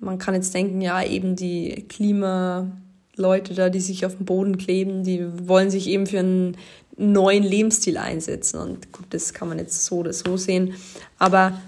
Man 0.00 0.16
kann 0.16 0.34
jetzt 0.34 0.54
denken, 0.54 0.80
ja, 0.80 1.04
eben 1.04 1.36
die 1.36 1.84
Klimaleute 1.90 3.52
da, 3.54 3.68
die 3.68 3.80
sich 3.80 4.06
auf 4.06 4.16
dem 4.16 4.24
Boden 4.24 4.56
kleben, 4.56 5.04
die 5.04 5.26
wollen 5.46 5.70
sich 5.70 5.88
eben 5.88 6.06
für 6.06 6.20
einen 6.20 6.56
neuen 6.96 7.42
Lebensstil 7.42 7.98
einsetzen. 7.98 8.58
Und 8.60 8.92
gut, 8.92 9.08
das 9.10 9.34
kann 9.34 9.48
man 9.48 9.58
jetzt 9.58 9.84
so 9.84 9.96
oder 9.96 10.14
so 10.14 10.38
sehen. 10.38 10.72
Aber 11.18 11.60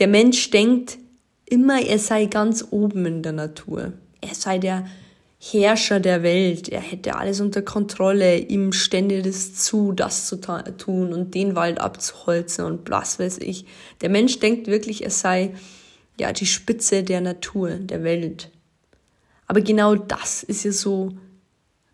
der 0.00 0.08
Mensch 0.08 0.50
denkt 0.50 0.98
immer, 1.46 1.80
er 1.80 2.00
sei 2.00 2.26
ganz 2.26 2.66
oben 2.68 3.06
in 3.06 3.22
der 3.22 3.30
Natur. 3.30 3.92
Er 4.20 4.34
sei 4.34 4.58
der 4.58 4.86
Herrscher 5.52 6.00
der 6.00 6.22
Welt. 6.22 6.70
Er 6.70 6.80
hätte 6.80 7.16
alles 7.16 7.40
unter 7.40 7.60
Kontrolle. 7.60 8.38
Ihm 8.38 8.72
stände 8.72 9.20
das 9.20 9.54
zu, 9.54 9.92
das 9.92 10.26
zu 10.26 10.40
tun 10.40 11.12
und 11.12 11.34
den 11.34 11.54
Wald 11.54 11.80
abzuholzen 11.80 12.64
und 12.64 12.90
was 12.90 13.18
weiß 13.18 13.38
ich. 13.38 13.66
Der 14.00 14.08
Mensch 14.08 14.38
denkt 14.38 14.68
wirklich, 14.68 15.04
er 15.04 15.10
sei 15.10 15.54
ja 16.18 16.32
die 16.32 16.46
Spitze 16.46 17.02
der 17.02 17.20
Natur, 17.20 17.70
der 17.72 18.02
Welt. 18.04 18.50
Aber 19.46 19.60
genau 19.60 19.96
das 19.96 20.42
ist 20.42 20.64
ja 20.64 20.72
so 20.72 21.12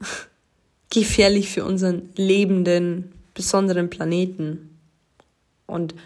gefährlich 0.91 1.49
für 1.49 1.65
unseren 1.65 2.11
lebenden, 2.15 3.11
besonderen 3.35 3.91
Planeten. 3.91 4.79
Und 5.67 5.97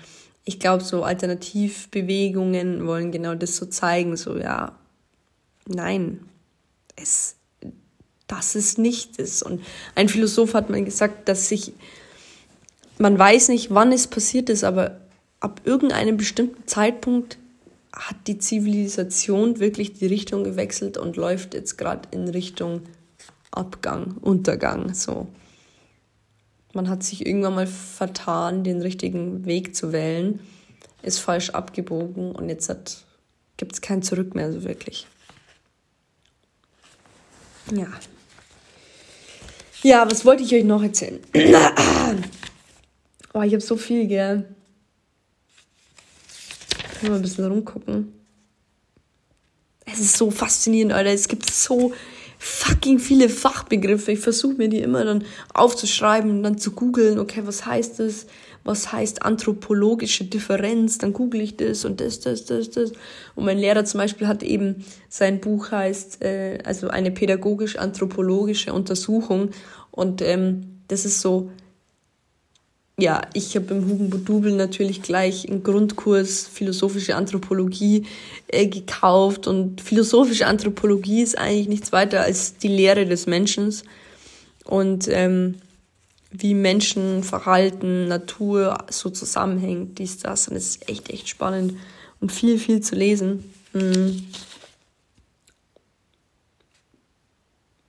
ich 0.47 0.59
glaube, 0.59 0.83
so 0.83 1.03
Alternativbewegungen 1.03 2.87
wollen 2.87 3.13
genau 3.13 3.35
das 3.35 3.57
so 3.57 3.67
zeigen, 3.67 4.17
so 4.17 4.39
ja, 4.39 4.79
nein, 5.67 6.21
es, 6.97 7.37
das 8.27 8.55
ist 8.55 8.79
nicht 8.79 9.17
ist. 9.17 9.43
Und 9.43 9.63
ein 9.95 10.09
Philosoph 10.09 10.55
hat 10.55 10.71
mal 10.71 10.85
gesagt, 10.85 11.29
dass 11.29 11.49
sich, 11.49 11.73
man 12.99 13.19
weiß 13.19 13.49
nicht, 13.49 13.73
wann 13.73 13.93
es 13.93 14.07
passiert 14.07 14.49
ist, 14.49 14.65
aber 14.65 15.01
ab 15.41 15.61
irgendeinem 15.65 16.17
bestimmten 16.17 16.67
Zeitpunkt 16.67 17.39
hat 17.93 18.17
die 18.27 18.39
Zivilisation 18.39 19.61
wirklich 19.61 19.93
die 19.93 20.07
Richtung 20.07 20.43
gewechselt 20.43 20.99
und 20.99 21.17
läuft 21.17 21.55
jetzt 21.55 21.77
gerade 21.79 22.09
in 22.11 22.29
Richtung 22.29 22.83
Abgang, 23.51 24.17
Untergang, 24.21 24.95
so. 24.95 25.29
Man 26.73 26.89
hat 26.89 27.05
sich 27.05 27.25
irgendwann 27.25 27.55
mal 27.55 27.67
vertan, 27.69 28.65
den 28.65 28.83
richtigen 28.83 29.47
Weg 29.47 29.77
zu 29.77 29.93
wählen, 29.93 30.41
ist 31.03 31.21
falsch 31.21 31.51
abgebogen 31.51 32.33
und 32.33 32.49
jetzt 32.49 33.05
gibt 33.57 33.75
es 33.75 33.81
kein 33.81 34.03
Zurück 34.03 34.35
mehr 34.35 34.53
so 34.53 34.65
wirklich. 34.65 35.07
Ja. 37.71 37.87
Ja, 39.83 40.11
was 40.11 40.25
wollte 40.25 40.43
ich 40.43 40.55
euch 40.55 40.65
noch 40.65 40.83
erzählen? 40.83 41.21
oh, 43.35 43.43
ich 43.43 43.53
habe 43.53 43.61
so 43.61 43.77
viel, 43.77 44.07
gell. 44.07 44.49
Ich 46.95 47.03
will 47.03 47.11
mal 47.11 47.17
ein 47.17 47.23
bisschen 47.23 47.45
rumgucken. 47.45 48.13
Es 49.85 50.01
ist 50.01 50.17
so 50.17 50.31
faszinierend, 50.31 50.93
Alter. 50.93 51.11
Es 51.11 51.29
gibt 51.29 51.51
so 51.51 51.93
fucking 52.39 52.99
viele 52.99 53.29
Fachbegriffe. 53.29 54.13
Ich 54.13 54.21
versuche 54.21 54.55
mir 54.55 54.69
die 54.69 54.81
immer 54.81 55.05
dann 55.05 55.25
aufzuschreiben 55.53 56.31
und 56.31 56.43
dann 56.43 56.59
zu 56.59 56.73
googeln, 56.73 57.19
okay, 57.19 57.43
was 57.45 57.67
heißt 57.67 58.01
das? 58.01 58.27
Was 58.65 58.93
heißt 58.93 59.23
anthropologische 59.23 60.25
Differenz, 60.25 60.99
dann 60.99 61.13
google 61.13 61.43
ich 61.43 61.57
das 61.57 61.85
und 61.85 62.01
das, 62.01 62.21
das, 62.21 62.47
das, 62.47 62.71
das. 62.71 62.93
Und 63.35 63.45
mein 63.45 63.59
Lehrer 63.59 63.85
zum 63.85 63.99
Beispiel 63.99 64.27
hat 64.27 64.43
eben, 64.43 64.85
sein 65.09 65.41
Buch 65.41 65.71
heißt, 65.71 66.23
äh, 66.23 66.59
also 66.65 66.89
eine 66.89 67.11
pädagogisch-anthropologische 67.11 68.73
Untersuchung. 68.73 69.51
Und 69.91 70.23
ähm, 70.23 70.81
das 70.89 71.05
ist 71.05 71.21
so, 71.21 71.51
ja, 72.99 73.23
ich 73.35 73.55
habe 73.55 73.75
im 73.75 73.89
Hugenbudubel 73.89 74.53
natürlich 74.53 75.03
gleich 75.03 75.49
einen 75.49 75.63
Grundkurs 75.63 76.47
philosophische 76.47 77.17
Anthropologie 77.17 78.07
äh, 78.49 78.67
gekauft. 78.67 79.47
Und 79.47 79.83
philosophische 79.83 80.47
Anthropologie 80.47 81.21
ist 81.21 81.37
eigentlich 81.37 81.69
nichts 81.69 81.93
weiter 81.93 82.23
als 82.23 82.57
die 82.57 82.69
Lehre 82.69 83.05
des 83.05 83.27
Menschen. 83.27 83.75
Und 84.65 85.07
ähm, 85.11 85.57
wie 86.37 86.55
Menschen, 86.55 87.23
Verhalten, 87.23 88.09
Natur 88.09 88.79
so 88.91 89.11
zusammenhängt, 89.11 89.99
dies, 89.99 90.19
das. 90.19 90.49
Und 90.49 90.57
es 90.57 90.71
ist 90.71 90.89
echt, 90.89 91.11
echt 91.11 91.29
spannend 91.29 91.75
und 92.21 92.33
viel, 92.33 92.59
viel 92.59 92.81
zu 92.81 92.97
lesen. 92.97 93.53
Mhm. 93.73 94.27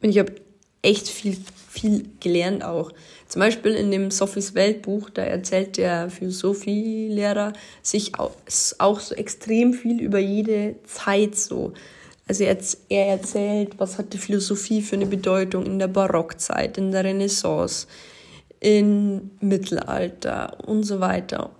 Und 0.02 0.10
ich 0.10 0.20
habe 0.20 0.36
echt 0.84 1.10
viel, 1.10 1.38
viel 1.70 2.06
gelernt 2.20 2.64
auch. 2.64 2.91
Zum 3.28 3.39
Beispiel 3.39 3.74
in 3.74 3.89
dem 3.89 4.12
Sophies 4.12 4.54
Weltbuch, 4.54 5.10
da 5.10 5.24
erzählt 5.24 5.78
der 5.78 6.12
Philosophielehrer 6.12 7.54
sich 7.82 8.20
auch, 8.20 9.00
so 9.00 9.16
extrem 9.16 9.74
viel 9.74 10.00
über 10.00 10.20
jede 10.20 10.76
Zeit 10.84 11.36
so. 11.36 11.74
Also 12.28 12.43
er, 12.43 12.58
er 12.89 13.08
erzählt, 13.08 13.80
was 13.80 13.98
hat 13.98 14.14
die 14.14 14.20
Philosophie 14.20 14.82
für 14.82 14.96
eine 14.96 15.08
Bedeutung 15.08 15.66
in 15.66 15.80
der 15.80 15.88
Barockzeit, 15.88 16.78
in 16.78 16.91
der 16.91 17.04
Renaissance, 17.04 17.88
im 18.66 19.30
Mittelalter 19.41 20.57
und 20.66 20.82
so 20.82 20.99
weiter 20.99 21.51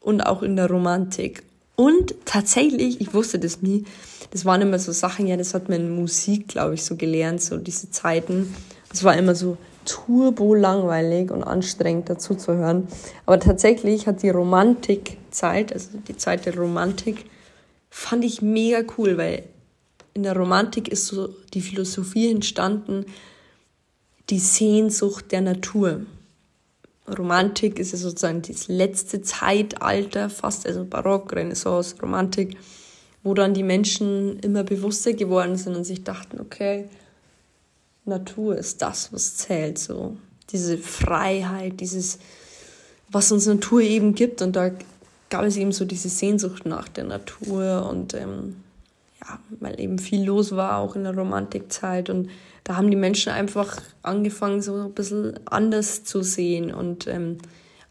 und 0.00 0.20
auch 0.20 0.42
in 0.42 0.54
der 0.54 0.68
Romantik. 0.68 1.44
Und 1.76 2.14
tatsächlich, 2.26 3.00
ich 3.00 3.14
wusste 3.14 3.38
das 3.38 3.62
nie, 3.62 3.84
das 4.30 4.44
waren 4.44 4.60
immer 4.60 4.78
so 4.78 4.92
Sachen, 4.92 5.26
ja, 5.26 5.38
das 5.38 5.54
hat 5.54 5.70
man 5.70 5.80
in 5.80 5.90
Musik, 5.96 6.48
glaube 6.48 6.74
ich, 6.74 6.84
so 6.84 6.96
gelernt, 6.96 7.40
so 7.40 7.56
diese 7.56 7.90
Zeiten. 7.90 8.54
Es 8.92 9.02
war 9.02 9.16
immer 9.16 9.34
so 9.34 9.56
turbo 9.86 10.54
langweilig 10.54 11.30
und 11.30 11.42
anstrengend 11.42 12.10
dazu 12.10 12.34
zu 12.34 12.52
hören. 12.52 12.86
Aber 13.24 13.40
tatsächlich 13.40 14.06
hat 14.06 14.22
die 14.22 14.28
Romantikzeit, 14.28 15.72
also 15.72 15.96
die 16.06 16.18
Zeit 16.18 16.44
der 16.44 16.54
Romantik, 16.54 17.24
fand 17.88 18.26
ich 18.26 18.42
mega 18.42 18.82
cool, 18.98 19.16
weil 19.16 19.44
in 20.12 20.24
der 20.24 20.36
Romantik 20.36 20.88
ist 20.88 21.06
so 21.06 21.30
die 21.54 21.62
Philosophie 21.62 22.30
entstanden, 22.30 23.06
die 24.30 24.38
Sehnsucht 24.38 25.32
der 25.32 25.40
Natur. 25.40 26.02
Romantik 27.18 27.78
ist 27.78 27.92
ja 27.92 27.98
sozusagen 27.98 28.42
das 28.42 28.68
letzte 28.68 29.22
Zeitalter, 29.22 30.30
fast 30.30 30.66
also 30.66 30.84
Barock, 30.84 31.32
Renaissance, 31.34 31.96
Romantik, 32.00 32.56
wo 33.22 33.34
dann 33.34 33.52
die 33.52 33.62
Menschen 33.62 34.38
immer 34.40 34.62
bewusster 34.62 35.12
geworden 35.12 35.56
sind 35.56 35.74
und 35.74 35.84
sich 35.84 36.04
dachten, 36.04 36.40
okay, 36.40 36.88
Natur 38.04 38.56
ist 38.56 38.80
das, 38.82 39.12
was 39.12 39.36
zählt, 39.36 39.78
so. 39.78 40.16
Diese 40.50 40.78
Freiheit, 40.78 41.80
dieses, 41.80 42.18
was 43.08 43.30
uns 43.30 43.46
Natur 43.46 43.82
eben 43.82 44.14
gibt. 44.14 44.42
Und 44.42 44.56
da 44.56 44.72
gab 45.28 45.44
es 45.44 45.56
eben 45.56 45.70
so 45.70 45.84
diese 45.84 46.08
Sehnsucht 46.08 46.66
nach 46.66 46.88
der 46.88 47.04
Natur 47.04 47.88
und 47.88 48.14
ähm, 48.14 48.56
ja, 49.20 49.38
weil 49.60 49.78
eben 49.78 49.98
viel 49.98 50.24
los 50.24 50.56
war, 50.56 50.78
auch 50.78 50.96
in 50.96 51.04
der 51.04 51.16
Romantikzeit. 51.16 52.10
Und 52.10 52.30
da 52.64 52.76
haben 52.76 52.90
die 52.90 52.96
Menschen 52.96 53.32
einfach 53.32 53.80
angefangen, 54.02 54.62
so 54.62 54.74
ein 54.74 54.92
bisschen 54.92 55.38
anders 55.46 56.04
zu 56.04 56.22
sehen 56.22 56.72
und 56.72 57.06
ähm, 57.06 57.38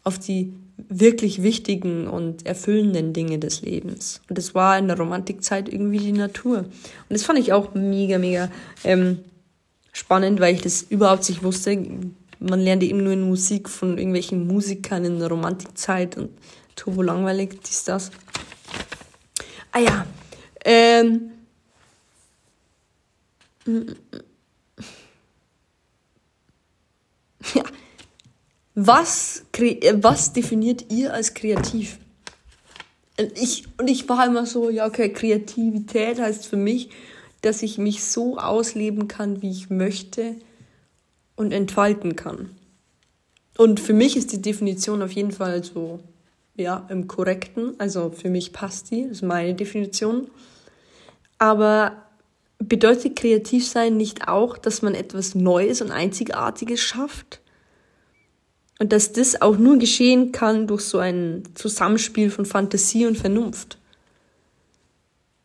auf 0.04 0.18
die 0.18 0.54
wirklich 0.88 1.42
wichtigen 1.42 2.06
und 2.06 2.46
erfüllenden 2.46 3.12
Dinge 3.12 3.38
des 3.38 3.62
Lebens. 3.62 4.20
Und 4.28 4.38
das 4.38 4.54
war 4.54 4.78
in 4.78 4.88
der 4.88 4.96
Romantikzeit 4.96 5.68
irgendwie 5.68 5.98
die 5.98 6.12
Natur. 6.12 6.58
Und 6.60 6.70
das 7.08 7.24
fand 7.24 7.38
ich 7.38 7.52
auch 7.52 7.74
mega, 7.74 8.18
mega 8.18 8.50
ähm, 8.84 9.18
spannend, 9.92 10.40
weil 10.40 10.54
ich 10.54 10.62
das 10.62 10.82
überhaupt 10.82 11.28
nicht 11.28 11.42
wusste. 11.42 11.76
Man 12.38 12.60
lernte 12.60 12.86
eben 12.86 13.04
nur 13.04 13.12
in 13.12 13.28
Musik 13.28 13.68
von 13.68 13.98
irgendwelchen 13.98 14.46
Musikern 14.46 15.04
in 15.04 15.18
der 15.18 15.28
Romantikzeit 15.28 16.16
und 16.16 16.30
turbo 16.76 17.02
langweilig, 17.02 17.60
dies, 17.66 17.84
das. 17.84 18.10
Ah 19.72 19.80
ja, 19.80 20.06
ähm, 20.64 21.32
Ja. 27.54 27.64
Was, 28.76 29.44
was 29.94 30.32
definiert 30.32 30.90
ihr 30.90 31.12
als 31.12 31.34
kreativ? 31.34 31.98
Ich, 33.34 33.64
und 33.78 33.90
ich 33.90 34.08
war 34.08 34.26
immer 34.26 34.46
so, 34.46 34.70
ja, 34.70 34.86
okay, 34.86 35.12
Kreativität 35.12 36.18
heißt 36.18 36.46
für 36.46 36.56
mich, 36.56 36.88
dass 37.42 37.62
ich 37.62 37.78
mich 37.78 38.04
so 38.04 38.38
ausleben 38.38 39.08
kann, 39.08 39.42
wie 39.42 39.50
ich 39.50 39.70
möchte 39.70 40.36
und 41.36 41.52
entfalten 41.52 42.16
kann. 42.16 42.50
Und 43.58 43.80
für 43.80 43.92
mich 43.92 44.16
ist 44.16 44.32
die 44.32 44.40
Definition 44.40 45.02
auf 45.02 45.12
jeden 45.12 45.32
Fall 45.32 45.62
so, 45.64 46.00
ja, 46.56 46.86
im 46.88 47.08
Korrekten. 47.08 47.74
Also 47.78 48.10
für 48.10 48.30
mich 48.30 48.52
passt 48.52 48.90
die, 48.90 49.02
das 49.02 49.18
ist 49.18 49.22
meine 49.22 49.54
Definition. 49.54 50.30
Aber 51.38 52.09
bedeutet 52.60 53.16
kreativ 53.16 53.66
sein 53.66 53.96
nicht 53.96 54.28
auch, 54.28 54.58
dass 54.58 54.82
man 54.82 54.94
etwas 54.94 55.34
Neues 55.34 55.80
und 55.80 55.90
Einzigartiges 55.90 56.80
schafft? 56.80 57.40
Und 58.78 58.92
dass 58.92 59.12
das 59.12 59.42
auch 59.42 59.58
nur 59.58 59.78
geschehen 59.78 60.32
kann 60.32 60.66
durch 60.66 60.82
so 60.82 60.98
ein 60.98 61.42
Zusammenspiel 61.54 62.30
von 62.30 62.46
Fantasie 62.46 63.06
und 63.06 63.18
Vernunft. 63.18 63.76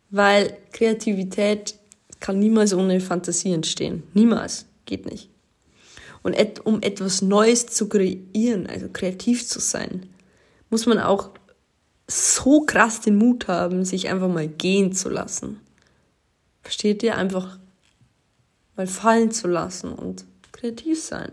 Weil 0.09 0.57
Kreativität 0.71 1.75
kann 2.21 2.39
niemals 2.39 2.73
ohne 2.73 3.01
Fantasie 3.01 3.51
entstehen. 3.51 4.03
Niemals. 4.13 4.65
Geht 4.85 5.05
nicht. 5.05 5.29
Und 6.23 6.33
et 6.33 6.65
um 6.65 6.81
etwas 6.81 7.21
Neues 7.21 7.67
zu 7.67 7.89
kreieren, 7.89 8.67
also 8.67 8.87
kreativ 8.91 9.45
zu 9.45 9.59
sein, 9.59 10.07
muss 10.69 10.85
man 10.85 10.99
auch 10.99 11.31
so 12.07 12.61
krass 12.61 13.01
den 13.01 13.15
Mut 13.15 13.47
haben, 13.47 13.83
sich 13.83 14.09
einfach 14.09 14.29
mal 14.29 14.47
gehen 14.47 14.93
zu 14.93 15.09
lassen. 15.09 15.59
Versteht 16.65 17.03
ihr? 17.03 17.15
Einfach 17.15 17.59
mal 18.75 18.87
fallen 18.87 19.29
zu 19.29 19.47
lassen 19.47 19.93
und 19.93 20.25
kreativ 20.51 20.99
sein. 20.99 21.31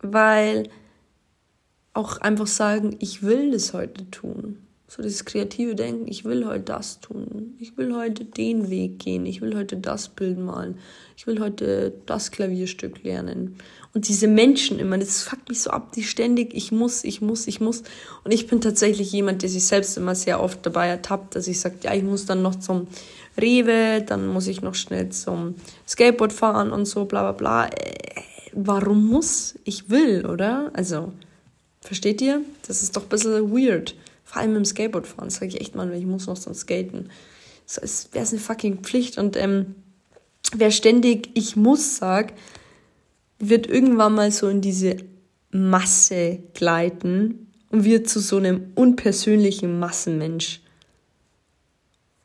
Weil 0.00 0.70
auch 1.92 2.16
einfach 2.16 2.46
sagen, 2.46 2.96
ich 3.00 3.22
will 3.22 3.50
das 3.50 3.74
heute 3.74 4.10
tun. 4.10 4.66
So 4.88 5.02
dieses 5.02 5.26
kreative 5.26 5.74
Denken, 5.74 6.08
ich 6.08 6.24
will 6.24 6.46
heute 6.46 6.64
das 6.64 7.00
tun, 7.00 7.54
ich 7.58 7.76
will 7.76 7.94
heute 7.94 8.24
den 8.24 8.70
Weg 8.70 8.98
gehen, 8.98 9.26
ich 9.26 9.42
will 9.42 9.54
heute 9.54 9.76
das 9.76 10.08
Bild 10.08 10.38
malen, 10.38 10.78
ich 11.16 11.26
will 11.26 11.38
heute 11.38 11.92
das 12.06 12.30
Klavierstück 12.30 13.02
lernen. 13.02 13.56
Und 13.94 14.08
diese 14.08 14.26
Menschen 14.26 14.78
immer, 14.78 14.96
das 14.96 15.22
fuckt 15.22 15.50
mich 15.50 15.60
so 15.60 15.70
ab, 15.70 15.92
die 15.92 16.02
ständig, 16.02 16.54
ich 16.54 16.72
muss, 16.72 17.04
ich 17.04 17.20
muss, 17.20 17.46
ich 17.46 17.60
muss. 17.60 17.82
Und 18.24 18.32
ich 18.32 18.46
bin 18.46 18.62
tatsächlich 18.62 19.12
jemand, 19.12 19.42
der 19.42 19.50
sich 19.50 19.66
selbst 19.66 19.98
immer 19.98 20.14
sehr 20.14 20.42
oft 20.42 20.64
dabei 20.64 20.88
ertappt, 20.88 21.36
dass 21.36 21.46
ich 21.46 21.60
sage, 21.60 21.76
ja, 21.82 21.92
ich 21.92 22.02
muss 22.02 22.24
dann 22.24 22.40
noch 22.40 22.54
zum 22.54 22.86
Rewe, 23.38 24.02
dann 24.02 24.28
muss 24.28 24.46
ich 24.46 24.62
noch 24.62 24.74
schnell 24.74 25.10
zum 25.10 25.56
Skateboard 25.86 26.32
fahren 26.32 26.72
und 26.72 26.86
so, 26.86 27.04
bla 27.04 27.32
bla 27.32 27.32
bla. 27.32 27.66
Äh, 27.66 28.22
warum 28.54 29.06
muss? 29.06 29.56
Ich 29.64 29.90
will, 29.90 30.24
oder? 30.24 30.70
Also, 30.72 31.12
versteht 31.82 32.22
ihr? 32.22 32.40
Das 32.66 32.82
ist 32.82 32.96
doch 32.96 33.02
ein 33.02 33.08
bisschen 33.08 33.52
weird. 33.52 33.94
Vor 34.24 34.40
allem 34.40 34.56
im 34.56 34.64
Skateboard 34.64 35.06
fahren, 35.06 35.28
sage 35.28 35.48
ich 35.48 35.60
echt 35.60 35.74
mal, 35.74 35.92
ich 35.92 36.06
muss 36.06 36.26
noch 36.26 36.36
so 36.38 36.52
skaten. 36.54 37.10
Es 37.66 38.08
wäre 38.12 38.26
eine 38.26 38.38
fucking 38.38 38.78
Pflicht. 38.78 39.18
Und 39.18 39.36
ähm, 39.36 39.74
wer 40.54 40.70
ständig 40.70 41.28
ich 41.34 41.56
muss 41.56 41.96
sagt, 41.96 42.38
wird 43.42 43.66
irgendwann 43.66 44.14
mal 44.14 44.30
so 44.30 44.48
in 44.48 44.60
diese 44.60 44.96
Masse 45.50 46.38
gleiten 46.54 47.52
und 47.70 47.84
wird 47.84 48.08
zu 48.08 48.20
so 48.20 48.36
einem 48.36 48.72
unpersönlichen 48.76 49.80
Massenmensch. 49.80 50.60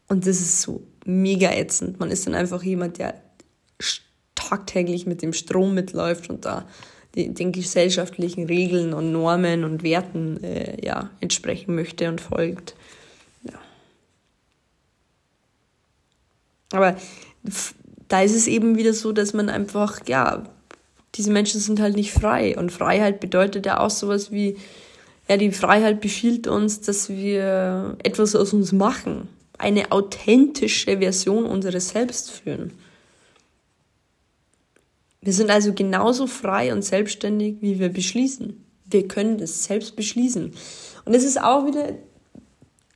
Und 0.07 0.27
das 0.27 0.39
ist 0.39 0.61
so 0.61 0.83
mega 1.05 1.51
ätzend. 1.51 1.99
Man 1.99 2.11
ist 2.11 2.27
dann 2.27 2.35
einfach 2.35 2.61
jemand, 2.61 2.99
der 2.99 3.15
tagtäglich 4.35 5.07
mit 5.07 5.23
dem 5.23 5.33
Strom 5.33 5.73
mitläuft 5.73 6.29
und 6.29 6.45
da 6.45 6.67
den, 7.15 7.51
gesellschaftlichen 7.51 8.45
Regeln 8.45 8.93
und 8.93 9.11
Normen 9.11 9.63
und 9.63 9.81
Werten 9.81 10.43
äh, 10.43 10.85
ja, 10.85 11.09
entsprechen 11.19 11.73
möchte 11.73 12.07
und 12.09 12.21
folgt. 12.21 12.75
Ja. 13.41 13.59
Aber 16.71 16.95
da 18.07 18.21
ist 18.21 18.35
es 18.35 18.45
eben 18.45 18.77
wieder 18.77 18.93
so, 18.93 19.13
dass 19.13 19.33
man 19.33 19.49
einfach, 19.49 20.01
ja, 20.07 20.43
diese 21.17 21.31
Menschen 21.31 21.59
sind 21.59 21.79
halt 21.79 21.95
nicht 21.95 22.13
frei. 22.13 22.57
Und 22.57 22.71
Freiheit 22.71 23.19
bedeutet 23.19 23.65
ja 23.65 23.79
auch 23.79 23.89
sowas 23.89 24.31
wie, 24.31 24.57
ja, 25.27 25.37
die 25.37 25.51
Freiheit 25.51 25.99
befiehlt 25.99 26.47
uns, 26.47 26.81
dass 26.81 27.09
wir 27.09 27.97
etwas 28.03 28.35
aus 28.35 28.53
uns 28.53 28.71
machen. 28.71 29.27
Eine 29.57 29.91
authentische 29.91 30.99
Version 30.99 31.45
unseres 31.45 31.89
Selbst 31.89 32.31
führen. 32.31 32.71
Wir 35.21 35.33
sind 35.33 35.49
also 35.49 35.73
genauso 35.73 36.27
frei 36.27 36.71
und 36.71 36.83
selbstständig, 36.83 37.57
wie 37.59 37.79
wir 37.79 37.89
beschließen. 37.89 38.63
Wir 38.85 39.07
können 39.07 39.37
das 39.37 39.65
selbst 39.65 39.95
beschließen. 39.95 40.53
Und 41.03 41.13
es 41.13 41.23
ist 41.23 41.41
auch 41.41 41.65
wieder 41.65 41.97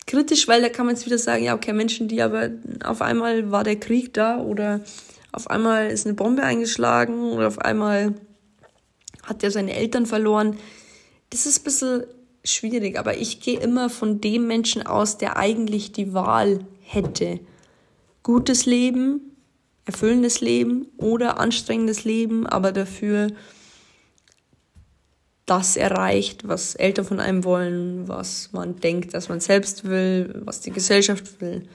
kritisch, 0.05 0.47
weil 0.47 0.61
da 0.61 0.69
kann 0.69 0.85
man 0.85 0.95
jetzt 0.95 1.05
wieder 1.05 1.17
sagen, 1.17 1.43
ja, 1.43 1.55
okay, 1.55 1.73
Menschen, 1.73 2.07
die 2.07 2.21
aber 2.21 2.51
auf 2.83 3.01
einmal 3.01 3.51
war 3.51 3.63
der 3.63 3.77
Krieg 3.77 4.13
da 4.13 4.39
oder 4.39 4.81
auf 5.31 5.49
einmal 5.49 5.89
ist 5.89 6.05
eine 6.05 6.15
Bombe 6.15 6.43
eingeschlagen 6.43 7.31
oder 7.31 7.47
auf 7.47 7.59
einmal 7.59 8.15
hat 9.23 9.43
er 9.43 9.51
seine 9.51 9.73
Eltern 9.73 10.05
verloren. 10.05 10.57
Das 11.29 11.45
ist 11.45 11.61
ein 11.61 11.63
bisschen 11.63 12.03
schwierig, 12.43 12.97
aber 12.97 13.17
ich 13.17 13.39
gehe 13.39 13.59
immer 13.59 13.89
von 13.89 14.19
dem 14.19 14.47
Menschen 14.47 14.85
aus, 14.85 15.17
der 15.17 15.37
eigentlich 15.37 15.91
die 15.91 16.13
Wahl 16.13 16.65
hätte. 16.81 17.39
Gutes 18.23 18.65
Leben 18.65 19.31
erfüllendes 19.85 20.41
Leben 20.41 20.87
oder 20.97 21.39
anstrengendes 21.39 22.03
Leben, 22.03 22.45
aber 22.45 22.71
dafür 22.71 23.27
das 25.45 25.75
erreicht, 25.75 26.47
was 26.47 26.75
Eltern 26.75 27.05
von 27.05 27.19
einem 27.19 27.43
wollen, 27.43 28.07
was 28.07 28.53
man 28.53 28.79
denkt, 28.79 29.13
dass 29.13 29.27
man 29.27 29.39
selbst 29.39 29.83
will, 29.85 30.41
was 30.45 30.61
die 30.61 30.71
Gesellschaft 30.71 31.41
will. 31.41 31.67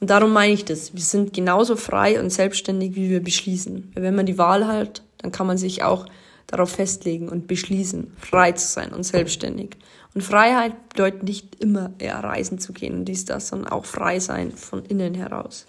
Und 0.00 0.10
darum 0.10 0.32
meine 0.32 0.52
ich 0.52 0.64
das. 0.64 0.94
Wir 0.94 1.02
sind 1.02 1.32
genauso 1.32 1.76
frei 1.76 2.20
und 2.20 2.30
selbstständig, 2.30 2.94
wie 2.94 3.10
wir 3.10 3.22
beschließen. 3.22 3.92
Wenn 3.94 4.14
man 4.14 4.26
die 4.26 4.38
Wahl 4.38 4.66
hat, 4.66 5.02
dann 5.18 5.32
kann 5.32 5.46
man 5.46 5.58
sich 5.58 5.82
auch 5.82 6.06
darauf 6.46 6.70
festlegen 6.70 7.28
und 7.28 7.46
beschließen, 7.46 8.12
frei 8.18 8.52
zu 8.52 8.66
sein 8.66 8.92
und 8.92 9.02
selbstständig. 9.02 9.76
Und 10.14 10.22
Freiheit 10.22 10.88
bedeutet 10.88 11.22
nicht 11.24 11.60
immer 11.60 11.92
eher 11.98 12.18
reisen 12.18 12.58
zu 12.58 12.72
gehen 12.72 12.94
und 12.94 13.04
dies, 13.04 13.24
das, 13.24 13.48
sondern 13.48 13.70
auch 13.70 13.84
frei 13.84 14.20
sein 14.20 14.52
von 14.52 14.84
innen 14.84 15.14
heraus. 15.14 15.66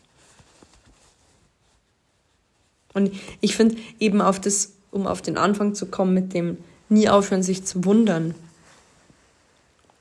Und 2.94 3.12
ich 3.42 3.56
finde 3.56 3.76
eben 4.00 4.22
auf 4.22 4.40
das, 4.40 4.74
um 4.92 5.06
auf 5.06 5.22
den 5.22 5.38
Anfang 5.38 5.76
zu 5.76 5.88
kommen, 5.88 6.14
mit 6.14 6.34
dem 6.34 6.58
nie 6.88 7.10
aufhören, 7.10 7.44
sich 7.44 7.66
zu 7.66 7.86
wundern 7.86 8.34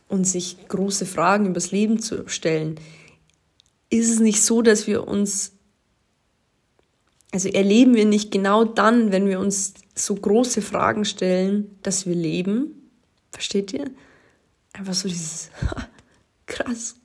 und 0.08 0.26
sich 0.26 0.68
große 0.68 1.04
Fragen 1.06 1.46
übers 1.46 1.70
Leben 1.70 2.00
zu 2.00 2.28
stellen, 2.28 2.80
ist 3.90 4.10
es 4.10 4.20
nicht 4.20 4.42
so, 4.42 4.62
dass 4.62 4.86
wir 4.86 5.08
uns, 5.08 5.52
also 7.32 7.48
erleben 7.48 7.94
wir 7.94 8.04
nicht 8.04 8.30
genau 8.30 8.64
dann, 8.64 9.12
wenn 9.12 9.26
wir 9.26 9.40
uns 9.40 9.74
so 9.94 10.14
große 10.14 10.62
Fragen 10.62 11.04
stellen, 11.04 11.78
dass 11.82 12.06
wir 12.06 12.14
leben? 12.14 12.90
Versteht 13.32 13.72
ihr? 13.72 13.90
Einfach 14.72 14.94
so 14.94 15.08
dieses, 15.08 15.50
krass, 16.46 16.96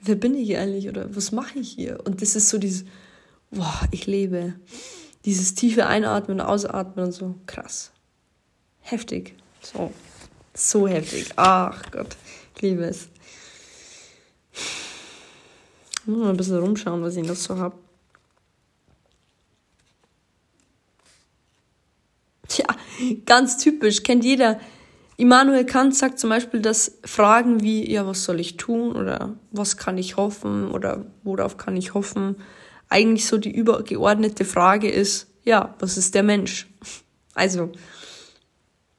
wer 0.00 0.14
bin 0.14 0.34
ich 0.34 0.56
eigentlich 0.56 0.88
oder 0.88 1.14
was 1.14 1.32
mache 1.32 1.58
ich 1.58 1.70
hier? 1.72 2.00
Und 2.04 2.22
das 2.22 2.36
ist 2.36 2.48
so 2.48 2.58
dieses, 2.58 2.84
boah, 3.50 3.88
ich 3.90 4.06
lebe. 4.06 4.54
Dieses 5.24 5.54
tiefe 5.54 5.86
Einatmen 5.86 6.40
und 6.40 6.46
Ausatmen 6.46 7.06
und 7.06 7.12
so, 7.12 7.34
krass. 7.46 7.90
Heftig. 8.80 9.34
So. 9.60 9.92
So 10.54 10.88
heftig. 10.88 11.30
Ach 11.36 11.90
Gott, 11.90 12.16
ich 12.56 12.62
liebe 12.62 12.84
es. 12.84 13.08
Muss 16.10 16.18
mal 16.18 16.30
ein 16.30 16.36
bisschen 16.36 16.58
rumschauen, 16.58 17.02
was 17.02 17.14
ich 17.14 17.26
noch 17.26 17.36
so 17.36 17.56
habe. 17.56 17.76
Tja, 22.48 22.66
ganz 23.26 23.58
typisch, 23.58 24.02
kennt 24.02 24.24
jeder. 24.24 24.58
Immanuel 25.18 25.64
Kant 25.64 25.94
sagt 25.94 26.18
zum 26.18 26.30
Beispiel, 26.30 26.60
dass 26.60 26.98
Fragen 27.04 27.62
wie, 27.62 27.88
ja, 27.88 28.06
was 28.06 28.24
soll 28.24 28.40
ich 28.40 28.56
tun 28.56 28.96
oder 28.96 29.36
was 29.52 29.76
kann 29.76 29.98
ich 29.98 30.16
hoffen 30.16 30.72
oder 30.72 31.06
worauf 31.22 31.56
kann 31.58 31.76
ich 31.76 31.94
hoffen, 31.94 32.36
eigentlich 32.88 33.26
so 33.26 33.38
die 33.38 33.54
übergeordnete 33.54 34.44
Frage 34.44 34.90
ist, 34.90 35.28
ja, 35.44 35.76
was 35.78 35.96
ist 35.96 36.16
der 36.16 36.24
Mensch? 36.24 36.68
Also, 37.34 37.70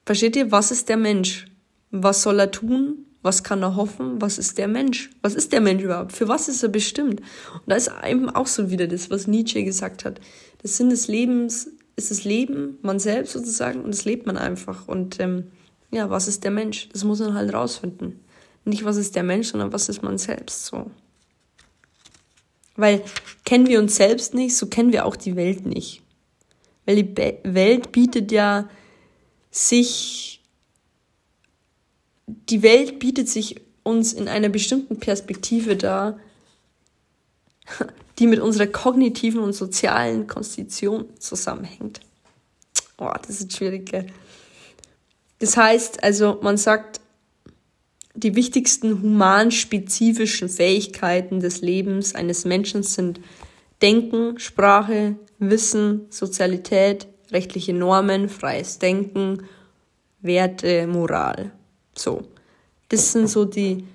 versteht 0.05 0.37
ihr, 0.37 0.49
was 0.49 0.71
ist 0.71 0.87
der 0.87 0.97
Mensch? 0.97 1.47
Was 1.89 2.21
soll 2.21 2.39
er 2.39 2.51
tun? 2.51 3.05
Was 3.21 3.43
kann 3.43 3.61
er 3.61 3.75
hoffen? 3.75 4.21
Was 4.21 4.37
ist 4.37 4.57
der 4.57 4.67
Mensch? 4.67 5.11
Was 5.21 5.35
ist 5.35 5.53
der 5.53 5.61
Mensch 5.61 5.83
überhaupt? 5.83 6.11
Für 6.11 6.27
was 6.27 6.47
ist 6.47 6.63
er 6.63 6.69
bestimmt? 6.69 7.21
Und 7.53 7.61
da 7.67 7.75
ist 7.75 7.91
eben 8.05 8.29
auch 8.29 8.47
so 8.47 8.71
wieder 8.71 8.87
das, 8.87 9.09
was 9.11 9.27
Nietzsche 9.27 9.63
gesagt 9.63 10.05
hat. 10.05 10.19
Das 10.61 10.77
Sinn 10.77 10.89
des 10.89 11.07
Lebens 11.07 11.69
ist 11.95 12.09
das 12.09 12.23
Leben, 12.23 12.79
man 12.81 12.99
selbst 12.99 13.33
sozusagen, 13.33 13.81
und 13.81 13.91
das 13.91 14.05
lebt 14.05 14.25
man 14.25 14.37
einfach. 14.37 14.87
Und 14.87 15.19
ähm, 15.19 15.51
ja, 15.91 16.09
was 16.09 16.27
ist 16.27 16.43
der 16.43 16.51
Mensch? 16.51 16.89
Das 16.93 17.03
muss 17.03 17.19
man 17.19 17.33
halt 17.33 17.53
rausfinden. 17.53 18.19
Nicht, 18.65 18.85
was 18.85 18.97
ist 18.97 19.15
der 19.15 19.23
Mensch, 19.23 19.49
sondern 19.49 19.73
was 19.73 19.89
ist 19.89 20.03
man 20.03 20.17
selbst 20.17 20.65
so. 20.65 20.89
Weil 22.75 23.03
kennen 23.43 23.67
wir 23.67 23.79
uns 23.79 23.95
selbst 23.95 24.33
nicht, 24.33 24.55
so 24.55 24.67
kennen 24.67 24.91
wir 24.91 25.05
auch 25.05 25.15
die 25.15 25.35
Welt 25.35 25.65
nicht. 25.65 26.01
Weil 26.85 26.95
die 26.95 27.03
Be 27.03 27.39
Welt 27.43 27.91
bietet 27.91 28.31
ja 28.31 28.69
sich, 29.51 30.40
die 32.27 32.63
Welt 32.63 32.99
bietet 32.99 33.29
sich 33.29 33.61
uns 33.83 34.13
in 34.13 34.27
einer 34.27 34.49
bestimmten 34.49 34.99
Perspektive 34.99 35.75
dar, 35.75 36.19
die 38.19 38.27
mit 38.27 38.39
unserer 38.39 38.67
kognitiven 38.67 39.41
und 39.41 39.53
sozialen 39.53 40.27
Konstitution 40.27 41.05
zusammenhängt. 41.17 42.01
Oh, 42.97 43.11
das 43.25 43.41
ist 43.41 43.55
schwierig, 43.55 43.89
gell? 43.89 44.07
Das 45.39 45.57
heißt, 45.57 46.03
also 46.03 46.39
man 46.43 46.57
sagt, 46.57 47.01
die 48.13 48.35
wichtigsten 48.35 49.01
humanspezifischen 49.01 50.49
Fähigkeiten 50.49 51.39
des 51.39 51.61
Lebens 51.61 52.13
eines 52.13 52.45
Menschen 52.45 52.83
sind 52.83 53.19
Denken, 53.81 54.37
Sprache, 54.37 55.15
Wissen, 55.39 56.05
Sozialität, 56.11 57.07
rechtliche 57.31 57.73
Normen, 57.73 58.29
freies 58.29 58.77
Denken, 58.77 59.45
Werte, 60.21 60.85
Moral. 60.85 61.51
So. 61.95 62.27
Das 62.89 63.11
sind 63.11 63.27
so 63.27 63.45
die 63.45 63.85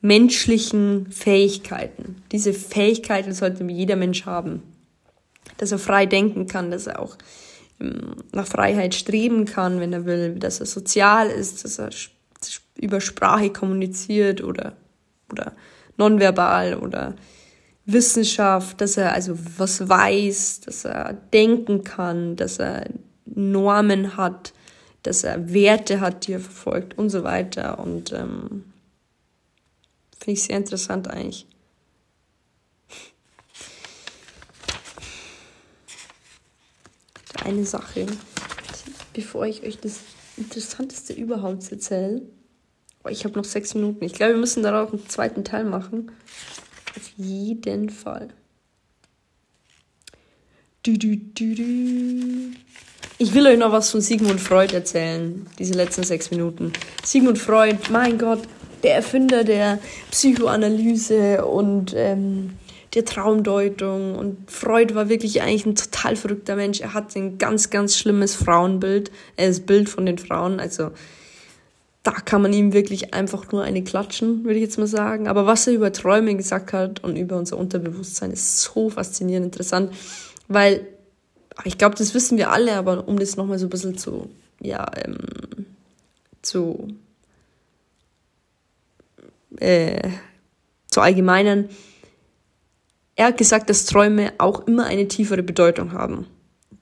menschlichen 0.00 1.10
Fähigkeiten. 1.10 2.22
Diese 2.30 2.52
Fähigkeiten 2.52 3.32
sollte 3.32 3.64
jeder 3.64 3.96
Mensch 3.96 4.24
haben. 4.24 4.62
Dass 5.58 5.72
er 5.72 5.78
frei 5.78 6.06
denken 6.06 6.46
kann, 6.46 6.70
dass 6.70 6.86
er 6.86 7.00
auch 7.00 7.16
ähm, 7.80 8.16
nach 8.32 8.46
Freiheit 8.46 8.94
streben 8.94 9.44
kann, 9.46 9.80
wenn 9.80 9.92
er 9.92 10.04
will, 10.04 10.36
dass 10.36 10.60
er 10.60 10.66
sozial 10.66 11.28
ist, 11.28 11.64
dass 11.64 11.78
er 11.78 11.90
über 12.76 13.00
Sprache 13.00 13.50
kommuniziert 13.50 14.42
oder, 14.42 14.76
oder 15.30 15.52
nonverbal 15.96 16.74
oder 16.74 17.14
Wissenschaft, 17.86 18.80
dass 18.80 18.96
er 18.96 19.12
also 19.12 19.36
was 19.56 19.88
weiß, 19.88 20.60
dass 20.60 20.84
er 20.84 21.14
denken 21.32 21.84
kann, 21.84 22.36
dass 22.36 22.58
er 22.58 22.90
Normen 23.24 24.16
hat, 24.16 24.52
dass 25.06 25.24
er 25.24 25.52
Werte 25.52 26.00
hat, 26.00 26.26
die 26.26 26.32
er 26.32 26.40
verfolgt 26.40 26.96
und 26.98 27.10
so 27.10 27.22
weiter. 27.22 27.78
Und 27.78 28.12
ähm, 28.12 28.64
finde 30.18 30.32
ich 30.32 30.42
sehr 30.42 30.56
interessant 30.56 31.06
eigentlich. 31.08 31.46
Eine 37.44 37.64
Sache, 37.64 38.06
bevor 39.12 39.46
ich 39.46 39.62
euch 39.62 39.78
das 39.78 40.00
Interessanteste 40.36 41.12
überhaupt 41.12 41.70
erzähle. 41.70 42.22
Oh, 43.04 43.08
ich 43.08 43.24
habe 43.24 43.38
noch 43.38 43.44
sechs 43.44 43.74
Minuten. 43.74 44.04
Ich 44.04 44.14
glaube, 44.14 44.32
wir 44.32 44.40
müssen 44.40 44.64
darauf 44.64 44.92
einen 44.92 45.08
zweiten 45.08 45.44
Teil 45.44 45.62
machen. 45.64 46.10
Auf 46.96 47.08
jeden 47.16 47.90
Fall. 47.90 48.30
Du, 50.82 50.98
du, 50.98 51.16
du, 51.16 51.54
du. 51.54 52.50
Ich 53.18 53.32
will 53.32 53.46
euch 53.46 53.58
noch 53.58 53.72
was 53.72 53.90
von 53.90 54.02
Sigmund 54.02 54.42
Freud 54.42 54.74
erzählen, 54.74 55.46
diese 55.58 55.72
letzten 55.72 56.02
sechs 56.02 56.30
Minuten. 56.30 56.74
Sigmund 57.02 57.38
Freud, 57.38 57.78
mein 57.90 58.18
Gott, 58.18 58.42
der 58.82 58.96
Erfinder 58.96 59.42
der 59.42 59.78
Psychoanalyse 60.10 61.46
und 61.46 61.94
ähm, 61.96 62.58
der 62.92 63.06
Traumdeutung. 63.06 64.16
Und 64.16 64.50
Freud 64.50 64.94
war 64.94 65.08
wirklich 65.08 65.40
eigentlich 65.40 65.64
ein 65.64 65.76
total 65.76 66.14
verrückter 66.14 66.56
Mensch. 66.56 66.82
Er 66.82 66.92
hatte 66.92 67.18
ein 67.18 67.38
ganz, 67.38 67.70
ganz 67.70 67.96
schlimmes 67.96 68.34
Frauenbild, 68.34 69.10
äh, 69.36 69.48
das 69.48 69.60
Bild 69.60 69.88
von 69.88 70.04
den 70.04 70.18
Frauen. 70.18 70.60
Also 70.60 70.90
da 72.02 72.12
kann 72.12 72.42
man 72.42 72.52
ihm 72.52 72.74
wirklich 72.74 73.14
einfach 73.14 73.50
nur 73.50 73.62
eine 73.62 73.82
klatschen, 73.82 74.44
würde 74.44 74.56
ich 74.56 74.62
jetzt 74.62 74.78
mal 74.78 74.86
sagen. 74.86 75.26
Aber 75.26 75.46
was 75.46 75.66
er 75.66 75.72
über 75.72 75.90
Träume 75.90 76.34
gesagt 76.34 76.74
hat 76.74 77.02
und 77.02 77.16
über 77.16 77.38
unser 77.38 77.56
Unterbewusstsein 77.56 78.30
ist 78.30 78.60
so 78.60 78.90
faszinierend 78.90 79.46
interessant, 79.46 79.94
weil 80.48 80.86
ich 81.64 81.78
glaube, 81.78 81.96
das 81.96 82.14
wissen 82.14 82.38
wir 82.38 82.50
alle, 82.50 82.74
aber 82.74 83.08
um 83.08 83.18
das 83.18 83.36
nochmal 83.36 83.58
so 83.58 83.66
ein 83.66 83.70
bisschen 83.70 83.96
zu, 83.96 84.30
ja, 84.60 84.86
ähm, 85.04 85.16
zu, 86.42 86.88
äh, 89.58 90.10
zu 90.88 91.00
allgemeinern. 91.00 91.68
Er 93.16 93.26
hat 93.26 93.38
gesagt, 93.38 93.70
dass 93.70 93.86
Träume 93.86 94.32
auch 94.38 94.66
immer 94.66 94.84
eine 94.84 95.08
tiefere 95.08 95.42
Bedeutung 95.42 95.92
haben, 95.92 96.26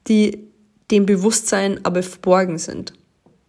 die 0.07 0.49
dem 0.91 1.05
Bewusstsein 1.05 1.83
aber 1.83 2.03
verborgen 2.03 2.57
sind, 2.57 2.93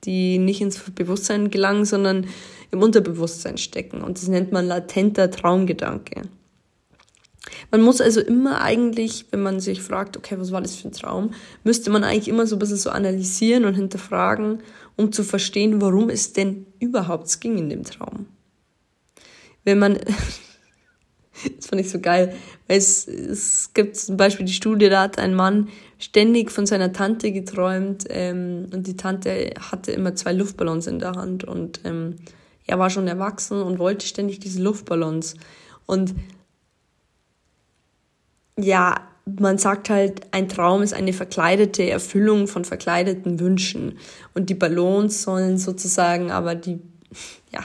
die 0.05 0.39
nicht 0.39 0.61
ins 0.61 0.79
Bewusstsein 0.79 1.51
gelangen, 1.51 1.85
sondern 1.85 2.27
im 2.70 2.83
Unterbewusstsein 2.83 3.59
stecken. 3.59 4.03
Und 4.03 4.18
das 4.18 4.29
nennt 4.29 4.53
man 4.53 4.66
latenter 4.66 5.31
Traumgedanke. 5.31 6.22
Man 7.70 7.82
muss 7.82 8.01
also 8.01 8.20
immer 8.20 8.61
eigentlich, 8.61 9.26
wenn 9.30 9.42
man 9.42 9.61
sich 9.61 9.82
fragt, 9.82 10.16
okay, 10.16 10.36
was 10.38 10.53
war 10.53 10.61
das 10.61 10.76
für 10.76 10.88
ein 10.88 10.92
Traum, 10.92 11.32
müsste 11.64 11.90
man 11.90 12.05
eigentlich 12.05 12.28
immer 12.28 12.47
so 12.47 12.57
ein 12.57 12.59
bisschen 12.59 12.76
so 12.76 12.90
analysieren 12.90 13.64
und 13.64 13.74
hinterfragen, 13.74 14.61
um 14.97 15.12
zu 15.12 15.22
verstehen, 15.22 15.80
warum 15.80 16.11
es 16.11 16.32
denn 16.32 16.66
überhaupt 16.78 17.40
ging 17.40 17.59
in 17.59 17.68
dem 17.68 17.84
Traum. 17.84 18.26
Wenn 19.64 19.78
man, 19.78 19.94
das 21.57 21.66
fand 21.66 21.80
ich 21.80 21.90
so 21.90 22.01
geil, 22.01 22.34
weil 22.66 22.78
es, 22.78 23.07
es 23.07 23.70
gibt 23.74 23.97
zum 23.97 24.16
Beispiel 24.16 24.47
die 24.47 24.53
Studie, 24.53 24.88
da 24.88 25.03
hat 25.03 25.18
ein 25.18 25.34
Mann 25.34 25.68
ständig 25.99 26.51
von 26.51 26.66
seiner 26.66 26.92
Tante 26.92 27.32
geträumt 27.32 28.05
ähm, 28.09 28.66
und 28.72 28.86
die 28.86 28.97
Tante 28.97 29.55
hatte 29.70 29.92
immer 29.92 30.14
zwei 30.14 30.32
Luftballons 30.32 30.86
in 30.86 30.99
der 30.99 31.12
Hand 31.12 31.44
und 31.44 31.80
ähm, 31.84 32.16
er 32.66 32.78
war 32.78 32.90
schon 32.90 33.07
erwachsen 33.07 33.62
und 33.62 33.78
wollte 33.78 34.07
ständig 34.07 34.40
diese 34.40 34.62
Luftballons. 34.62 35.34
Und 35.86 36.14
ja, 38.59 38.94
man 39.26 39.59
sagt 39.59 39.90
halt, 39.90 40.22
ein 40.30 40.48
Traum 40.48 40.82
ist 40.82 40.94
eine 40.94 41.12
verkleidete 41.12 41.88
Erfüllung 41.90 42.46
von 42.46 42.64
verkleideten 42.64 43.40
Wünschen. 43.40 43.98
Und 44.34 44.50
die 44.50 44.54
Ballons 44.54 45.22
sollen 45.22 45.59
sozusagen 45.59 46.30
aber 46.30 46.54
die, 46.54 46.78
ja, 47.52 47.61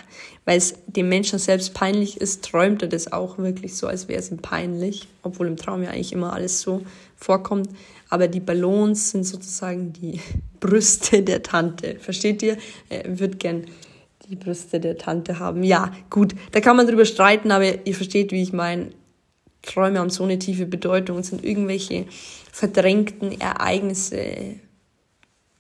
weil 0.46 0.58
es 0.58 0.74
dem 0.88 1.08
Menschen 1.08 1.38
selbst 1.38 1.74
peinlich 1.74 2.20
ist, 2.20 2.44
träumt 2.44 2.82
er 2.82 2.88
das 2.88 3.12
auch 3.12 3.38
wirklich 3.38 3.76
so, 3.76 3.88
als 3.88 4.08
wäre 4.08 4.20
es 4.20 4.32
ihm 4.32 4.40
peinlich, 4.40 5.08
obwohl 5.22 5.48
im 5.48 5.56
Traum 5.56 5.84
ja 5.84 5.92
eigentlich 5.92 6.14
immer 6.14 6.34
alles 6.34 6.62
so 6.62 6.82
vorkommt. 7.16 7.70
Aber 8.10 8.28
die 8.28 8.40
Ballons 8.40 9.12
sind 9.12 9.24
sozusagen 9.24 9.94
die 9.94 10.20
Brüste 10.60 11.22
der 11.22 11.44
Tante. 11.44 11.98
Versteht 12.00 12.42
ihr? 12.42 12.58
Er 12.90 13.20
wird 13.20 13.40
gern 13.40 13.66
die 14.28 14.36
Brüste 14.36 14.80
der 14.80 14.98
Tante 14.98 15.40
haben. 15.40 15.64
Ja, 15.64 15.92
gut, 16.10 16.34
da 16.52 16.60
kann 16.60 16.78
man 16.78 16.88
drüber 16.88 17.06
streiten, 17.06 17.52
aber 17.52 17.86
ihr 17.86 17.96
versteht, 17.96 18.32
wie 18.32 18.42
ich 18.42 18.54
meine 18.54 18.90
Träume 19.62 20.00
haben 20.00 20.10
so 20.10 20.24
eine 20.24 20.40
tiefe 20.40 20.66
Bedeutung 20.66 21.18
und 21.18 21.24
sind 21.24 21.44
irgendwelche 21.44 22.06
verdrängten 22.52 23.40
Ereignisse 23.40 24.56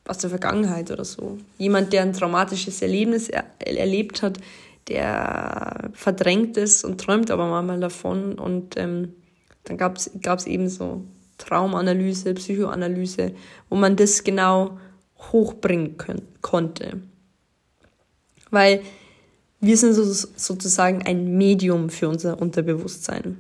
aus 0.05 0.17
der 0.17 0.29
Vergangenheit 0.29 0.91
oder 0.91 1.05
so. 1.05 1.37
Jemand, 1.57 1.93
der 1.93 2.01
ein 2.01 2.13
traumatisches 2.13 2.81
Erlebnis 2.81 3.29
er 3.29 3.45
erlebt 3.59 4.21
hat, 4.21 4.39
der 4.87 5.91
verdrängt 5.93 6.57
es 6.57 6.83
und 6.83 6.99
träumt 6.99 7.31
aber 7.31 7.47
manchmal 7.47 7.79
davon. 7.79 8.33
Und 8.39 8.77
ähm, 8.77 9.13
dann 9.63 9.77
gab 9.77 9.97
es 9.97 10.47
eben 10.47 10.69
so 10.69 11.03
Traumanalyse, 11.37 12.33
Psychoanalyse, 12.33 13.33
wo 13.69 13.75
man 13.75 13.95
das 13.95 14.23
genau 14.23 14.79
hochbringen 15.31 15.97
konnte. 16.41 17.01
Weil 18.49 18.81
wir 19.59 19.77
sind 19.77 19.93
so, 19.93 20.03
sozusagen 20.03 21.03
ein 21.03 21.37
Medium 21.37 21.89
für 21.89 22.09
unser 22.09 22.41
Unterbewusstsein. 22.41 23.37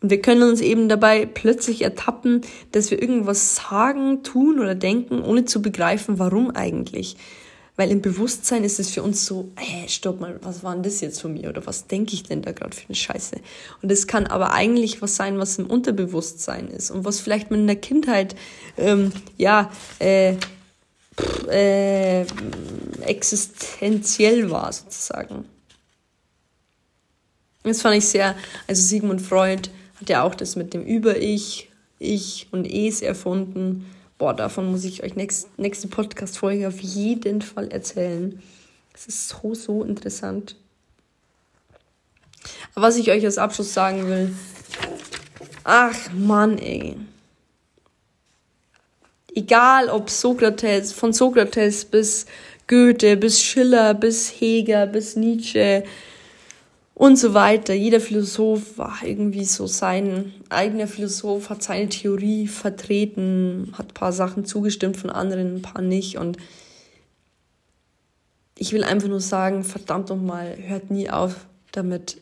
Und 0.00 0.10
wir 0.10 0.20
können 0.20 0.42
uns 0.42 0.60
eben 0.60 0.88
dabei 0.88 1.26
plötzlich 1.26 1.82
ertappen, 1.82 2.42
dass 2.72 2.90
wir 2.90 3.02
irgendwas 3.02 3.56
sagen, 3.56 4.22
tun 4.22 4.60
oder 4.60 4.74
denken, 4.74 5.22
ohne 5.22 5.44
zu 5.44 5.60
begreifen, 5.60 6.18
warum 6.18 6.52
eigentlich. 6.52 7.16
Weil 7.74 7.90
im 7.90 8.02
Bewusstsein 8.02 8.64
ist 8.64 8.80
es 8.80 8.90
für 8.90 9.02
uns 9.02 9.24
so, 9.24 9.50
hey, 9.56 9.88
stopp 9.88 10.20
mal, 10.20 10.38
was 10.42 10.64
war 10.64 10.74
denn 10.74 10.82
das 10.82 11.00
jetzt 11.00 11.20
von 11.20 11.32
mir? 11.32 11.48
Oder 11.48 11.64
was 11.66 11.86
denke 11.86 12.14
ich 12.14 12.24
denn 12.24 12.42
da 12.42 12.52
gerade 12.52 12.76
für 12.76 12.86
eine 12.88 12.96
Scheiße? 12.96 13.36
Und 13.82 13.92
es 13.92 14.06
kann 14.06 14.26
aber 14.26 14.52
eigentlich 14.52 15.00
was 15.00 15.16
sein, 15.16 15.38
was 15.38 15.58
im 15.58 15.66
Unterbewusstsein 15.66 16.68
ist 16.68 16.90
und 16.90 17.04
was 17.04 17.20
vielleicht 17.20 17.50
man 17.50 17.60
in 17.60 17.66
der 17.68 17.76
Kindheit, 17.76 18.34
ähm, 18.76 19.12
ja, 19.36 19.70
äh, 20.00 20.34
äh, 21.50 22.24
existenziell 23.02 24.50
war 24.50 24.72
sozusagen. 24.72 25.44
Das 27.62 27.82
fand 27.82 27.96
ich 27.96 28.08
sehr, 28.08 28.36
also 28.66 28.82
Sigmund 28.82 29.20
Freud 29.20 29.70
hat 30.00 30.08
ja 30.08 30.22
auch 30.22 30.34
das 30.34 30.56
mit 30.56 30.74
dem 30.74 30.84
Über-Ich, 30.84 31.70
Ich 31.98 32.46
und 32.52 32.64
Es 32.64 33.02
erfunden. 33.02 33.86
Boah, 34.18 34.34
davon 34.34 34.70
muss 34.70 34.84
ich 34.84 35.02
euch 35.02 35.16
nächst, 35.16 35.58
nächste 35.58 35.88
Podcast-Folge 35.88 36.68
auf 36.68 36.80
jeden 36.80 37.42
Fall 37.42 37.68
erzählen. 37.68 38.40
Es 38.94 39.06
ist 39.06 39.28
so, 39.28 39.54
so 39.54 39.84
interessant. 39.84 40.56
Aber 42.74 42.86
was 42.86 42.96
ich 42.96 43.10
euch 43.10 43.24
als 43.24 43.38
Abschluss 43.38 43.74
sagen 43.74 44.06
will, 44.06 44.34
ach 45.64 46.12
Mann, 46.12 46.58
ey. 46.58 46.96
Egal 49.34 49.88
ob 49.88 50.10
Sokrates, 50.10 50.92
von 50.92 51.12
Sokrates 51.12 51.84
bis 51.84 52.26
Goethe, 52.66 53.16
bis 53.16 53.40
Schiller, 53.40 53.94
bis 53.94 54.28
Heger, 54.40 54.86
bis 54.86 55.16
Nietzsche, 55.16 55.84
und 56.98 57.16
so 57.16 57.32
weiter. 57.32 57.74
Jeder 57.74 58.00
Philosoph 58.00 58.76
war 58.76 58.98
irgendwie 59.04 59.44
so 59.44 59.68
sein 59.68 60.32
eigener 60.48 60.88
Philosoph, 60.88 61.48
hat 61.48 61.62
seine 61.62 61.88
Theorie 61.88 62.48
vertreten, 62.48 63.72
hat 63.78 63.90
ein 63.90 63.94
paar 63.94 64.12
Sachen 64.12 64.44
zugestimmt 64.44 64.96
von 64.96 65.08
anderen, 65.08 65.54
ein 65.54 65.62
paar 65.62 65.80
nicht. 65.80 66.18
Und 66.18 66.38
ich 68.56 68.72
will 68.72 68.82
einfach 68.82 69.08
nur 69.08 69.20
sagen, 69.20 69.62
verdammt 69.62 70.08
nochmal, 70.08 70.58
hört 70.60 70.90
nie 70.90 71.08
auf 71.08 71.46
damit, 71.70 72.20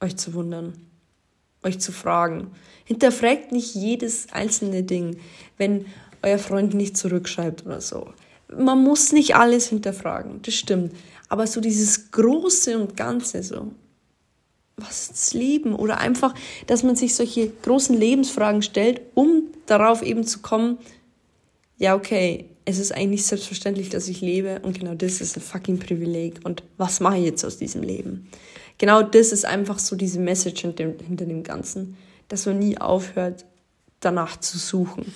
euch 0.00 0.16
zu 0.16 0.32
wundern, 0.32 0.72
euch 1.62 1.78
zu 1.78 1.92
fragen. 1.92 2.52
Hinterfragt 2.86 3.52
nicht 3.52 3.74
jedes 3.74 4.32
einzelne 4.32 4.84
Ding, 4.84 5.18
wenn 5.58 5.84
euer 6.22 6.38
Freund 6.38 6.72
nicht 6.72 6.96
zurückschreibt 6.96 7.66
oder 7.66 7.82
so. 7.82 8.08
Man 8.48 8.82
muss 8.82 9.12
nicht 9.12 9.36
alles 9.36 9.68
hinterfragen, 9.68 10.40
das 10.40 10.54
stimmt. 10.54 10.94
Aber 11.28 11.46
so 11.46 11.60
dieses 11.60 12.10
Große 12.10 12.78
und 12.78 12.96
Ganze, 12.96 13.42
so, 13.42 13.72
was 14.76 15.02
ist 15.02 15.12
das 15.12 15.34
Leben? 15.34 15.74
Oder 15.74 15.98
einfach, 15.98 16.34
dass 16.66 16.82
man 16.82 16.96
sich 16.96 17.14
solche 17.14 17.48
großen 17.48 17.96
Lebensfragen 17.96 18.62
stellt, 18.62 19.00
um 19.14 19.44
darauf 19.66 20.02
eben 20.02 20.24
zu 20.24 20.40
kommen, 20.40 20.78
ja, 21.78 21.94
okay, 21.94 22.50
es 22.64 22.78
ist 22.78 22.92
eigentlich 22.92 23.24
selbstverständlich, 23.24 23.90
dass 23.90 24.08
ich 24.08 24.20
lebe 24.20 24.60
und 24.60 24.78
genau 24.78 24.94
das 24.94 25.20
ist 25.20 25.36
ein 25.36 25.42
fucking 25.42 25.78
Privileg. 25.78 26.40
Und 26.44 26.62
was 26.76 27.00
mache 27.00 27.18
ich 27.18 27.24
jetzt 27.24 27.44
aus 27.44 27.58
diesem 27.58 27.82
Leben? 27.82 28.28
Genau 28.78 29.02
das 29.02 29.32
ist 29.32 29.44
einfach 29.44 29.78
so 29.78 29.94
diese 29.96 30.18
Message 30.18 30.62
hinter 30.62 31.24
dem 31.24 31.42
Ganzen, 31.42 31.96
dass 32.28 32.44
man 32.46 32.58
nie 32.58 32.76
aufhört, 32.78 33.46
danach 34.00 34.38
zu 34.40 34.58
suchen. 34.58 35.12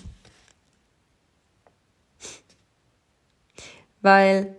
Weil 4.01 4.57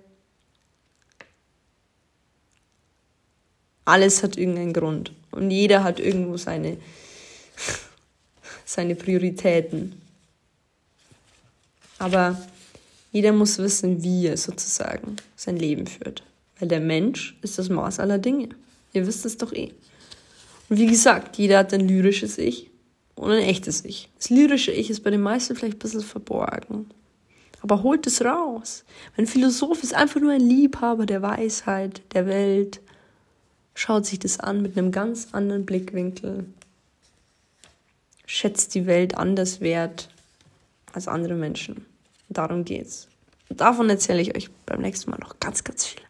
alles 3.86 4.24
hat 4.24 4.38
irgendeinen 4.38 4.74
Grund. 4.74 5.12
Und 5.32 5.52
jeder 5.52 5.84
hat 5.84 6.00
irgendwo 6.00 6.38
seine, 6.38 6.78
seine 8.66 8.96
Prioritäten. 8.96 10.02
Aber 12.00 12.38
Jeder 13.12 13.34
muss 13.34 13.58
wissen, 13.58 14.04
wie 14.04 14.28
er 14.28 14.38
sozusagen 14.38 15.18
sein 15.36 15.58
Leben 15.58 15.86
führt. 15.86 16.24
Weil 16.60 16.70
der 16.70 16.80
Mensch 16.80 17.38
ist 17.42 17.60
das 17.60 17.70
Maß 17.70 18.00
aller 18.00 18.18
Dinge. 18.18 18.50
Ihr 18.94 19.06
wisst 19.06 19.26
es 19.26 19.38
doch 19.38 19.52
eh. 19.52 19.74
Und 20.70 20.78
wie 20.78 20.88
gesagt, 20.88 21.38
jeder 21.38 21.60
hat 21.60 21.74
ein 21.74 21.88
lyrisches 21.88 22.38
Ich 22.38 22.70
und 23.16 23.32
ein 23.32 23.44
echtes 23.44 23.84
Ich. 23.84 24.10
Das 24.18 24.30
lyrische 24.30 24.72
Ich 24.72 24.90
ist 24.90 25.04
bei 25.04 25.10
den 25.10 25.22
meisten 25.22 25.56
vielleicht 25.56 25.76
ein 25.76 25.80
bisschen 25.80 26.02
verborgen. 26.02 26.90
Aber 27.62 27.84
holt 27.84 28.08
es 28.08 28.24
raus. 28.24 28.86
Ein 29.18 29.28
Philosoph 29.28 29.84
ist 29.84 29.94
einfach 29.94 30.22
nur 30.22 30.32
ein 30.32 30.42
Liebhaber 30.42 31.06
der 31.06 31.22
Weisheit, 31.22 32.02
der 32.14 32.26
Welt. 32.26 32.80
Schaut 33.74 34.06
sich 34.06 34.20
das 34.20 34.40
an 34.40 34.62
mit 34.62 34.78
einem 34.78 34.92
ganz 34.92 35.30
anderen 35.32 35.66
Blickwinkel. 35.66 36.46
Schätzt 38.26 38.76
die 38.76 38.86
Welt 38.86 39.16
anders 39.18 39.62
wert 39.62 40.10
als 40.94 41.08
andere 41.08 41.34
Menschen. 41.34 41.86
Darum 42.30 42.66
geht's. 42.66 43.08
Und 43.50 43.60
davon 43.62 43.90
erzähle 43.90 44.22
ich 44.22 44.36
euch 44.36 44.50
beim 44.66 44.82
nächsten 44.82 45.12
Mal 45.12 45.20
noch 45.20 45.40
ganz, 45.40 45.64
ganz 45.64 45.86
viel. 45.86 46.02